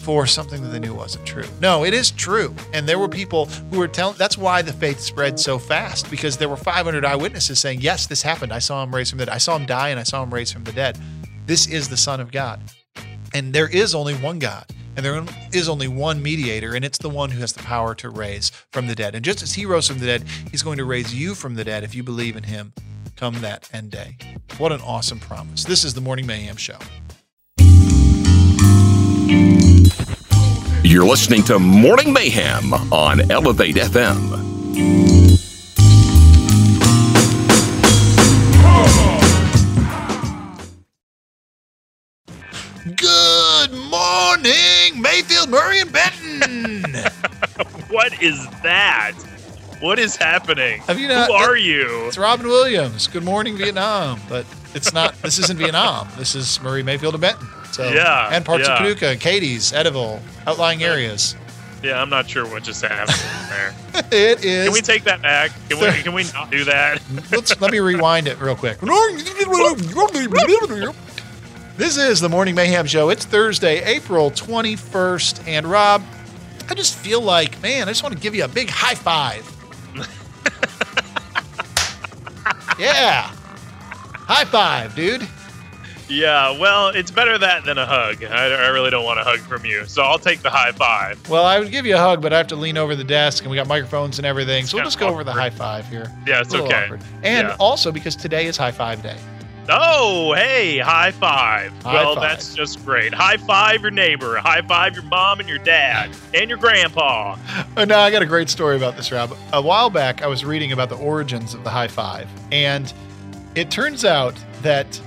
[0.07, 1.43] for something that they knew wasn't true.
[1.59, 2.55] No, it is true.
[2.71, 6.37] And there were people who were telling that's why the faith spread so fast because
[6.37, 8.53] there were 500 eyewitnesses saying, Yes, this happened.
[8.53, 9.33] I saw him raise from the dead.
[9.33, 10.97] I saw him die and I saw him raise from the dead.
[11.45, 12.61] This is the Son of God.
[13.33, 14.63] And there is only one God.
[14.95, 15.21] And there
[15.51, 18.87] is only one mediator, and it's the one who has the power to raise from
[18.87, 19.13] the dead.
[19.13, 21.65] And just as he rose from the dead, he's going to raise you from the
[21.65, 22.71] dead if you believe in him
[23.17, 24.15] come that end day.
[24.57, 25.65] What an awesome promise.
[25.65, 26.79] This is the Morning Mayhem Show.
[30.89, 34.37] You're listening to Morning Mayhem on Elevate FM.
[42.95, 46.85] Good morning, Mayfield, Murray, and Benton.
[47.89, 49.13] What is that?
[49.79, 50.81] What is happening?
[50.81, 52.05] Have you not- Who are you?
[52.07, 53.07] It's Robin Williams.
[53.07, 54.19] Good morning, Vietnam.
[54.27, 54.45] But
[54.75, 55.15] it's not.
[55.21, 56.07] This isn't Vietnam.
[56.17, 57.47] This is Murray, Mayfield, and Benton.
[57.77, 58.73] So Yeah, and parts yeah.
[58.73, 61.35] of Paducah, Katie's, Eddyville, outlying areas.
[61.83, 63.19] Yeah, I'm not sure what just happened
[63.51, 63.75] there.
[64.11, 64.65] It is.
[64.65, 65.51] Can we take that back?
[65.69, 66.99] Can we, can we not do that?
[67.31, 68.79] Let's let me rewind it real quick.
[71.77, 73.09] This is the Morning Mayhem Show.
[73.09, 75.47] It's Thursday, April 21st.
[75.47, 76.03] And Rob,
[76.69, 79.45] I just feel like, man, I just want to give you a big high five.
[82.79, 83.29] yeah.
[84.25, 85.27] High five, dude.
[86.09, 88.23] Yeah, well, it's better that than a hug.
[88.23, 91.27] I, I really don't want a hug from you, so I'll take the high five.
[91.29, 93.43] Well, I would give you a hug, but I have to lean over the desk
[93.43, 94.65] and we got microphones and everything.
[94.65, 96.11] So we'll just go over the high five here.
[96.25, 96.83] Yeah, it's okay.
[96.85, 97.01] awkward.
[97.23, 97.55] And Yeah.
[97.59, 99.17] also because today is high five day.
[99.69, 101.73] Oh, hey, high five.
[101.83, 102.23] High well, five.
[102.23, 103.13] that's just great.
[103.13, 104.37] High five your neighbor.
[104.37, 107.35] High five your mom and your dad and your grandpa.
[107.75, 109.35] Uh, no, I got a great story about this, Rob.
[109.51, 112.93] A while back, I was reading about the origins of the high five, and
[113.55, 115.01] it turns out that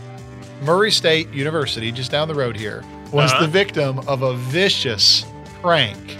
[0.62, 2.82] Murray State University, just down the road here,
[3.12, 3.42] was Uh-huh.
[3.42, 5.24] the victim of a vicious
[5.62, 6.18] prank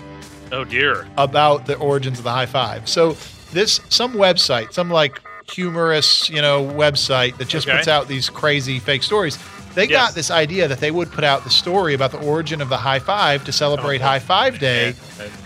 [0.53, 1.07] Oh dear.
[1.19, 2.89] about the origins of the high five.
[2.89, 3.17] So
[3.53, 5.21] this some website, some like
[5.53, 7.77] humorous, you know, website that just Okay.
[7.77, 9.39] puts out these crazy fake stories.
[9.75, 9.91] They Yes.
[10.09, 12.77] got this idea that they would put out the story about the origin of the
[12.77, 14.05] high five to celebrate Oh.
[14.07, 14.95] High Five Day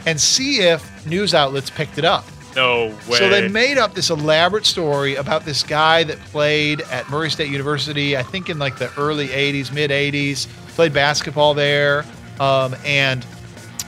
[0.06, 2.24] and see if news outlets picked it up.
[2.55, 3.18] No way.
[3.18, 7.51] So they made up this elaborate story about this guy that played at Murray State
[7.51, 12.05] University, I think in like the early 80s, mid 80s, played basketball there,
[12.40, 13.26] um, and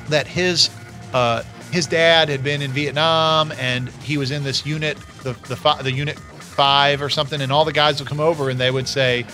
[0.09, 0.71] that his
[1.13, 5.57] uh, his dad had been in Vietnam and he was in this unit, the the,
[5.57, 8.71] fi- the unit five or something, and all the guys would come over and they
[8.71, 9.25] would say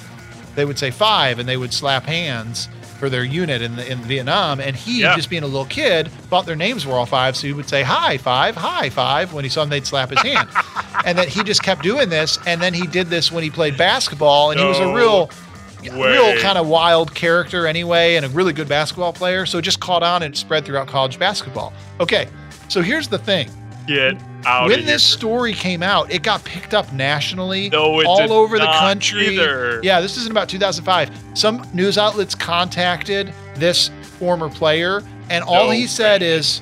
[0.54, 2.68] they would say five and they would slap hands
[3.02, 4.60] for their unit in the, in Vietnam.
[4.60, 5.16] And he, Yeah.
[5.16, 7.36] just being a little kid, thought their names were all five.
[7.36, 9.32] So he would say, hi, five, hi, five.
[9.32, 10.48] When he saw them, they'd slap his hand.
[11.04, 12.38] and that he just kept doing this.
[12.46, 14.52] And then he did this when he played basketball.
[14.52, 15.30] And he was a No real,
[15.82, 19.46] real kind of wild character anyway, and a really good basketball player.
[19.46, 21.72] So it just caught on and it spread throughout college basketball.
[21.98, 22.28] Okay.
[22.68, 23.50] So here's the thing.
[23.94, 28.32] Get out when this story came out, it got picked up nationally, No, it all
[28.32, 29.34] over the country.
[29.34, 29.80] either.
[29.82, 31.10] Yeah, this is in about 2005.
[31.34, 36.60] Some news outlets contacted this former player, and all No he said is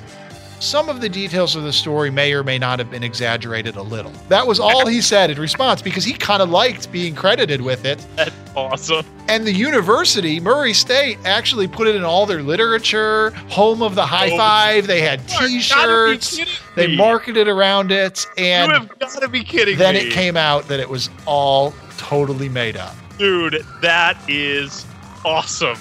[0.61, 3.81] some of the details of the story may or may not have been exaggerated a
[3.81, 4.11] little.
[4.29, 7.83] That was all he said in response because he kind of liked being credited with
[7.83, 8.05] it.
[8.15, 9.03] That's awesome.
[9.27, 14.05] And the university, Murray State, actually put it in all their literature, home of the
[14.05, 14.85] high Oh, five.
[14.85, 16.61] They had You are gotta be t-shirts.
[16.75, 20.01] They marketed around it, and you have got to be kidding then me.
[20.01, 22.95] it came out that it was all totally made up.
[23.17, 24.85] Dude, that is
[25.25, 25.77] awesome.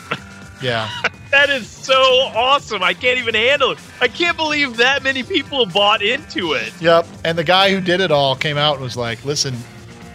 [0.63, 0.89] Yeah.
[1.31, 1.95] That is so
[2.35, 2.83] awesome.
[2.83, 3.79] I can't even handle it.
[4.01, 6.73] I can't believe that many people bought into it.
[6.81, 7.07] yep.
[7.25, 9.57] And the guy who did it all came out and was like, listen,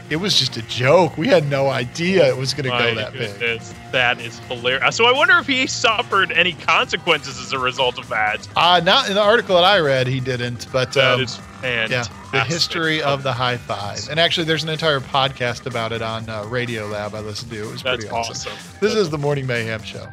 [0.09, 1.17] it was just a joke.
[1.17, 3.61] We had no idea it was going to go that big.
[3.91, 4.95] that is hilarious.
[4.95, 8.47] So I wonder if he suffered any consequences as a result of that.
[8.55, 12.05] Uh, not in the article that I read, he didn't, but That um, is yeah,
[12.31, 14.07] the history of the high five.
[14.09, 17.67] And actually, there's an entire podcast about it on uh, Radiolab I listened to.
[17.67, 18.51] It was That's pretty awesome.
[18.51, 18.77] awesome.
[18.81, 20.07] This is the Morning Mayhem Show.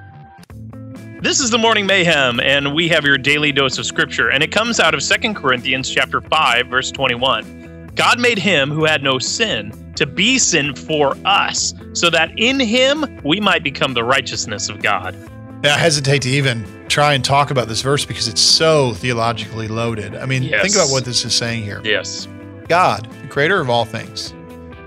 [1.23, 4.51] This is the Morning Mayhem, and we have your daily dose of scripture, and it
[4.51, 7.93] comes out of Second Corinthians chapter 5, verse 21.
[7.95, 12.59] God made him who had no sin to be sin for us, so that in
[12.59, 15.15] him we might become the righteousness of God.
[15.63, 19.69] Yeah, I hesitate to even try and talk about this verse because it's so theologically
[19.69, 20.17] loaded.
[20.17, 20.63] I mean, Yes.
[20.63, 21.81] think about what this is saying here.
[21.85, 22.27] Yes.
[22.67, 24.35] God, the creator of all things,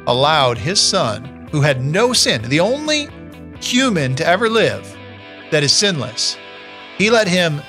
[0.05, 3.07] allowed his son, who had no sin, the only
[3.61, 4.94] human to ever live
[5.51, 6.37] that is sinless,
[6.97, 7.61] he let him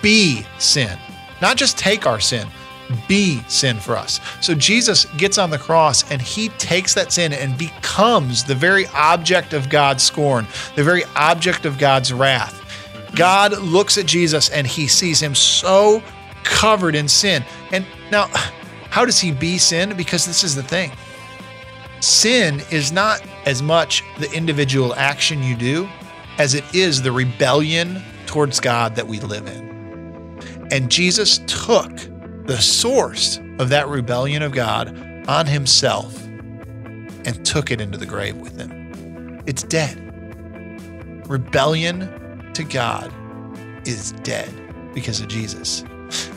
[0.00, 0.98] be sin,
[1.40, 2.48] not just take our sin,
[3.08, 4.20] be sin for us.
[4.40, 8.86] So Jesus gets on the cross and he takes that sin and becomes the very
[8.88, 10.46] object of God's scorn,
[10.76, 12.58] the very object of God's wrath.
[13.14, 16.02] God looks at Jesus and he sees him so
[16.44, 17.44] covered in sin.
[17.70, 18.28] And now,
[18.90, 19.96] how does he be sin?
[19.96, 20.92] Because this is the thing
[22.00, 25.88] sin is not as much the individual action you do
[26.38, 30.38] as it is the rebellion towards God that we live in.
[30.70, 31.90] And Jesus took
[32.46, 34.96] the source of that rebellion of God
[35.28, 39.42] on himself and took it into the grave with him.
[39.46, 39.98] It's dead.
[41.28, 43.12] Rebellion to God
[43.86, 44.52] is dead
[44.94, 45.84] because of Jesus.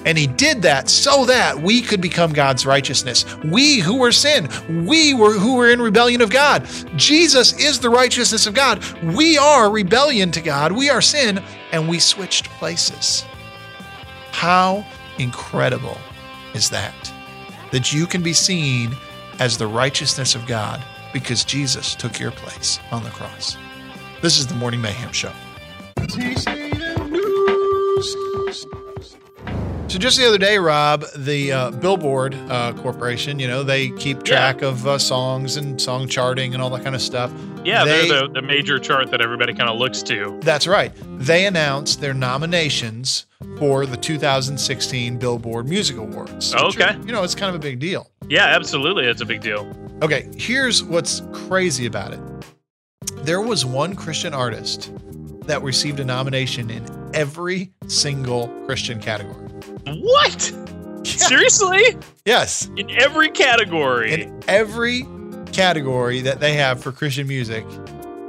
[0.05, 3.25] And he did that so that we could become God's righteousness.
[3.43, 4.49] We who were sin,
[4.85, 6.67] we were who were in rebellion of God.
[6.95, 8.83] Jesus is the righteousness of God.
[9.03, 10.71] We are rebellion to God.
[10.71, 13.23] We are sin, and we switched places.
[14.31, 14.85] How
[15.17, 15.97] incredible
[16.53, 16.93] is that?
[17.71, 18.95] That you can be seen
[19.39, 20.83] as the righteousness of God
[21.13, 23.57] because Jesus took your place on the cross.
[24.21, 25.31] This is the Morning Mayhem Show.
[29.95, 34.23] So just the other day, Rob, the uh, Billboard uh, Corporation, you know, they keep
[34.23, 37.31] track of uh, songs and song charting and all that kind of stuff.
[37.63, 40.37] Yeah, They- they're the, the major chart that everybody kind of looks to.
[40.41, 40.91] That's right.
[41.17, 43.25] They announced their nominations
[43.57, 46.53] for the 2016 Billboard Music Awards.
[46.53, 46.83] Okay.
[46.83, 48.11] are- you know, it's kind of a big deal.
[48.27, 49.05] Yeah, absolutely.
[49.05, 49.65] It's a big deal.
[50.01, 52.19] Okay, here's what's crazy about it.
[53.23, 54.91] There was one Christian artist
[55.45, 59.43] that received a nomination in every single Christian category.
[59.87, 60.51] What?
[61.03, 61.97] Seriously?
[62.25, 64.13] Yes, In every category.
[64.13, 65.05] in every
[65.51, 67.63] category that they have for Christian music,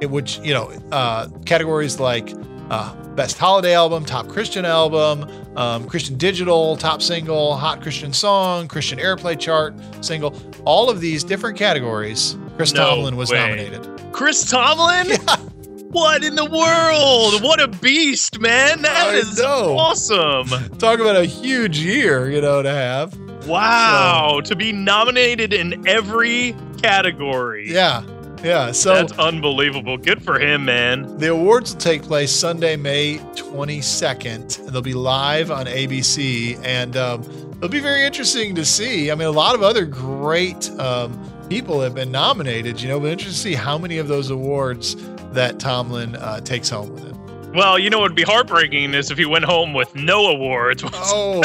[0.00, 2.32] in which you know uh, categories like
[2.70, 5.26] uh, best holiday album, top Christian album,
[5.56, 11.24] um, Christian digital, top single, hot Christian song, Christian airplay chart single, all of these
[11.24, 12.36] different categories.
[12.56, 13.38] Chris No Tomlin was way.
[13.38, 13.88] nominated.
[14.12, 15.06] Chris Tomlin?
[15.96, 17.42] What in the world?
[17.42, 18.82] What a beast, man.
[18.82, 19.78] That I is know.
[19.78, 20.46] awesome.
[20.76, 23.18] Talk about a huge year, you know, to have.
[23.46, 24.42] Wow.
[24.44, 27.72] to be nominated in every category.
[27.72, 28.02] Yeah,
[28.44, 28.72] yeah.
[28.72, 29.96] So That's unbelievable.
[29.96, 31.16] Good for him, man.
[31.16, 34.70] The awards will take place Sunday, May 22nd.
[34.70, 36.62] They'll be live on ABC.
[36.62, 37.22] And um,
[37.56, 39.10] It'll be very interesting to see.
[39.10, 41.18] I mean, a lot of other great um,
[41.48, 42.82] people have been nominated.
[42.82, 44.94] You know, but interesting to see how many of those awards
[45.36, 47.52] that Tomlin uh, takes home with him.
[47.52, 50.82] Well, you know what would be heartbreaking is if he went home with no awards.
[50.92, 51.42] Oh,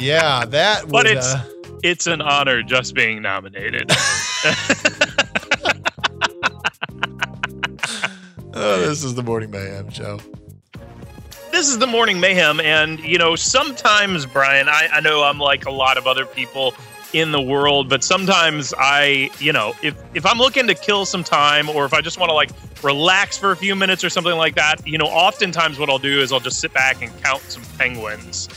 [0.00, 0.84] yeah, that.
[0.84, 1.44] Would, But it's- uh,
[1.84, 3.90] It's an honor just being nominated.
[8.54, 10.18] oh, this is the Morning Mayhem show.
[11.52, 15.66] this is the morning mayhem and you know sometimes brian I, I know i'm like
[15.66, 16.74] a lot of other people
[17.12, 21.22] in the world but sometimes i you know if if i'm looking to kill some
[21.22, 22.50] time or if i just want to like
[22.82, 26.20] relax for a few minutes or something like that you know oftentimes what i'll do
[26.20, 28.48] is i'll just sit back and count some penguins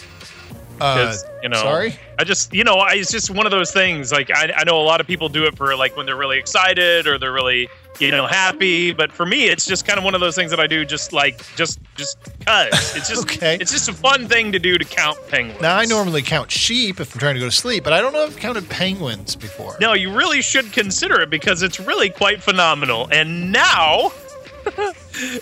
[0.82, 1.98] Uh, you know sorry.
[2.19, 4.11] I just, you know, I, it's just one of those things.
[4.11, 6.38] Like, I, I know a lot of people do it for like when they're really
[6.38, 7.68] excited or they're really,
[8.00, 8.92] you know, happy.
[8.94, 11.14] But for me, it's just kind of one of those things that I do just
[11.14, 12.96] like, just, just cause.
[12.96, 13.58] It's just, Okay.
[13.60, 15.62] it's just a fun thing to do to count penguins.
[15.62, 18.14] Now I normally count sheep if I'm trying to go to sleep, but I don't
[18.14, 19.78] know if I've counted penguins before.
[19.82, 23.08] No, you really should consider it because it's really quite phenomenal.
[23.12, 24.12] And now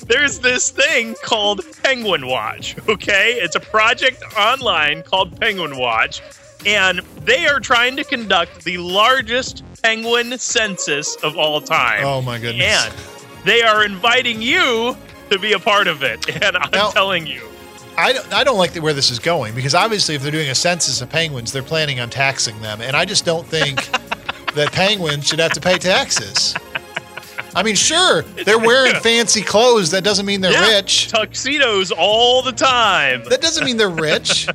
[0.08, 2.76] there's this thing called Penguin Watch.
[2.88, 6.22] Okay, it's a project online called Penguin Watch,
[6.66, 12.04] and they are trying to conduct the largest penguin census of all time.
[12.04, 12.86] Oh my goodness.
[12.88, 12.94] And
[13.46, 14.96] they are inviting you
[15.30, 16.26] to be a part of it.
[16.44, 17.42] And I'm Now- telling you,
[17.96, 20.56] I don't, I don't like where this is going because obviously, if they're doing a
[20.56, 23.86] census of penguins, they're planning on taxing them, and I just don't think
[24.56, 26.56] that penguins should have to pay taxes.
[27.56, 29.92] I mean, sure, they're wearing fancy clothes.
[29.92, 31.10] That doesn't mean they're Yeah, rich.
[31.10, 33.24] tuxedos all the time.
[33.30, 34.48] That doesn't mean they're rich.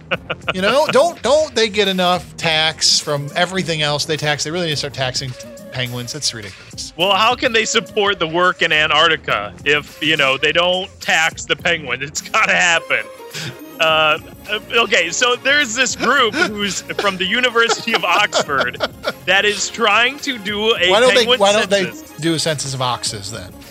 [0.55, 4.45] You know, don't don't they get enough tax from everything else they tax?
[4.45, 5.31] They really need to start taxing
[5.79, 6.13] penguins.
[6.13, 6.93] That's ridiculous.
[6.97, 11.45] Well, how can they support the work in Antarctica if you know they don't tax
[11.45, 12.03] the penguin?
[12.03, 13.05] It's got to happen.
[13.79, 14.19] Uh,
[14.73, 18.77] okay, so there's this group who's from the University of Oxford
[19.27, 22.17] that is trying to do a Why don't they penguin Why don't they census.
[22.17, 23.53] do a census of oxes then?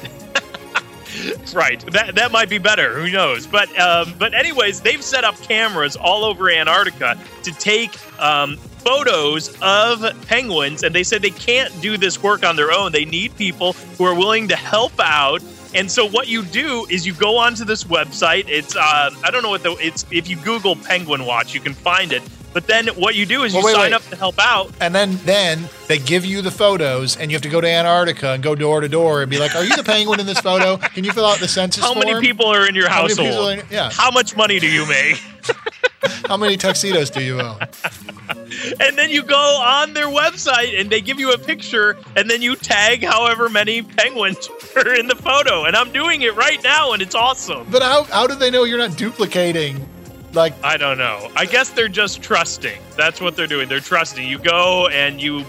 [1.51, 2.93] Right, that that might be better.
[2.99, 3.47] Who knows?
[3.47, 9.55] But um, but anyways, they've set up cameras all over Antarctica to take um, photos
[9.61, 12.91] of penguins, and they said they can't do this work on their own.
[12.91, 15.41] They need people who are willing to help out.
[15.75, 18.45] And so what you do is you go onto this website.
[18.47, 21.73] It's uh, I don't know what the it's if you Google Penguin Watch, you can
[21.73, 22.23] find it.
[22.53, 23.93] But then what you do is you Well, wait, sign wait.
[23.93, 24.71] up to help out.
[24.79, 28.29] And then then they give you the photos, and you have to go to Antarctica
[28.31, 30.77] and go door to door and be like, "Are you the penguin in this photo?
[30.77, 33.59] Can you fill out the census How many people are in your household?
[33.59, 33.89] in- yeah.
[33.91, 35.17] How much money do you make?
[36.27, 37.59] How many tuxedos do you own?"
[38.79, 42.41] And then you go on their website and they give you a picture and then
[42.41, 46.93] you tag however many penguins are in the photo and i'm doing it right now
[46.93, 49.87] and it's awesome But how how do they know you're not duplicating?
[50.33, 51.29] Like, i don't know.
[51.35, 52.79] I guess they're just trusting.
[52.95, 53.69] That's what they're doing.
[53.69, 54.27] They're trusting.
[54.27, 55.45] You go and you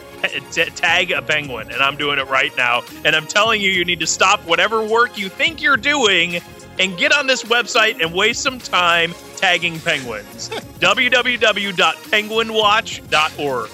[0.52, 2.82] t- tag a penguin and i'm doing it right now.
[3.04, 6.40] And i'm telling you you need to stop whatever work you think you're doing
[6.78, 10.48] and get on this website and waste some time tagging penguins.
[10.80, 13.70] Www.penguinwatch.org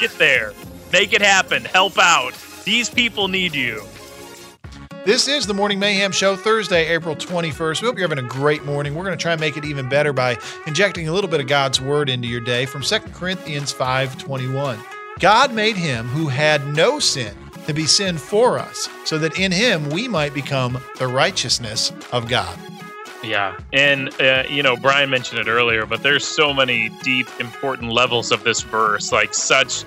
[0.00, 0.52] get there.
[0.92, 1.64] Make it happen.
[1.64, 2.32] Help out.
[2.64, 3.84] These people need you
[5.10, 7.82] This is the Morning Mayhem Show, Thursday, April 21st.
[7.82, 8.94] We hope you're having a great morning.
[8.94, 10.38] We're going to try and make it even better by
[10.68, 14.78] injecting a little bit of God's word into your day from 2 Corinthians 5:21.
[15.18, 17.34] God made him who had no sin
[17.66, 22.28] to be sin for us, so that in him we might become the righteousness of
[22.28, 22.56] God.
[23.24, 27.90] Yeah, and uh, you know Brian mentioned it earlier, but there's so many deep, important
[27.90, 29.84] levels of this verse, like such,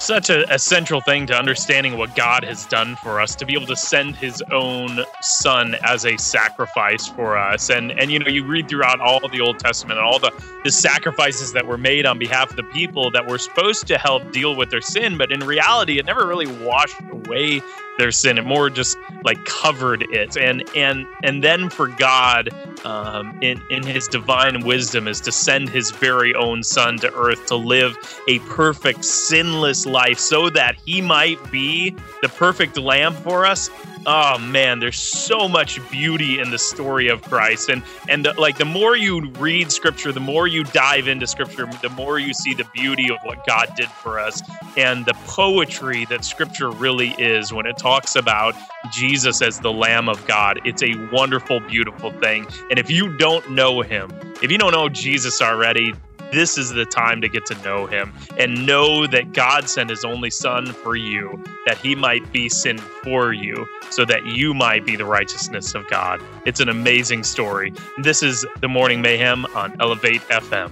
[0.00, 3.54] such a, a central thing to understanding what God has done for us, to be
[3.54, 8.28] able to send His own Son as a sacrifice for us, and and you know
[8.28, 10.32] you read throughout all the Old Testament and all the
[10.64, 14.32] the sacrifices that were made on behalf of the people that were supposed to help
[14.32, 17.60] deal with their sin, but in reality, it never really washed away
[17.98, 18.38] their sin.
[18.38, 22.48] and more just like covered it, and and and then for God,
[22.84, 27.46] um, in in His divine wisdom, is to send His very own Son to earth
[27.46, 27.96] to live
[28.28, 33.70] a perfect, sinless life, so that He might be the perfect Lamb for us.
[34.10, 38.56] Oh man, there's so much beauty in the story of Christ, and and the, like
[38.56, 42.54] the more you read Scripture, the more you dive into Scripture, the more you see
[42.54, 44.42] the beauty of what God did for us,
[44.78, 48.54] and the poetry that Scripture really is when it talks about
[48.90, 50.58] Jesus as the Lamb of God.
[50.64, 54.10] It's a wonderful, beautiful thing, and if you don't know Him,
[54.42, 55.92] if you don't know Jesus already.
[56.30, 60.04] This is the time to get to know him and know that God sent his
[60.04, 64.84] only son for you, that he might be sin for you, so that you might
[64.84, 66.20] be the righteousness of God.
[66.44, 67.72] It's an amazing story.
[68.02, 70.70] This is the Morning Mayhem on Elevate FM.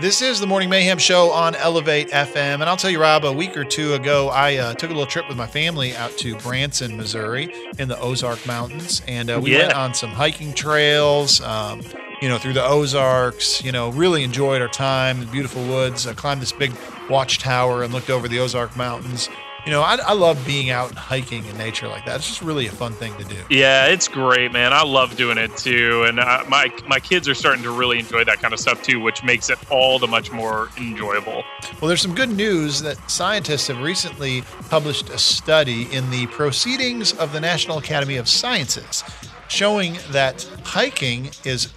[0.00, 2.54] This is the Morning Mayhem Show on Elevate FM.
[2.54, 5.06] And I'll tell you, Rob, a week or two ago, I uh, took a little
[5.06, 9.00] trip with my family out to Branson, Missouri in the Ozark Mountains.
[9.06, 9.58] And uh, we Yeah.
[9.68, 11.82] went on some hiking trails, um,
[12.22, 13.62] you know, through the Ozarks.
[13.64, 16.06] You know, really enjoyed our time in beautiful woods.
[16.06, 16.72] I climbed this big
[17.10, 19.28] watchtower and looked over the Ozark Mountains.
[19.66, 22.16] You know, I, I love being out and hiking in nature like that.
[22.16, 23.36] It's just really a fun thing to do.
[23.48, 24.72] Yeah, it's great, man.
[24.72, 28.24] I love doing it too, and uh, my my kids are starting to really enjoy
[28.24, 31.44] that kind of stuff too, which makes it all the much more enjoyable.
[31.80, 37.12] Well, there's some good news that scientists have recently published a study in the Proceedings
[37.14, 39.04] of the National Academy of Sciences
[39.52, 41.68] showing that hiking is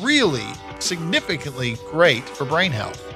[0.00, 0.46] really
[0.78, 3.10] significantly great for brain health.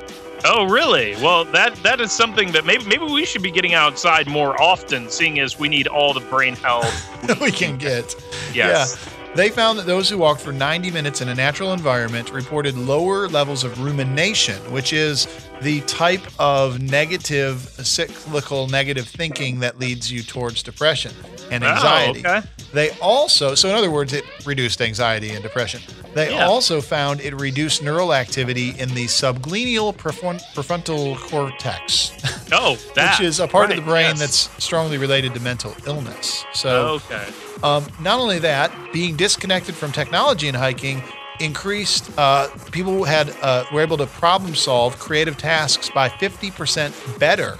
[0.44, 1.16] Oh, really?
[1.16, 5.10] Well, that that is something that maybe maybe we should be getting outside more often,
[5.10, 7.40] seeing as we need all the brain health.
[7.40, 8.14] we can get.
[8.52, 8.96] Yes.
[8.96, 9.12] Yeah.
[9.34, 13.28] They found that those who walked for 90 minutes in a natural environment reported lower
[13.28, 15.26] levels of rumination, which is
[15.62, 21.12] the type of negative, cyclical negative thinking that leads you towards depression
[21.50, 22.20] and Oh, anxiety.
[22.20, 22.42] okay.
[22.72, 25.80] They also, so in other words, it reduced anxiety and depression.
[26.14, 26.46] They Yeah.
[26.46, 32.12] also found it reduced neural activity in the subgenual prefron- prefrontal cortex,
[32.52, 34.18] Oh, that which is a part right, of the brain yes.
[34.20, 36.44] that's strongly related to mental illness.
[36.54, 37.26] So, okay.
[37.62, 41.02] um, not only that, being disconnected from technology and hiking
[41.40, 42.10] increased.
[42.18, 47.58] Uh, people had uh, were able to problem solve creative tasks by 50% better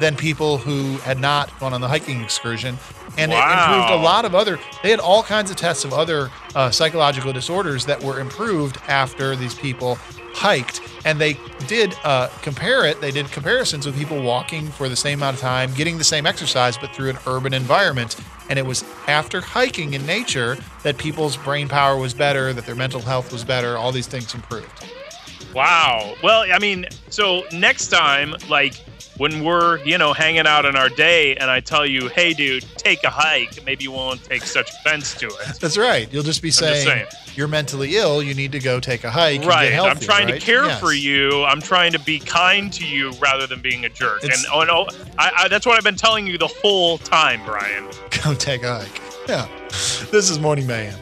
[0.00, 2.78] than people who had not gone on the hiking excursion.
[3.18, 4.58] And it improved a lot of other.
[4.82, 9.36] They had all kinds of tests of other uh, psychological disorders that were improved after
[9.36, 9.96] these people
[10.32, 10.80] hiked.
[11.04, 11.36] And they
[11.66, 13.00] did uh, compare it.
[13.00, 16.24] They did comparisons with people walking for the same amount of time, getting the same
[16.24, 18.16] exercise, but through an urban environment.
[18.50, 22.74] And it was after hiking in nature that people's brain power was better, that their
[22.74, 23.78] mental health was better.
[23.78, 24.68] All these things improved.
[25.54, 26.14] Wow.
[26.22, 28.74] Well, I mean, so next time, like
[29.16, 32.64] when we're, you know, hanging out in our day and I tell you, hey, dude,
[32.78, 35.60] take a hike, maybe you won't take such offense to it.
[35.60, 36.10] That's right.
[36.10, 37.06] You'll just be just saying, saying.
[37.34, 38.22] you're mentally ill.
[38.22, 39.44] You need to go take a hike.
[39.44, 39.70] Right.
[39.72, 40.40] healthy, I'm trying right?
[40.40, 40.80] to care Yes.
[40.80, 41.44] for you.
[41.44, 44.24] I'm trying to be kind to you rather than being a jerk.
[44.24, 47.44] It's- and oh, no, I, I, that's what I've been telling you the whole time,
[47.44, 47.84] Brian.
[48.24, 49.02] Go take a hike.
[49.28, 49.48] Yeah.
[50.10, 50.98] This is Morning Mayhem.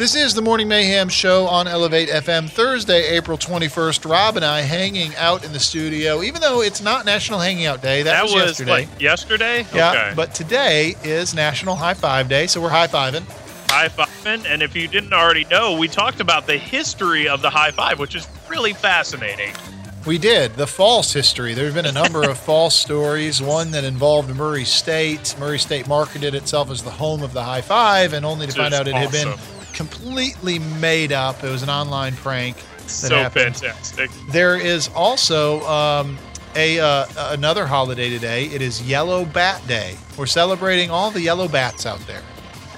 [0.00, 4.10] This is the Morning Mayhem show on Elevate FM Thursday, April 21st.
[4.10, 7.82] Rob and I hanging out in the studio, even though it's not National Hanging Out
[7.82, 8.02] Day.
[8.02, 8.70] That, That, was, was, yesterday.
[8.70, 9.66] like yesterday.
[9.74, 10.12] yeah, Okay.
[10.16, 13.24] but today is National High Five Day, so we're high fiving.
[13.68, 14.46] high fiving.
[14.46, 17.98] And if you didn't already know, we talked about the history of the high five,
[17.98, 19.52] which is really fascinating.
[20.06, 20.54] We did.
[20.54, 21.52] The false history.
[21.52, 23.42] There have been a number of false stories.
[23.42, 25.36] One that involved Murray State.
[25.38, 28.72] Murray State marketed itself as the home of the high five, and only to find
[28.72, 29.59] out it had been awesome.
[29.72, 31.42] Completely made up.
[31.44, 32.56] It was an online prank.
[32.86, 33.56] So happened.
[33.56, 34.10] fantastic.
[34.30, 36.18] There is also um,
[36.56, 38.46] a uh, another holiday today.
[38.46, 39.96] It is Yellow Bat Day.
[40.16, 42.22] We're celebrating all the yellow bats out there.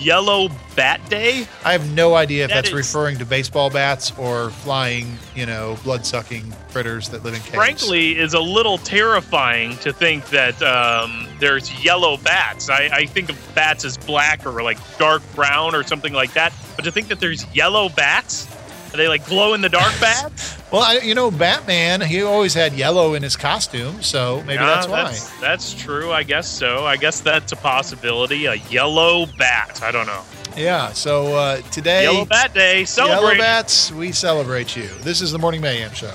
[0.03, 1.47] Yellow Bat Day?
[1.65, 5.47] I have no idea if That that's is- referring to baseball bats or flying, you
[5.47, 7.55] know, blood-sucking critters that live in caves.
[7.55, 12.69] Frankly, is a little terrifying to think that um, there's yellow bats.
[12.71, 16.53] I, I think of bats as black or like dark brown or something like that.
[16.77, 18.47] But to think that there's yellow bats,
[18.93, 20.59] are they like glow in the dark bats?
[20.73, 24.65] Well, I, you know, Batman, he always had yellow in his costume, so maybe Yeah,
[24.65, 25.03] that's why.
[25.03, 26.11] That's, that's true.
[26.11, 26.87] I guess so.
[26.87, 28.47] I guess that's a possibility.
[28.47, 29.83] A yellow bat.
[29.83, 30.23] I don't know.
[30.57, 32.85] Yeah, so uh, today, Yellow Bat Day.
[32.87, 33.15] Celebrate.
[33.17, 34.89] Yellow Bats, we celebrate you.
[35.01, 36.13] This is the Morning Mayhem Show.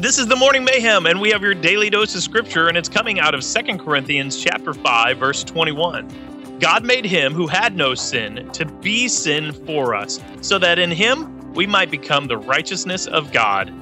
[0.00, 2.88] This is the Morning Mayhem, and we have your daily dose of scripture, and it's
[2.88, 6.58] coming out of Second Corinthians chapter 5, verse 21.
[6.58, 10.90] God made him who had no sin to be sin for us, so that in
[10.90, 13.72] him we might become the righteousness of God.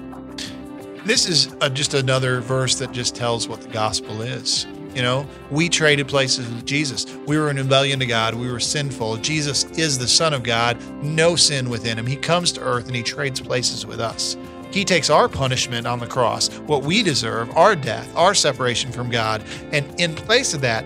[1.04, 4.66] This is uh, just another verse that just tells what the gospel is.
[4.94, 7.06] You know, we traded places with Jesus.
[7.26, 8.34] We were in rebellion to God.
[8.34, 9.18] We were sinful.
[9.18, 12.06] Jesus is the Son of God, no sin within him.
[12.06, 14.36] He comes to earth and he trades places with us.
[14.72, 19.10] He takes our punishment on the cross, what we deserve, our death, our separation from
[19.10, 19.44] God.
[19.72, 20.84] And in place of that,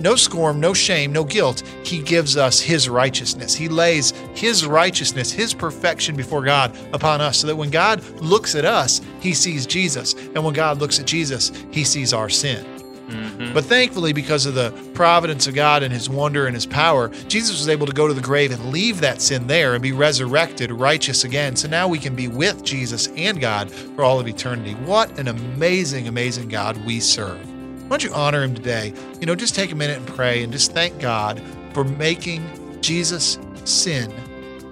[0.00, 1.62] no scorn, no shame, no guilt.
[1.84, 3.54] He gives us His righteousness.
[3.54, 8.54] He lays His righteousness, His perfection before God upon us so that when God looks
[8.54, 10.14] at us, He sees Jesus.
[10.14, 12.64] And when God looks at Jesus, He sees our sin.
[13.08, 13.54] Mm-hmm.
[13.54, 17.58] But thankfully, because of the providence of God and His wonder and His power, Jesus
[17.58, 20.72] was able to go to the grave and leave that sin there and be resurrected
[20.72, 21.54] righteous again.
[21.54, 24.72] So now we can be with Jesus and God for all of eternity.
[24.72, 27.55] What an amazing, amazing God we serve.
[27.86, 28.92] Why don't you honor Him today?
[29.20, 31.40] You know, just take a minute and pray and just thank God
[31.72, 32.44] for making
[32.82, 34.12] Jesus sin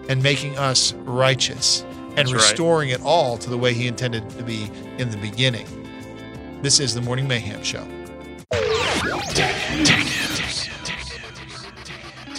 [0.08, 1.82] and making us righteous.
[1.82, 2.42] and That's right.
[2.42, 4.68] restoring it all to the way He intended to be
[4.98, 5.66] in the beginning.
[6.60, 7.86] This is the Morning Mayhem Show.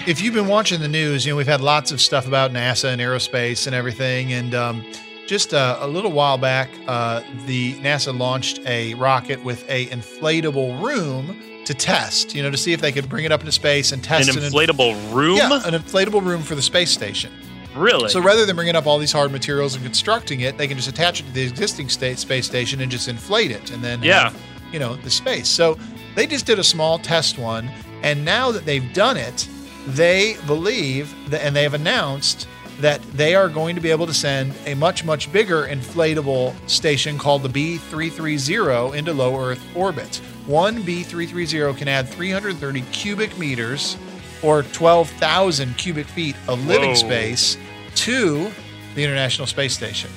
[0.08, 2.90] If you've been watching the news, you know we've had lots of stuff about NASA
[2.90, 4.86] and aerospace and everything, and um,
[5.28, 10.82] just uh, a little while back, uh, the NASA launched a rocket with a inflatable
[10.84, 13.92] room to test, you know, to see if they could bring it up into space
[13.92, 15.38] and An test inf- inflatable room?
[15.38, 17.32] yeah, an inflatable room for the space station.
[17.76, 18.08] Really?
[18.10, 20.88] So rather than bringing up all these hard materials and constructing it, they can just
[20.88, 24.26] attach it to the existing state space station and just inflate it, and then Yeah.
[24.30, 24.38] have,
[24.72, 25.48] you know, the space.
[25.50, 25.78] So
[26.16, 27.70] they just did a small test one,
[28.04, 29.48] and now that they've done it,
[29.88, 32.48] they believe that, and they have announced
[32.80, 37.18] that they are going to be able to send a much much bigger inflatable station
[37.18, 40.18] called the B330 into low Earth orbit.
[40.46, 43.98] One B330 can add 330 cubic meters
[44.44, 46.96] or 12,000 cubic feet of living Whoa.
[46.96, 47.58] space
[47.96, 48.52] to
[48.94, 50.12] the International Space Station.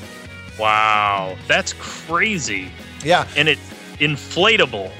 [0.59, 1.37] wow.
[1.47, 2.71] That's crazy.
[3.05, 3.27] Yeah.
[3.37, 3.61] And it's
[4.01, 4.91] inflatable.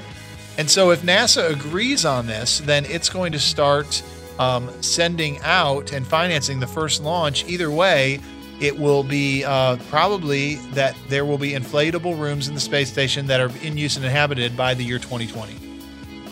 [0.57, 4.03] And so, if NASA agrees on this, then it's going to start
[4.39, 7.45] um, sending out and financing the first launch.
[7.45, 8.19] Either way,
[8.59, 13.27] it will be uh, probably that there will be inflatable rooms in the space station
[13.27, 15.53] that are in use and inhabited by the year 2020.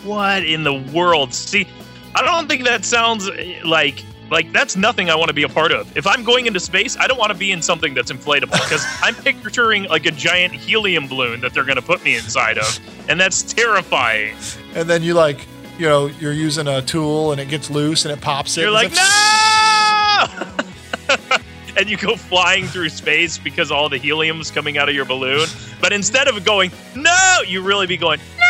[0.04, 1.32] What in the world?
[1.32, 1.66] See,
[2.14, 5.48] I don't think that sounds eh, like like that's nothing I want to be a
[5.48, 5.94] part of.
[5.96, 8.84] If I'm going into space, I don't want to be in something that's inflatable because
[9.02, 12.78] I'm picturing like a giant helium balloon that they're going to put me inside of,
[13.08, 14.36] and that's terrifying.
[14.74, 15.46] And then you like,
[15.78, 18.62] you know, you're using a tool and it gets loose and it pops it.
[18.62, 20.24] You're like, no!
[21.76, 25.46] and you go flying through space because all the helium's coming out of your balloon.
[25.80, 28.44] But instead of going, no, you really be going, no!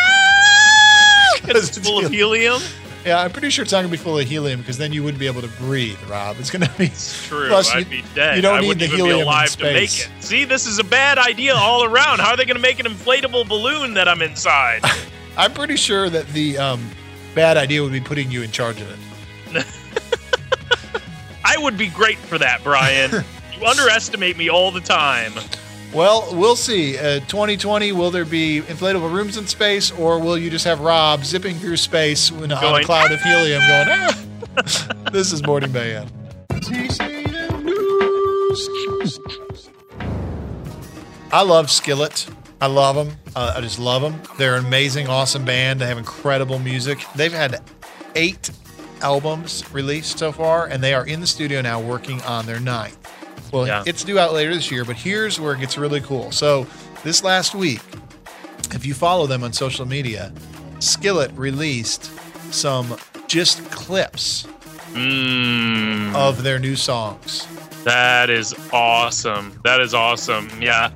[1.41, 2.61] Because it's full of helium.
[3.05, 5.03] Yeah, I'm pretty sure it's not going to be full of helium because then you
[5.03, 6.35] wouldn't be able to breathe, Rob.
[6.37, 6.89] It's going to be.
[7.27, 8.35] True, Plus, I'd you- be dead.
[8.35, 10.05] you don't I need the helium in alive to make space.
[10.19, 10.23] it.
[10.23, 12.19] See, this is a bad idea all around.
[12.19, 14.81] How are they going to make an inflatable balloon that I'm inside?
[15.37, 16.87] I'm pretty sure that the um,
[17.35, 19.65] bad idea would be putting you in charge of it.
[21.45, 23.11] I would be great for that, Brian.
[23.59, 25.33] you underestimate me all the time.
[25.93, 26.97] Well, we'll see.
[26.97, 31.25] Uh, 2020, will there be inflatable rooms in space, or will you just have Rob
[31.25, 34.25] zipping through space in, on a Going, cloud of helium going, ah!
[35.11, 36.07] this is Morning Mayhem.
[41.31, 42.27] I love Skillet.
[42.61, 43.15] I love them.
[43.35, 44.21] Uh, I just love them.
[44.37, 45.79] They're an amazing, awesome band.
[45.79, 46.99] They have incredible music.
[47.15, 47.61] They've had
[48.15, 48.49] eight
[49.01, 52.97] albums released so far, and they are in the studio now working on their ninth.
[53.53, 53.83] Well, Yeah.
[53.85, 56.31] it's due out later this year, but here's where it gets really cool.
[56.31, 56.67] So,
[57.03, 57.81] this last week,
[58.73, 60.31] if you follow them on social media,
[60.79, 62.11] Skillet released
[62.51, 64.45] some just clips
[64.93, 67.47] Mm, of their new songs.
[67.85, 69.57] that is awesome.
[69.63, 70.49] That is awesome.
[70.59, 70.89] Yeah.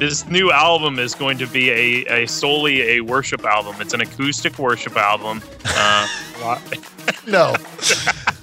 [0.00, 3.76] This new album is going to be a, a solely a worship album.
[3.80, 5.42] It's an acoustic worship album.
[5.66, 6.08] Uh,
[7.26, 7.52] No.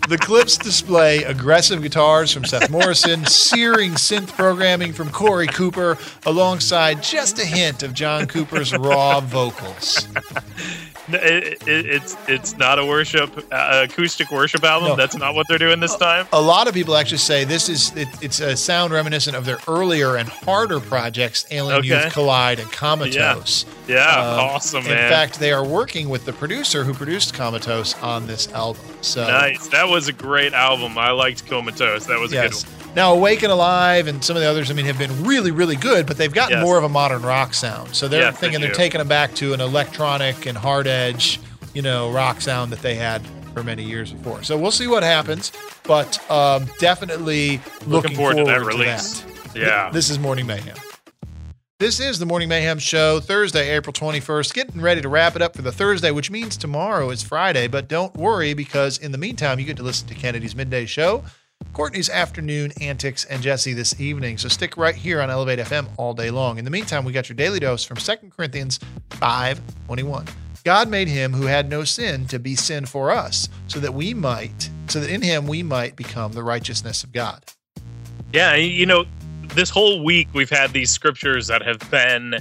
[0.08, 5.98] the clips display aggressive guitars from Seth Morrison, searing synth programming from Corey Cooper,
[6.28, 10.08] alongside just a hint of John Cooper's raw vocals.
[11.14, 14.90] it, it, it's it's not a worship uh, acoustic worship album.
[14.90, 14.96] No.
[14.96, 16.28] That's not what they're doing this time.
[16.34, 19.60] A lot of people actually say this is it, it's a sound reminiscent of their
[19.68, 21.88] earlier and harder projects, Alien Okay.
[21.88, 23.66] Youth Collide and Comatose.
[23.88, 25.10] Yeah, Um, awesome, In man.
[25.10, 28.82] fact, they are working with the producer who produced Comatose on this album.
[29.02, 29.68] So nice.
[29.70, 30.98] That was a great album.
[30.98, 32.06] I liked Comatose.
[32.08, 32.64] That was a Yes.
[32.64, 32.74] good one.
[32.96, 35.76] Now, Awake and Alive and some of the others, I mean, have been really, really
[35.76, 36.66] good, but they've gotten Yes.
[36.66, 37.96] more of a modern rock sound.
[37.96, 40.97] So they're Yes, thinking they're taking them back to an electronic and hard edge,
[41.74, 43.22] you know, rock sound that they had
[43.54, 44.44] for many years before.
[44.44, 45.52] So we'll see what happens,
[45.84, 48.66] but um, definitely looking, forward to that that.
[48.66, 49.26] release.
[49.56, 49.90] Yeah.
[49.92, 50.76] This is Morning Mayhem.
[51.80, 54.54] This is the Morning Mayhem Show, Thursday, April 21st.
[54.56, 57.68] Getting ready to wrap it up for the Thursday, which means tomorrow is Friday.
[57.68, 61.24] But don't worry, because in the meantime, you get to listen to Kennedy's Midday Show,
[61.74, 64.40] Courtney's Afternoon Antics, and Jesse this evening.
[64.40, 66.58] So stick right here on Elevate FM all day long.
[66.58, 68.80] In the meantime, we got your daily dose from 2 Corinthians
[69.12, 70.26] 5 21.
[70.64, 74.14] God made him who had no sin to be sin for us, so that we
[74.14, 77.44] might, so that in him we might become the righteousness of God.
[78.34, 79.06] Yeah, you know,
[79.54, 82.36] this whole week we've had these scriptures that have been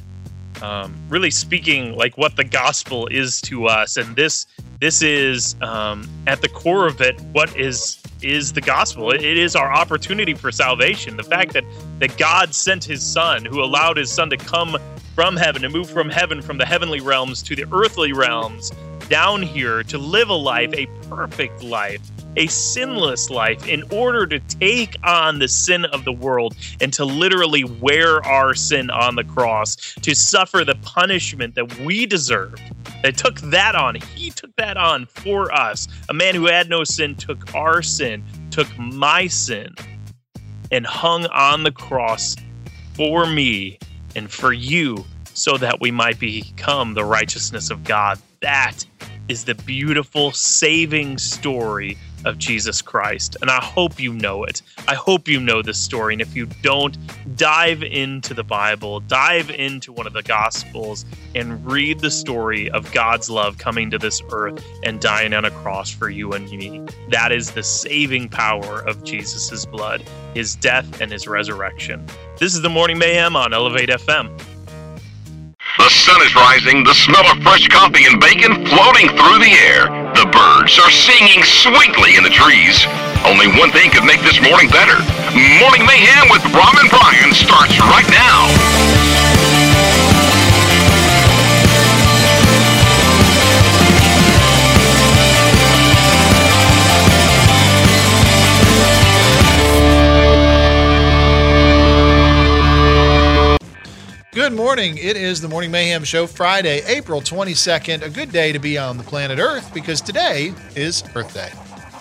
[0.62, 4.46] um, really speaking like what the gospel is to us, and this
[4.80, 7.18] this is um, at the core of it.
[7.32, 9.10] What is is the gospel?
[9.10, 11.16] It it is our opportunity for salvation.
[11.16, 11.64] The fact that
[12.00, 14.76] that God sent His Son, who allowed His Son to come
[15.16, 18.70] from heaven to move from heaven, from the heavenly realms to the earthly realms,
[19.08, 22.02] down here to live a life, a perfect life,
[22.36, 27.06] a sinless life, in order to take on the sin of the world and to
[27.06, 32.60] literally wear our sin on the cross, to suffer the punishment that we deserve.
[33.02, 33.94] That took that on.
[33.94, 35.88] He took that on for us.
[36.10, 39.74] A man who had no sin took our sin, took my sin,
[40.70, 42.36] and hung on the cross
[42.94, 43.78] for me
[44.16, 48.18] and for you so that we might become the righteousness of God.
[48.40, 48.84] That
[49.28, 53.36] is the beautiful saving story of Jesus Christ.
[53.40, 54.62] And I hope you know it.
[54.88, 56.14] I hope you know this story.
[56.14, 56.96] And if you don't,
[57.36, 62.90] dive into the Bible, dive into one of the Gospels, and read the story of
[62.92, 66.84] God's love coming to this earth and dying on a cross for you and me.
[67.10, 70.02] That is the saving power of Jesus' blood,
[70.34, 72.06] his death, and his resurrection.
[72.38, 74.55] This is the Morning Mayhem on Elevate FM.
[75.86, 79.86] The sun is rising, the smell of fresh coffee and bacon floating through the air.
[80.18, 82.82] The birds are singing sweetly in the trees.
[83.22, 84.98] Only one thing could make this morning better.
[85.62, 86.90] Morning Mayhem with Rob and
[104.76, 104.98] morning.
[104.98, 108.02] It is the Morning Mayhem Show, Friday, April 22nd.
[108.02, 111.48] A good day to be on the planet Earth because today is Earth Day.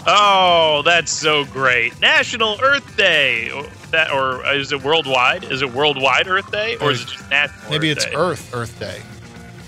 [0.06, 1.98] Oh, that's so great.
[2.02, 3.50] National Earth Day.
[3.50, 5.46] Or That or is it worldwide?
[5.46, 7.72] Is it worldwide Earth Day or is it just national?
[7.72, 8.14] Maybe Earth it's Day?
[8.14, 9.02] Earth Earth Day.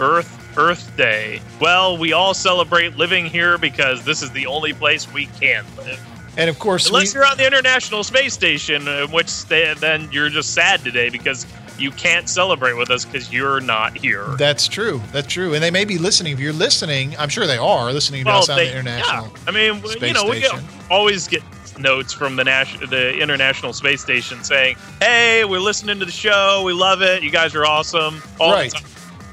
[0.02, 1.40] Earth Earth Day.
[1.62, 6.06] Well, we all celebrate living here because this is the only place we can live.
[6.36, 10.10] And of course, Unless we, you're on the International Space Station, in which they, then
[10.12, 11.46] you're just sad today because
[11.80, 14.26] you can't celebrate with us because you're not here.
[14.38, 15.02] that's true.
[15.12, 15.54] That's true.
[15.54, 16.34] And they may be listening.
[16.34, 19.26] If you're listening, I'm sure they are listening to us on they- the International.
[19.26, 19.40] Yeah.
[19.48, 20.60] I mean, w- you Space know, we get,
[20.90, 21.44] always get
[21.80, 26.64] notes from the national, the International Space Station saying, "Hey, we're listening to the show.
[26.66, 27.22] We love it.
[27.22, 28.72] You guys are awesome." All the Right.
[28.72, 28.84] time.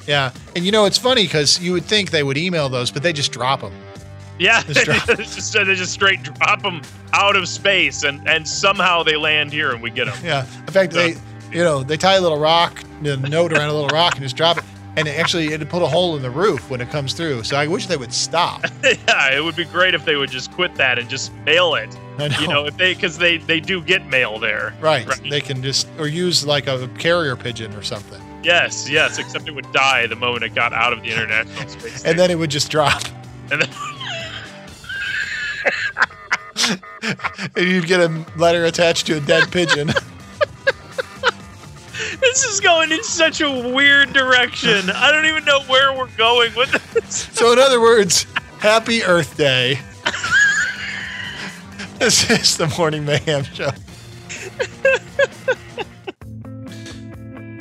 [0.07, 0.31] Yeah.
[0.55, 3.13] And you know, it's funny because you would think they would email those, but they
[3.15, 3.73] just drop them.
[4.39, 9.03] Yeah, Just they just, they just straight drop them out of space, and and somehow
[9.05, 10.17] they land here, and we get them.
[10.25, 10.45] Yeah.
[10.67, 11.15] In fact, they,
[11.55, 14.37] you know, they tie a little rock, a note around a little rock and just
[14.37, 14.65] drop it.
[14.97, 17.43] And it actually, it'd put a hole in the roof when it comes through.
[17.43, 18.65] So I wish they would stop.
[18.85, 21.89] yeah, it would be great if they would just quit that and just mail it.
[22.19, 22.39] I know.
[22.39, 24.73] You know, if they because they they do get mail there.
[24.81, 25.07] Right.
[25.07, 25.29] Right.
[25.29, 28.21] They can just, or use like a carrier pigeon or something.
[28.45, 29.19] Yes, yes.
[29.19, 32.11] Except it would die the moment it got out of the International Space Station.
[32.11, 33.03] And then it would just drop.
[33.51, 33.69] And then
[37.57, 39.91] And you'd get a letter attached to a dead pigeon.
[42.21, 44.91] this is going in such a weird direction.
[44.91, 47.15] I don't even know where we're going with this.
[47.33, 48.27] so, in other words,
[48.59, 49.79] happy Earth Day.
[51.99, 53.71] this is the Morning Mayhem Show.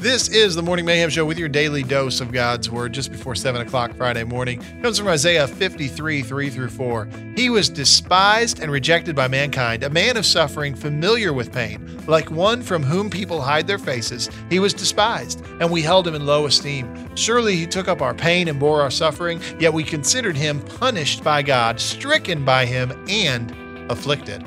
[0.03, 3.35] This is the Morning Mayhem Show with your daily dose of God's Word just before
[3.35, 4.61] 7 o'clock Friday morning.
[4.61, 7.07] It comes from Isaiah 53, 3 through 4.
[7.37, 12.03] He was despised and rejected by mankind, a man of suffering, familiar with pain.
[12.05, 16.15] Like one from whom people hide their faces, he was despised, and we held him
[16.15, 17.15] in low esteem.
[17.15, 21.23] Surely he took up our pain and bore our suffering, yet we considered him punished
[21.23, 23.55] by God, stricken by him, and
[23.89, 24.45] afflicted.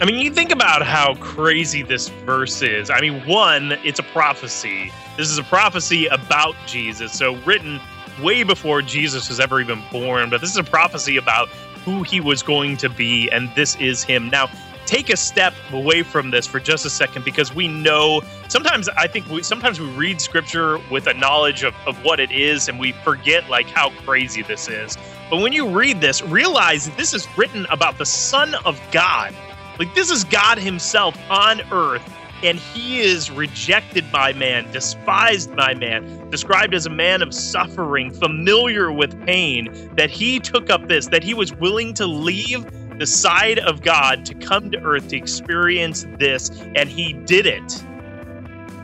[0.00, 2.88] I mean, you think about how crazy this verse is.
[2.88, 4.92] I mean, one, it's a prophecy.
[5.16, 7.80] This is a prophecy about Jesus, so written
[8.22, 10.30] way before Jesus was ever even born.
[10.30, 11.48] But this is a prophecy about
[11.84, 14.30] who he was going to be, and this is him.
[14.30, 14.48] Now,
[14.86, 19.08] take a step away from this for just a second because we know sometimes I
[19.08, 22.78] think we sometimes we read scripture with a knowledge of, of what it is and
[22.78, 24.96] we forget like how crazy this is.
[25.28, 29.34] But when you read this, realize this is written about the Son of God.
[29.78, 32.02] Like this is God Himself on earth,
[32.42, 38.10] and He is rejected by man, despised by man, described as a man of suffering,
[38.10, 42.66] familiar with pain, that He took up this, that He was willing to leave
[42.98, 47.84] the side of God to come to earth to experience this, and He did it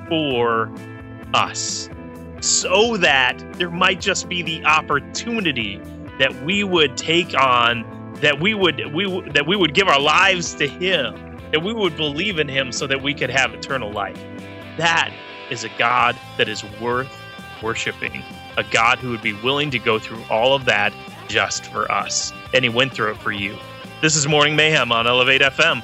[0.09, 0.71] for
[1.35, 1.89] us.
[2.41, 5.81] So that there might just be the opportunity
[6.19, 7.85] that we would take on
[8.21, 11.97] that we would we that we would give our lives to him that we would
[11.97, 14.21] believe in him so that we could have eternal life
[14.77, 15.13] that
[15.51, 17.09] is a god that is worth
[17.63, 18.23] worshiping
[18.57, 20.93] a god who would be willing to go through all of that
[21.29, 23.57] just for us and he went through it for you
[24.01, 25.83] this is morning mayhem on elevate fm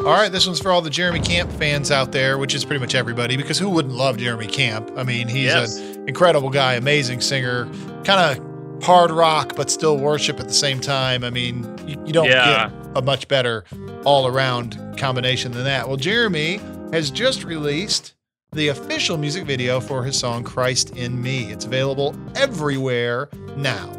[0.00, 2.80] All right, this one's for all the Jeremy Camp fans out there, which is pretty
[2.80, 4.90] much everybody, because who wouldn't love Jeremy Camp?
[4.96, 5.76] I mean, he's Yes.
[5.76, 7.66] an incredible guy, amazing singer,
[8.04, 8.49] kind of
[8.82, 11.24] hard rock, but still worship at the same time.
[11.24, 12.68] I mean, you, you don't Yeah.
[12.70, 13.64] get a much better
[14.04, 15.86] all around combination than that.
[15.88, 16.60] Well, Jeremy
[16.92, 18.14] has just released
[18.52, 21.52] the official music video for his song Christ in Me.
[21.52, 23.92] It's available everywhere now.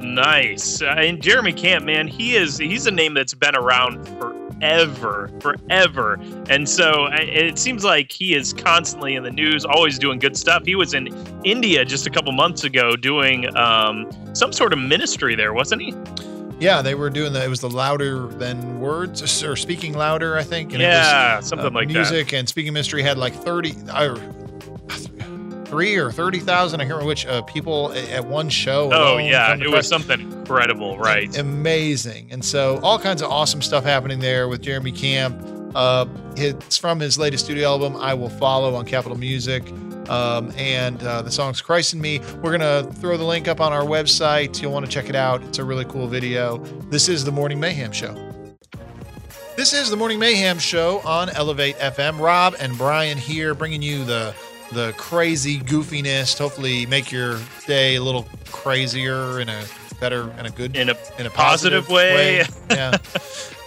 [0.00, 0.80] Nice.
[0.80, 4.06] Uh, and Jeremy Camp, man, he is he's a name that's been around
[4.58, 6.18] forever, forever.
[6.48, 10.64] And so it seems like he is constantly in the news, always doing good stuff.
[10.64, 11.08] He was in
[11.44, 15.94] India just a couple months ago doing um, some sort of ministry there, wasn't he?
[16.60, 20.42] Yeah, they were doing the, it was the louder than words or speaking louder, I
[20.42, 20.72] think.
[20.72, 21.94] And it was, yeah, something uh, like that.
[21.94, 24.16] music and speaking ministry had like 30 or
[25.68, 29.62] three or 30,000 I can't remember which uh, people at one show Oh yeah, to
[29.62, 31.36] it was something incredible, right?
[31.38, 32.28] amazing.
[32.30, 35.40] And so all kinds of awesome stuff happening there with Jeremy Camp.
[35.74, 39.62] Uh, it's from his latest studio album I Will Follow on Capitol Music.
[40.08, 42.20] Um, and uh, the song's Christ in Me.
[42.42, 44.60] We're gonna throw the link up on our website.
[44.62, 45.42] You'll want to check it out.
[45.42, 46.56] It's a really cool video.
[46.88, 48.14] This is the Morning Mayhem Show.
[49.56, 52.18] This is the Morning Mayhem Show on Elevate FM.
[52.20, 54.32] Rob and Brian here, bringing you the
[54.72, 56.36] the crazy goofiness.
[56.36, 59.64] to Hopefully, make your day a little crazier in a
[60.00, 62.44] better and a good In a in a positive way.
[62.70, 62.96] yeah.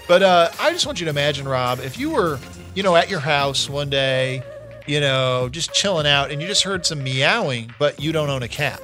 [0.07, 2.39] But uh, I just want you to imagine, Rob, if you were,
[2.75, 4.43] you know, at your house one day,
[4.85, 8.43] you know, just chilling out, and you just heard some meowing, but you don't own
[8.43, 8.81] a cat.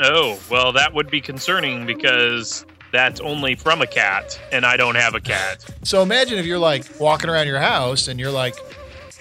[0.00, 4.94] Oh, well, that would be concerning because that's only from a cat, and I don't
[4.94, 5.64] have a cat.
[5.82, 8.54] So imagine if you're like walking around your house and you're like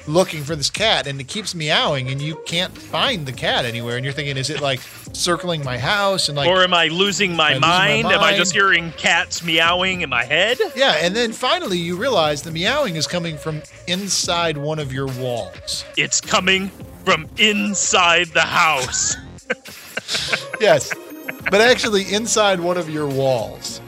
[0.08, 3.96] looking for this cat and it keeps meowing and you can't find the cat anywhere
[3.96, 4.82] and you're thinking, is it like
[5.14, 8.16] circling my house and like or am I losing my, Am I losing my mind?
[8.18, 10.58] Am I just hearing cats meowing in my head?
[10.76, 15.08] yeah, and then finally you realize the meowing is coming from inside one of your
[15.08, 15.86] walls.
[15.98, 16.70] It's coming
[17.06, 19.16] from inside the house.
[20.60, 20.94] Yes,
[21.52, 23.82] but actually inside one of your walls.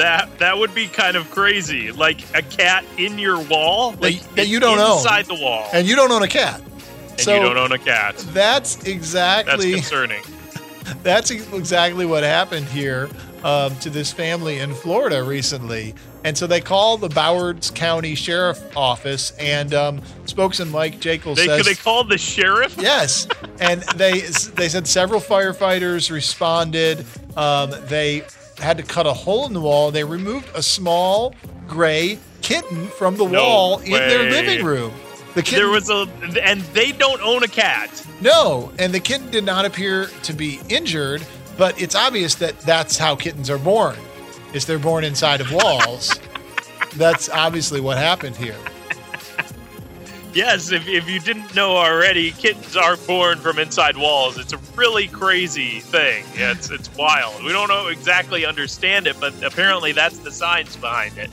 [0.00, 1.92] That that would be kind of crazy.
[1.92, 4.96] Like a cat in your wall, That- like that you don't own.
[4.98, 6.60] inside the wall, and, And you don't own a cat.
[7.18, 8.16] so you don't own a cat.
[8.32, 10.22] that's exactly That's exactly concerning.
[11.02, 13.08] That's exactly what happened here
[13.44, 15.94] um, to this family in Florida recently.
[16.24, 21.46] And so they called the Broward County Sheriff Office, and um, spokesman Mike Jachles They
[21.46, 22.74] says, they called the sheriff.
[22.78, 23.28] "Yes."
[23.60, 24.20] And they
[24.56, 27.04] they said several firefighters responded.
[27.36, 28.22] Um, they
[28.60, 29.90] had to cut a hole in the wall.
[29.90, 31.34] They removed a small
[31.66, 34.92] gray kitten from the No wall in their living room.
[35.34, 36.08] The kitten There was a,
[36.42, 38.04] and they don't own a cat.
[38.20, 41.24] no, and the kitten did not appear to be injured,
[41.56, 43.96] but it's obvious that that's how kittens are born.
[44.52, 46.18] Is they're born inside of walls.
[46.96, 48.56] that's obviously what happened here.
[50.32, 54.38] Yes, if, if you didn't know already, kittens are born from inside walls.
[54.38, 56.24] It's a really crazy thing.
[56.36, 57.42] Yeah, it's it's wild.
[57.42, 61.30] We don't know exactly understand it, but apparently that's the science behind it.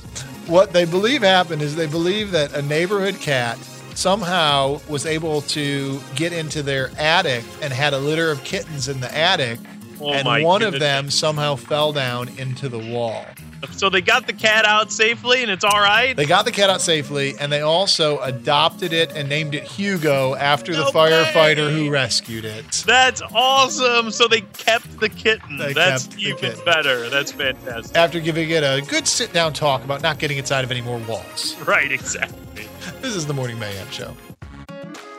[0.48, 3.58] What they believe happened is they believe that a neighborhood cat
[3.94, 9.00] somehow was able to get into their attic and had a litter of kittens in
[9.00, 9.60] the attic,
[10.00, 13.26] Oh and one of them somehow fell down into the wall.
[13.72, 16.16] So they got the cat out safely, and it's all right.
[16.16, 20.36] They got the cat out safely, and they also adopted it and named it Hugo
[20.36, 21.74] after the firefighter way.
[21.86, 22.84] who rescued it.
[22.86, 24.12] That's awesome.
[24.12, 25.58] So they kept the kitten.
[25.58, 26.66] They That's even kitten.
[26.66, 27.10] better.
[27.10, 27.96] That's fantastic.
[27.96, 30.98] After giving it a good sit down talk about not getting inside of any more
[31.00, 31.56] walls.
[31.68, 32.66] Right, exactly.
[33.02, 34.16] This is the Morning Mayhem Show.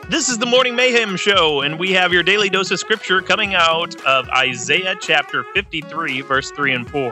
[0.09, 3.53] This is the Morning Mayhem Show, and we have your daily dose of scripture coming
[3.53, 7.11] out of Isaiah chapter 53, verse 3 and 4.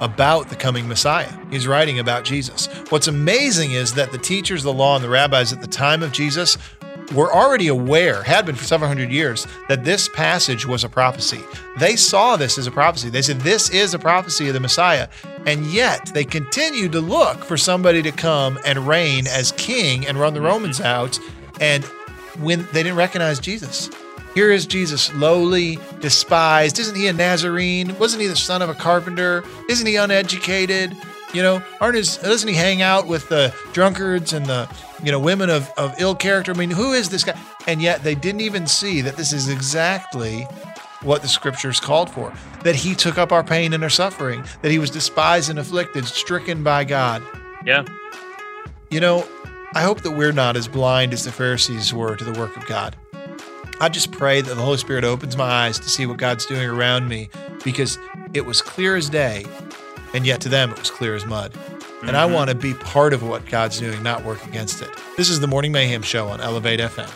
[0.00, 1.32] about the coming Messiah.
[1.50, 2.66] He's writing about Jesus.
[2.88, 6.12] What's amazing is that the teachers, the law, and the rabbis at the time of
[6.12, 6.56] Jesus
[7.12, 11.40] were already aware, had been for several hundred years, that this passage was a prophecy.
[11.78, 13.10] They saw this as a prophecy.
[13.10, 15.08] They said, This is a prophecy of the Messiah.
[15.46, 20.18] And yet they continued to look for somebody to come and reign as king and
[20.18, 21.18] run the Romans out.
[21.60, 21.84] And
[22.38, 23.90] when they didn't recognize Jesus,
[24.34, 26.78] here is Jesus, lowly, despised.
[26.78, 27.98] Isn't he a Nazarene?
[27.98, 29.44] Wasn't he the son of a carpenter?
[29.68, 30.96] Isn't he uneducated?
[31.32, 34.68] You know, aren't his, doesn't he hang out with the drunkards and the
[35.02, 36.52] you know, women of, of ill character.
[36.52, 37.38] I mean, who is this guy?
[37.66, 40.42] And yet they didn't even see that this is exactly
[41.02, 42.32] what the scriptures called for
[42.62, 46.04] that he took up our pain and our suffering, that he was despised and afflicted,
[46.04, 47.22] stricken by God.
[47.64, 47.86] Yeah.
[48.90, 49.26] You know,
[49.74, 52.66] I hope that we're not as blind as the Pharisees were to the work of
[52.66, 52.96] God.
[53.82, 56.68] I just pray that the Holy Spirit opens my eyes to see what God's doing
[56.68, 57.30] around me
[57.64, 57.98] because
[58.34, 59.46] it was clear as day,
[60.12, 61.54] and yet to them it was clear as mud.
[62.02, 64.90] And I want to be part of what God's doing, not work against it.
[65.16, 67.10] This is the Morning Mayhem Show on Elevate FM.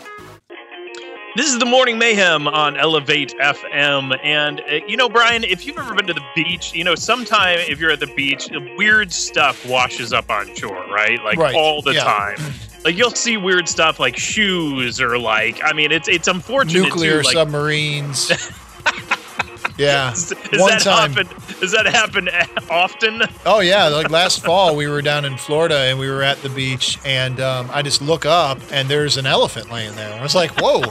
[1.35, 4.17] This is the Morning Mayhem on Elevate FM.
[4.23, 7.59] And, uh, you know, Brian, if you've ever been to the beach, you know, sometime
[7.59, 11.23] if you're at the beach, weird stuff washes up on shore, right?
[11.23, 12.03] Like Right, all the yeah.
[12.03, 12.37] time.
[12.85, 16.83] Like you'll see weird stuff like shoes or like, I mean, it's it's unfortunate.
[16.83, 18.29] Nuclear too, like, submarines.
[19.77, 20.11] yeah.
[20.11, 21.13] Does One that time.
[21.13, 21.27] happen?
[21.59, 22.29] Does that happen
[22.69, 23.23] often?
[23.43, 26.49] Oh yeah, like last fall we were down in Florida and we were at the
[26.49, 30.13] beach and um, I just look up and there's an elephant laying there.
[30.13, 30.83] I was like, whoa,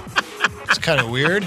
[0.64, 1.44] it's kind of weird.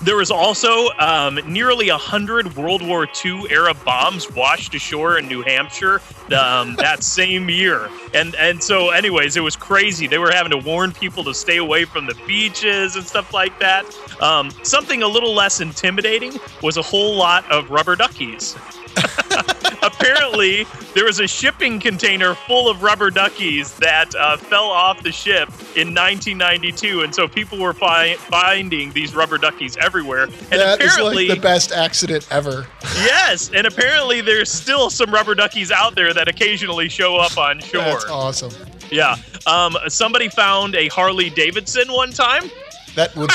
[0.00, 5.26] there was also um, nearly a hundred World War II era bombs washed ashore in
[5.26, 6.00] New Hampshire
[6.36, 10.06] um, that same year, and and so, anyways, it was crazy.
[10.06, 13.58] They were having to warn people to stay away from the beaches and stuff like
[13.60, 13.84] that.
[14.20, 18.56] Um, something a little less intimidating was a whole lot of rubber duckies.
[19.86, 20.64] Apparently,
[20.94, 25.48] there was a shipping container full of rubber duckies that uh, fell off the ship
[25.76, 30.24] in 1992, and so people were fi- finding these rubber duckies everywhere.
[30.24, 32.66] And That is apparently, like the best accident ever.
[32.96, 37.60] yes, and apparently there's still some rubber duckies out there that occasionally show up on
[37.60, 37.82] shore.
[37.82, 38.52] That's awesome.
[38.90, 39.16] Yeah.
[39.46, 42.50] Um, somebody found a Harley Davidson one time.
[42.94, 43.30] That would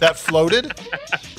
[0.00, 0.72] that floated.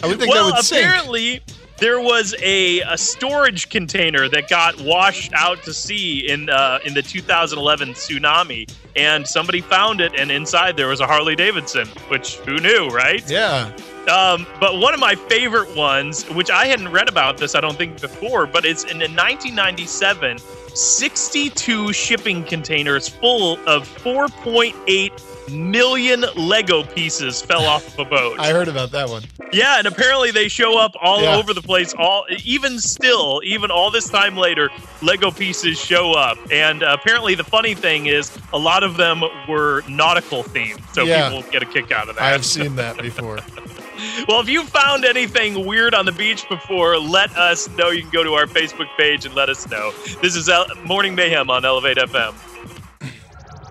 [0.01, 1.43] I would think well, that would sink.
[1.77, 6.93] There was a, a storage container that got washed out to sea in uh, in
[6.93, 12.37] the 2011 tsunami, and somebody found it, and inside there was a Harley Davidson, which
[12.37, 13.27] who knew, right?
[13.29, 13.71] Yeah.
[14.09, 17.77] Um, but one of my favorite ones, which I hadn't read about this, I don't
[17.77, 20.39] think before, but it's in the 1997,
[20.73, 28.39] 62 shipping containers full of 4.8 million Lego pieces fell off of a boat.
[28.39, 29.23] I heard about that one.
[29.51, 31.35] Yeah, and apparently they show up all Yeah.
[31.37, 31.93] over the place.
[31.97, 34.69] All even still, even all this time later,
[35.01, 36.37] Lego pieces show up.
[36.51, 41.03] And uh, apparently, the funny thing is, a lot of them were nautical themed, so
[41.03, 41.29] Yeah.
[41.29, 42.23] people get a kick out of that.
[42.23, 43.39] I have seen that before.
[44.27, 47.89] Well, if you found anything weird on the beach before, let us know.
[47.89, 49.91] You can go to our Facebook page and let us know.
[50.21, 52.33] This is El- Morning Mayhem on Elevate FM.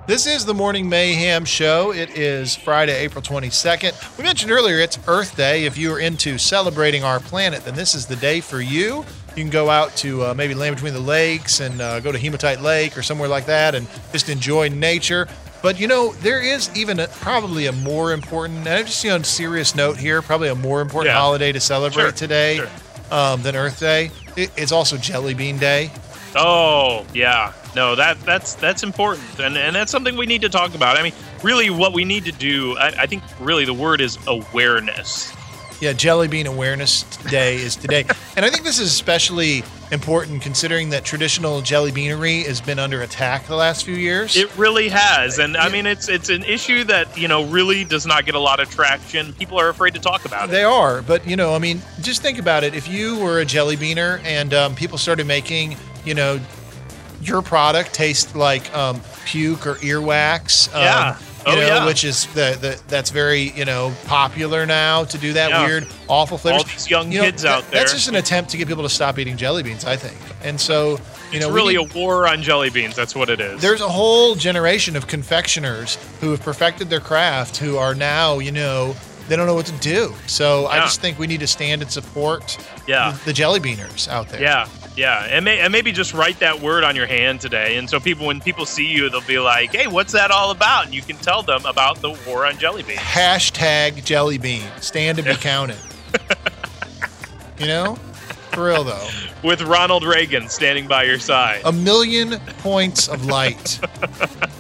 [0.07, 1.93] This is the Morning Mayhem Show.
[1.93, 4.19] It is Friday, April 22nd.
[4.19, 5.65] We mentioned earlier it's Earth Day.
[5.65, 9.05] If you are into celebrating our planet, then this is the day for you.
[9.37, 12.19] You can go out to uh, maybe land between the lakes and uh, go to
[12.19, 15.29] Hematite Lake or somewhere like that and just enjoy nature.
[15.63, 19.09] But you know, there is even a, probably a more important, and I'm just see
[19.11, 21.21] on a serious note here, probably a more important Yeah.
[21.21, 22.69] holiday to celebrate Sure, today sure.
[23.13, 24.11] um, than Earth Day.
[24.37, 25.93] It, it's also Jelly Bean Day.
[26.35, 30.75] Oh yeah, no that that's that's important, and and that's something we need to talk
[30.75, 30.99] about.
[30.99, 34.19] I mean, really, what we need to do, I, I think, really, the word is
[34.27, 35.33] awareness.
[35.83, 38.05] Yeah, Jelly Bean Awareness Day is today.
[38.37, 43.03] and I think this is especially important considering that traditional jelly beanery has been under
[43.03, 44.37] attack the last few years.
[44.37, 48.07] It really has, and I mean, it's it's an issue that you know really does
[48.07, 49.33] not get a lot of traction.
[49.33, 50.53] People are afraid to talk about it.
[50.53, 52.77] they are, but you know, I mean, just think about it.
[52.77, 56.39] If you were a jelly beaner and um, people started making, you know,
[57.21, 61.19] your product taste like um, puke or earwax, um, Yeah.
[61.47, 61.87] You Oh, know, yeah.
[61.87, 65.67] which is the, the that's very you know popular now to do that Yeah.
[65.67, 66.63] weird, awful flavors.
[66.63, 67.81] All these young You know, kids that- out there.
[67.81, 70.17] That's just an attempt to get people to stop eating jelly beans, I think.
[70.45, 70.99] And so, you
[71.39, 72.95] it's know, really need- a war on jelly beans.
[72.97, 73.61] That's what it is.
[73.61, 78.53] there's a whole generation of confectioners who have perfected their craft who are now, you
[78.53, 78.95] know,
[79.29, 80.15] they don't know what to do.
[80.27, 83.13] So I just think we need to stand and support Yeah.
[83.21, 84.43] the, the jelly beaners out there.
[84.43, 84.67] Yeah,
[84.97, 87.99] yeah, and, may, and maybe just write that word on your hand today, and so
[87.99, 91.03] people, when people see you, they'll be like, "Hey, what's that all about?" And you
[91.03, 93.01] can tell them about the war on jelly beans.
[93.01, 94.67] Hashtag jelly bean.
[94.81, 95.79] Stand to be counted.
[97.59, 97.99] you know?
[98.53, 99.09] For real though.
[99.43, 101.63] with Ronald Reagan standing by your side.
[101.65, 103.81] A million points of light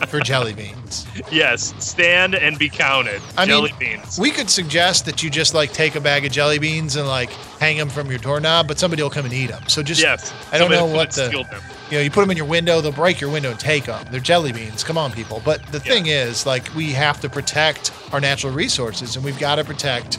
[0.08, 1.06] for jelly beans.
[1.30, 3.20] yes, stand and be counted.
[3.36, 4.18] I jelly mean, beans.
[4.18, 7.30] we could suggest that you just like take a bag of jelly beans and like
[7.60, 9.62] hang them from your doorknob, but somebody will come and eat them.
[9.68, 11.46] So just yes, I don't know what the
[11.90, 14.02] you know, you put them in your window, they'll break your window and take them.
[14.10, 14.82] They're jelly beans.
[14.82, 15.42] Come on, people.
[15.44, 19.56] But the thing is, like, we have to protect our natural resources, and we've got
[19.56, 20.18] to protect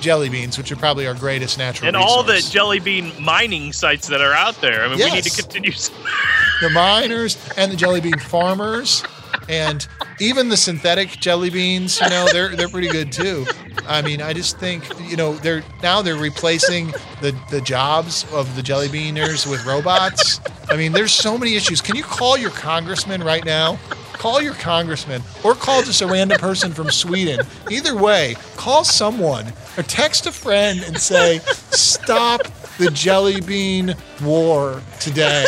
[0.00, 2.12] jelly beans, which are probably our greatest natural and resource.
[2.12, 4.84] all the jelly bean mining sites that are out there.
[4.84, 5.72] I mean, we need to continue.
[6.60, 9.02] the miners and the jelly bean farmers
[9.48, 9.86] and
[10.20, 13.44] even the synthetic jelly beans you know they're they're pretty good too
[13.86, 16.88] i mean i just think you know they're now they're replacing
[17.20, 20.40] the the jobs of the jelly beaners with robots
[20.70, 23.78] i mean there's so many issues can you call your congressman right now
[24.14, 29.46] call your congressman or call just a random person from sweden either way call someone
[29.76, 31.38] or text a friend and say
[31.70, 32.40] stop
[32.78, 35.44] the jelly bean war today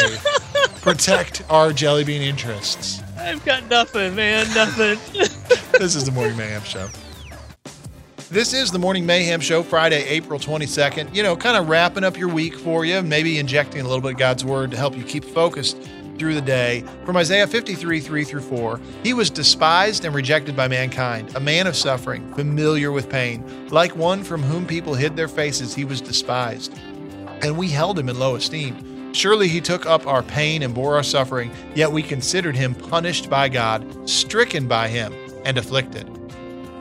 [0.86, 3.02] protect our jelly bean interests.
[3.18, 5.00] I've got nothing, man, nothing.
[5.80, 6.88] This is the Morning Mayhem Show.
[8.28, 11.14] This is the Morning Mayhem Show, Friday, April 22nd.
[11.14, 14.12] You know, kind of wrapping up your week for you, maybe injecting a little bit
[14.12, 15.80] of God's word to help you keep focused
[16.18, 16.82] through the day.
[17.04, 21.68] From Isaiah 53, 3 through 4, he was despised and rejected by mankind, a man
[21.68, 23.68] of suffering, familiar with pain.
[23.68, 26.76] Like one from whom people hid their faces, he was despised.
[27.42, 29.14] And we held him in low esteem.
[29.14, 33.30] Surely he took up our pain and bore our suffering, yet we considered him punished
[33.30, 36.10] by God, stricken by him, and afflicted.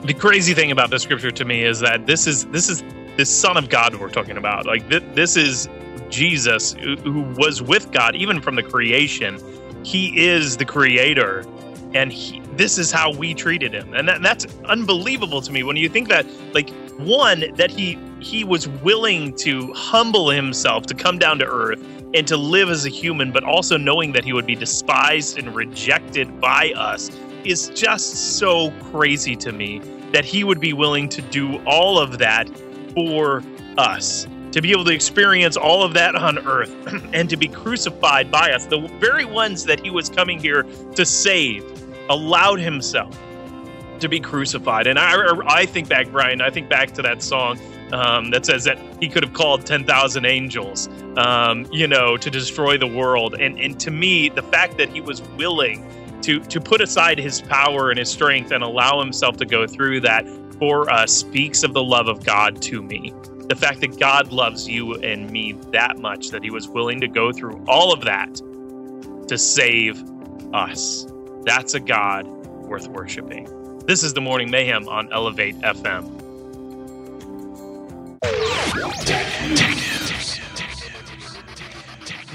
[0.06, 2.84] The crazy thing about this scripture to me is that this is this is
[3.18, 4.65] this Son of God we're talking about.
[4.65, 5.69] Like th- this is
[6.10, 9.40] Jesus who, who was with God even from the creation.
[9.84, 11.45] He is the Creator,
[11.94, 15.76] and he, this is how we treated him, and that, that's unbelievable to me when
[15.76, 21.19] you think that like one that he he was willing to humble himself to come
[21.19, 21.84] down to earth
[22.14, 25.53] and to live as a human, but also knowing that he would be despised and
[25.53, 27.11] rejected by us
[27.44, 29.80] is just so crazy to me
[30.16, 32.50] that he would be willing to do all of that
[32.94, 33.44] for
[33.78, 34.26] us.
[34.54, 36.74] To be able to experience all of that on earth
[37.14, 40.64] and to be crucified by us, the very ones that he was coming here
[40.96, 41.66] to save,
[42.08, 43.20] allowed himself
[44.00, 44.88] to be crucified.
[44.88, 45.18] And I,
[45.48, 47.60] I think back, Brian, I think back to that song
[47.92, 50.88] um, that says that he could have called 10,000 angels,
[51.18, 53.34] um, you know, to destroy the world.
[53.34, 55.86] And, and to me, the fact that he was willing
[56.26, 60.02] to, to put aside his power and his strength and allow himself to go through
[60.02, 60.26] that
[60.57, 63.14] for us speaks of the love of God to me.
[63.47, 67.07] The fact that God loves you and me that much that he was willing to
[67.07, 68.34] go through all of that
[69.27, 70.03] to save
[70.52, 71.06] us.
[71.43, 73.47] That's a God worth worshiping.
[73.85, 76.11] This is the Morning Mayhem on Elevate FM.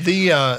[0.04, 0.58] The uh,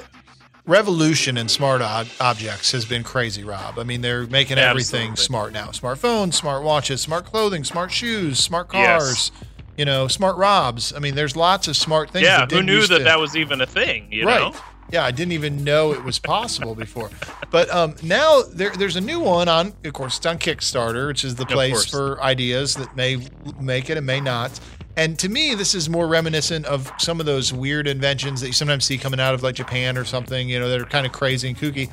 [0.71, 3.77] revolution in smart ob- objects has been crazy, Rob.
[3.77, 5.23] I mean, they're making everything Absolutely.
[5.25, 9.01] smart now smartphones, smart watches, smart clothing, smart shoes, smart Yes.
[9.03, 9.31] cars,
[9.77, 10.93] you know, smart robs.
[10.95, 12.23] I mean, there's lots of smart things.
[12.23, 14.39] Yeah, who knew that to- that was even a thing, you right.
[14.53, 14.59] know?
[14.91, 17.09] Yeah, I didn't even know it was possible before.
[17.49, 21.23] But um, now there, there's a new one on, of course, it's on Kickstarter, which
[21.23, 23.25] is the place for ideas that may
[23.59, 24.59] make it and may not.
[24.97, 28.53] And to me, this is more reminiscent of some of those weird inventions that you
[28.53, 31.11] sometimes see coming out of like Japan or something, you know, that are kind of
[31.11, 31.89] crazy and kooky.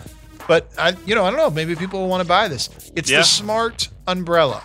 [0.49, 1.51] But I, you know, I don't know.
[1.51, 2.91] Maybe people will want to buy this.
[2.97, 3.19] It's Yeah.
[3.19, 4.62] the smart umbrella.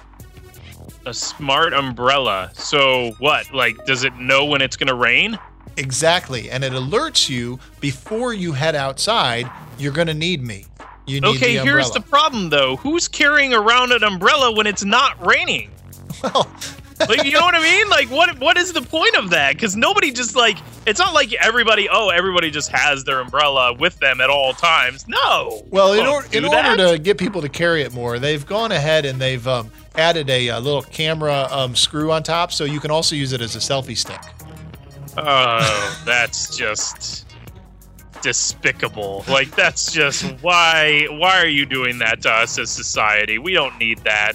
[1.05, 2.49] A smart umbrella.
[2.53, 3.53] So what?
[3.53, 5.38] Like, does it know when it's going to rain?
[5.77, 6.49] Exactly.
[6.49, 10.65] And it alerts you before you head outside, you're going to need me.
[11.05, 12.77] You need Okay, the here's the problem though.
[12.77, 15.69] Who's carrying around an umbrella when it's not raining?
[16.23, 16.47] Well,
[16.99, 17.89] Like, you know what I mean?
[17.89, 19.53] Like, what what is the point of that?
[19.53, 21.87] Because nobody just like it's not like everybody.
[21.89, 25.07] Oh, everybody just has their umbrella with them at all times.
[25.07, 25.65] No.
[25.69, 29.05] Well, in, or, in order to get people to carry it more, they've gone ahead
[29.05, 32.91] and they've um, added a, uh little camera um, screw on top, so you can
[32.91, 34.21] also use it as a selfie stick.
[35.17, 37.27] Oh, that's just
[38.23, 39.25] despicable.
[39.27, 43.37] Like that's just why why are you doing that to us as society?
[43.37, 44.33] We don't need that.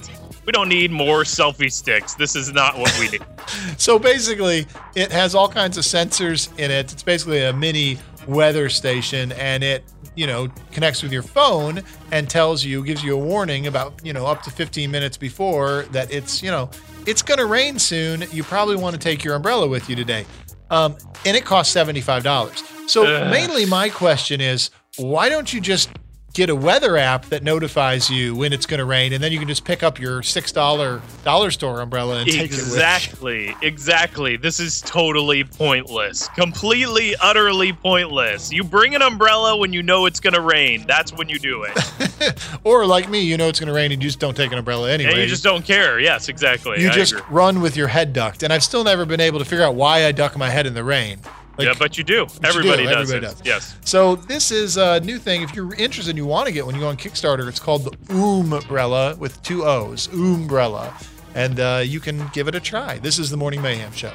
[0.49, 2.15] We don't need more selfie sticks.
[2.15, 3.21] This is not what we need.
[3.77, 6.91] So basically, it has all kinds of sensors in it.
[6.91, 9.85] It's basically a mini weather station, and it
[10.15, 14.15] you know, connects with your phone and tells you, gives you a warning about, you
[14.15, 16.71] know, up to 15 minutes before that it's, you know,
[17.07, 18.25] it's going to rain soon.
[18.33, 20.25] You probably want to take your umbrella with you today.
[20.71, 20.97] Um,
[21.27, 22.89] and it costs $75.
[22.89, 23.31] So Ugh.
[23.31, 25.91] mainly my question is, why don't you just
[26.39, 29.41] get a weather app that notifies you when it's going to rain and then you
[29.41, 32.55] can just pick up your $6 dollar store umbrella and take it?
[32.55, 34.37] Exactly, exactly.
[34.37, 36.29] This is totally pointless.
[36.29, 38.53] Completely, utterly pointless.
[38.53, 40.85] You bring an umbrella when you know it's going to rain.
[40.87, 41.77] That's when you do it.
[42.65, 44.59] Or like me, you know it's going to rain and you just don't take an
[44.59, 45.13] umbrella anyway.
[45.13, 45.99] and you just don't care.
[46.01, 46.81] Yes, exactly.
[46.83, 47.25] You I just agree.
[47.31, 48.43] run with your head ducked.
[48.43, 50.75] And I've still never been able to figure out why I duck my head in
[50.75, 51.21] the rain.
[51.59, 52.15] Like, yeah, but you do.
[52.15, 52.39] you do.
[52.45, 53.11] Everybody does.
[53.11, 53.43] Everybody does.
[53.45, 53.77] Yes.
[53.85, 55.43] So this is a new thing.
[55.43, 57.49] If you're interested and you want to get one, you go on Kickstarter.
[57.49, 60.93] It's called the Oombrella with two O's, Oombrella,
[61.35, 62.99] and uh, you can give it a try.
[62.99, 64.13] This is the Morning Mayhem Show.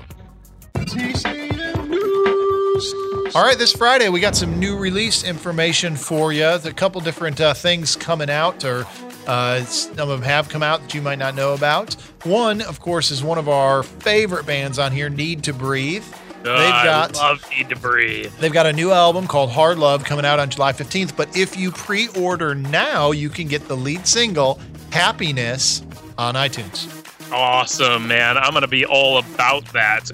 [3.35, 6.41] All right, this Friday we got some new release information for you.
[6.41, 8.85] There's a couple different uh, things coming out, or
[9.27, 11.93] uh, some of them have come out that you might not know about.
[12.23, 16.05] One, of course, is one of our favorite bands on here, Need to Breathe.
[16.43, 18.33] They've got I love Need to Breathe.
[18.39, 21.15] They've got a new album called Hard Love coming out on July 15th.
[21.15, 24.59] But if you pre order now, you can get the lead single,
[24.91, 25.83] Happiness,
[26.17, 26.99] on iTunes.
[27.31, 28.37] Awesome, man.
[28.37, 30.11] I'm gonna be all about that.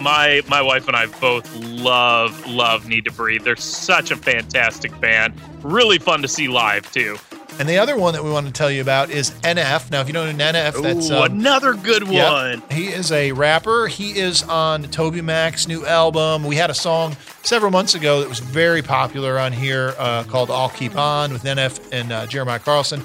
[0.00, 3.44] My my wife and I both love love Need to Breathe.
[3.44, 5.34] They're such a fantastic band.
[5.62, 7.16] Really fun to see live too.
[7.58, 9.90] And the other one that we want to tell you about is NF.
[9.90, 12.32] Now, if you don't know NF, that's Ooh, um, another good Yep.
[12.32, 12.62] one.
[12.70, 13.88] He is a rapper.
[13.88, 16.44] He is on TobyMac's new album.
[16.44, 20.50] We had a song several months ago that was very popular on here uh, called
[20.50, 23.02] I'll Keep On with NF and uh, Jeremiah Carlson.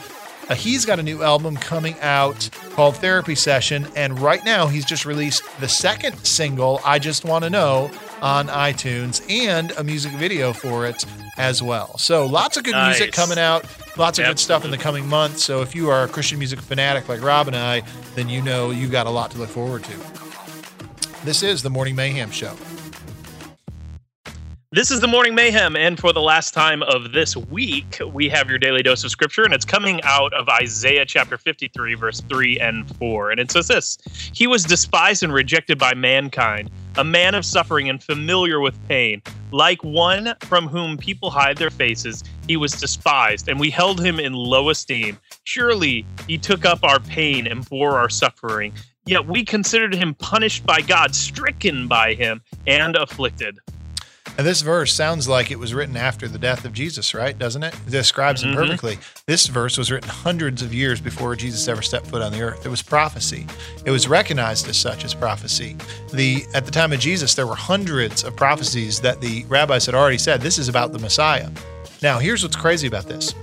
[0.50, 3.88] Uh, he's got a new album coming out called Therapy Session.
[3.96, 7.90] And right now, he's just released the second single, I Just Want to Know,
[8.22, 11.06] on iTunes and a music video for it
[11.38, 11.98] as well.
[11.98, 13.66] So lots of good music coming out.
[13.96, 15.44] Lots of good stuff in the coming months.
[15.44, 17.84] So if you are a Christian music fanatic like Rob and I,
[18.16, 19.98] then you know you've got a lot to look forward to.
[21.24, 22.56] This is the Morning Mayhem Show.
[24.72, 28.50] This is the Morning Mayhem, and for the last time of this week, we have
[28.50, 32.60] your daily dose of scripture, and it's coming out of Isaiah chapter 53, verse 3
[32.60, 33.30] and 4.
[33.30, 34.00] And it says this
[34.34, 39.22] He was despised and rejected by mankind, a man of suffering and familiar with pain.
[39.52, 44.20] Like one from whom people hide their faces, he was despised, and we held him
[44.20, 45.18] in low esteem.
[45.44, 48.74] Surely he took up our pain and bore our suffering.
[49.06, 53.60] Yet we considered him punished by God, stricken by him, and afflicted.
[54.38, 57.38] And this verse sounds like it was written after the death of Jesus, right?
[57.38, 57.74] Doesn't it?
[57.88, 58.56] It describes him Mhm.
[58.56, 58.98] perfectly.
[59.28, 62.66] This verse was written hundreds of years before Jesus ever stepped foot on the earth.
[62.66, 63.46] It was prophecy.
[63.86, 65.78] It was recognized as such as prophecy.
[66.12, 69.94] The at the time of Jesus, there were hundreds of prophecies that the rabbis had
[69.94, 71.50] already said this is about the Messiah.
[72.02, 73.34] Now, here's what's crazy about this.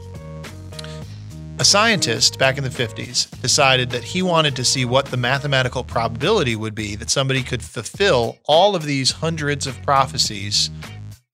[1.60, 5.84] A scientist back in the 50s decided that he wanted to see what the mathematical
[5.84, 10.70] probability would be that somebody could fulfill all of these hundreds of prophecies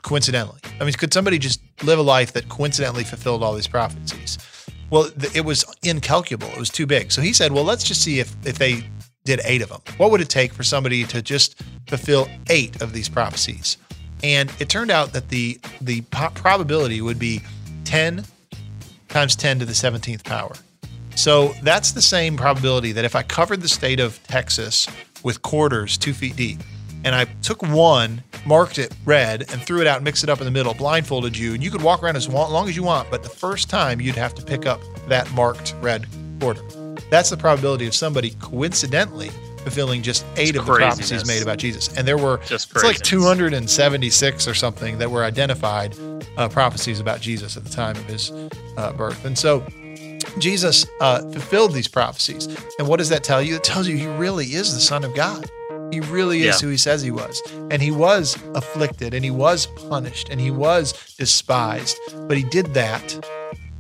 [0.03, 0.59] coincidentally.
[0.81, 4.37] I mean, could somebody just live a life that coincidentally fulfilled all these prophecies?
[4.91, 6.49] Well, it was incalculable.
[6.49, 7.13] It was too big.
[7.13, 8.83] So he said, well, let's just see if, if they
[9.25, 9.81] did eight of them.
[9.97, 13.79] What would it take for somebody to just fulfill eight of these prophecies?
[14.25, 17.43] And it turned out that the the probability would be
[17.85, 18.25] 10
[19.17, 20.53] times 10 to the 17th power.
[21.15, 24.87] So that's the same probability that if I covered the state of Texas
[25.23, 26.59] with quarters two feet deep,
[27.03, 30.45] and I took one, marked it red, and threw it out, mixed it up in
[30.45, 33.23] the middle, blindfolded you, and you could walk around as long as you want, but
[33.23, 36.07] the first time you'd have to pick up that marked red
[36.39, 36.61] quarter.
[37.09, 39.31] That's the probability of somebody coincidentally
[39.67, 41.89] fulfilling just eight It's of the prophecies made about Jesus.
[41.97, 45.97] And there were Just it's like 276 or something that were identified
[46.37, 48.31] uh, prophecies about Jesus at the time of his
[48.77, 49.25] uh, birth.
[49.25, 49.67] And so
[50.39, 52.47] Jesus uh, fulfilled these prophecies.
[52.79, 53.57] And what does that tell you?
[53.57, 55.51] It tells you he really is the Son of God.
[55.93, 56.67] He really is Yeah.
[56.67, 57.43] who he says he was.
[57.73, 61.99] And he was afflicted and he was punished and he was despised.
[62.29, 63.19] But he did that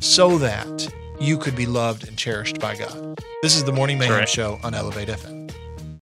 [0.01, 3.21] so that you could be loved and cherished by God.
[3.43, 4.31] This is the Morning Mayhem Correct.
[4.31, 5.53] Show on Elevate FM.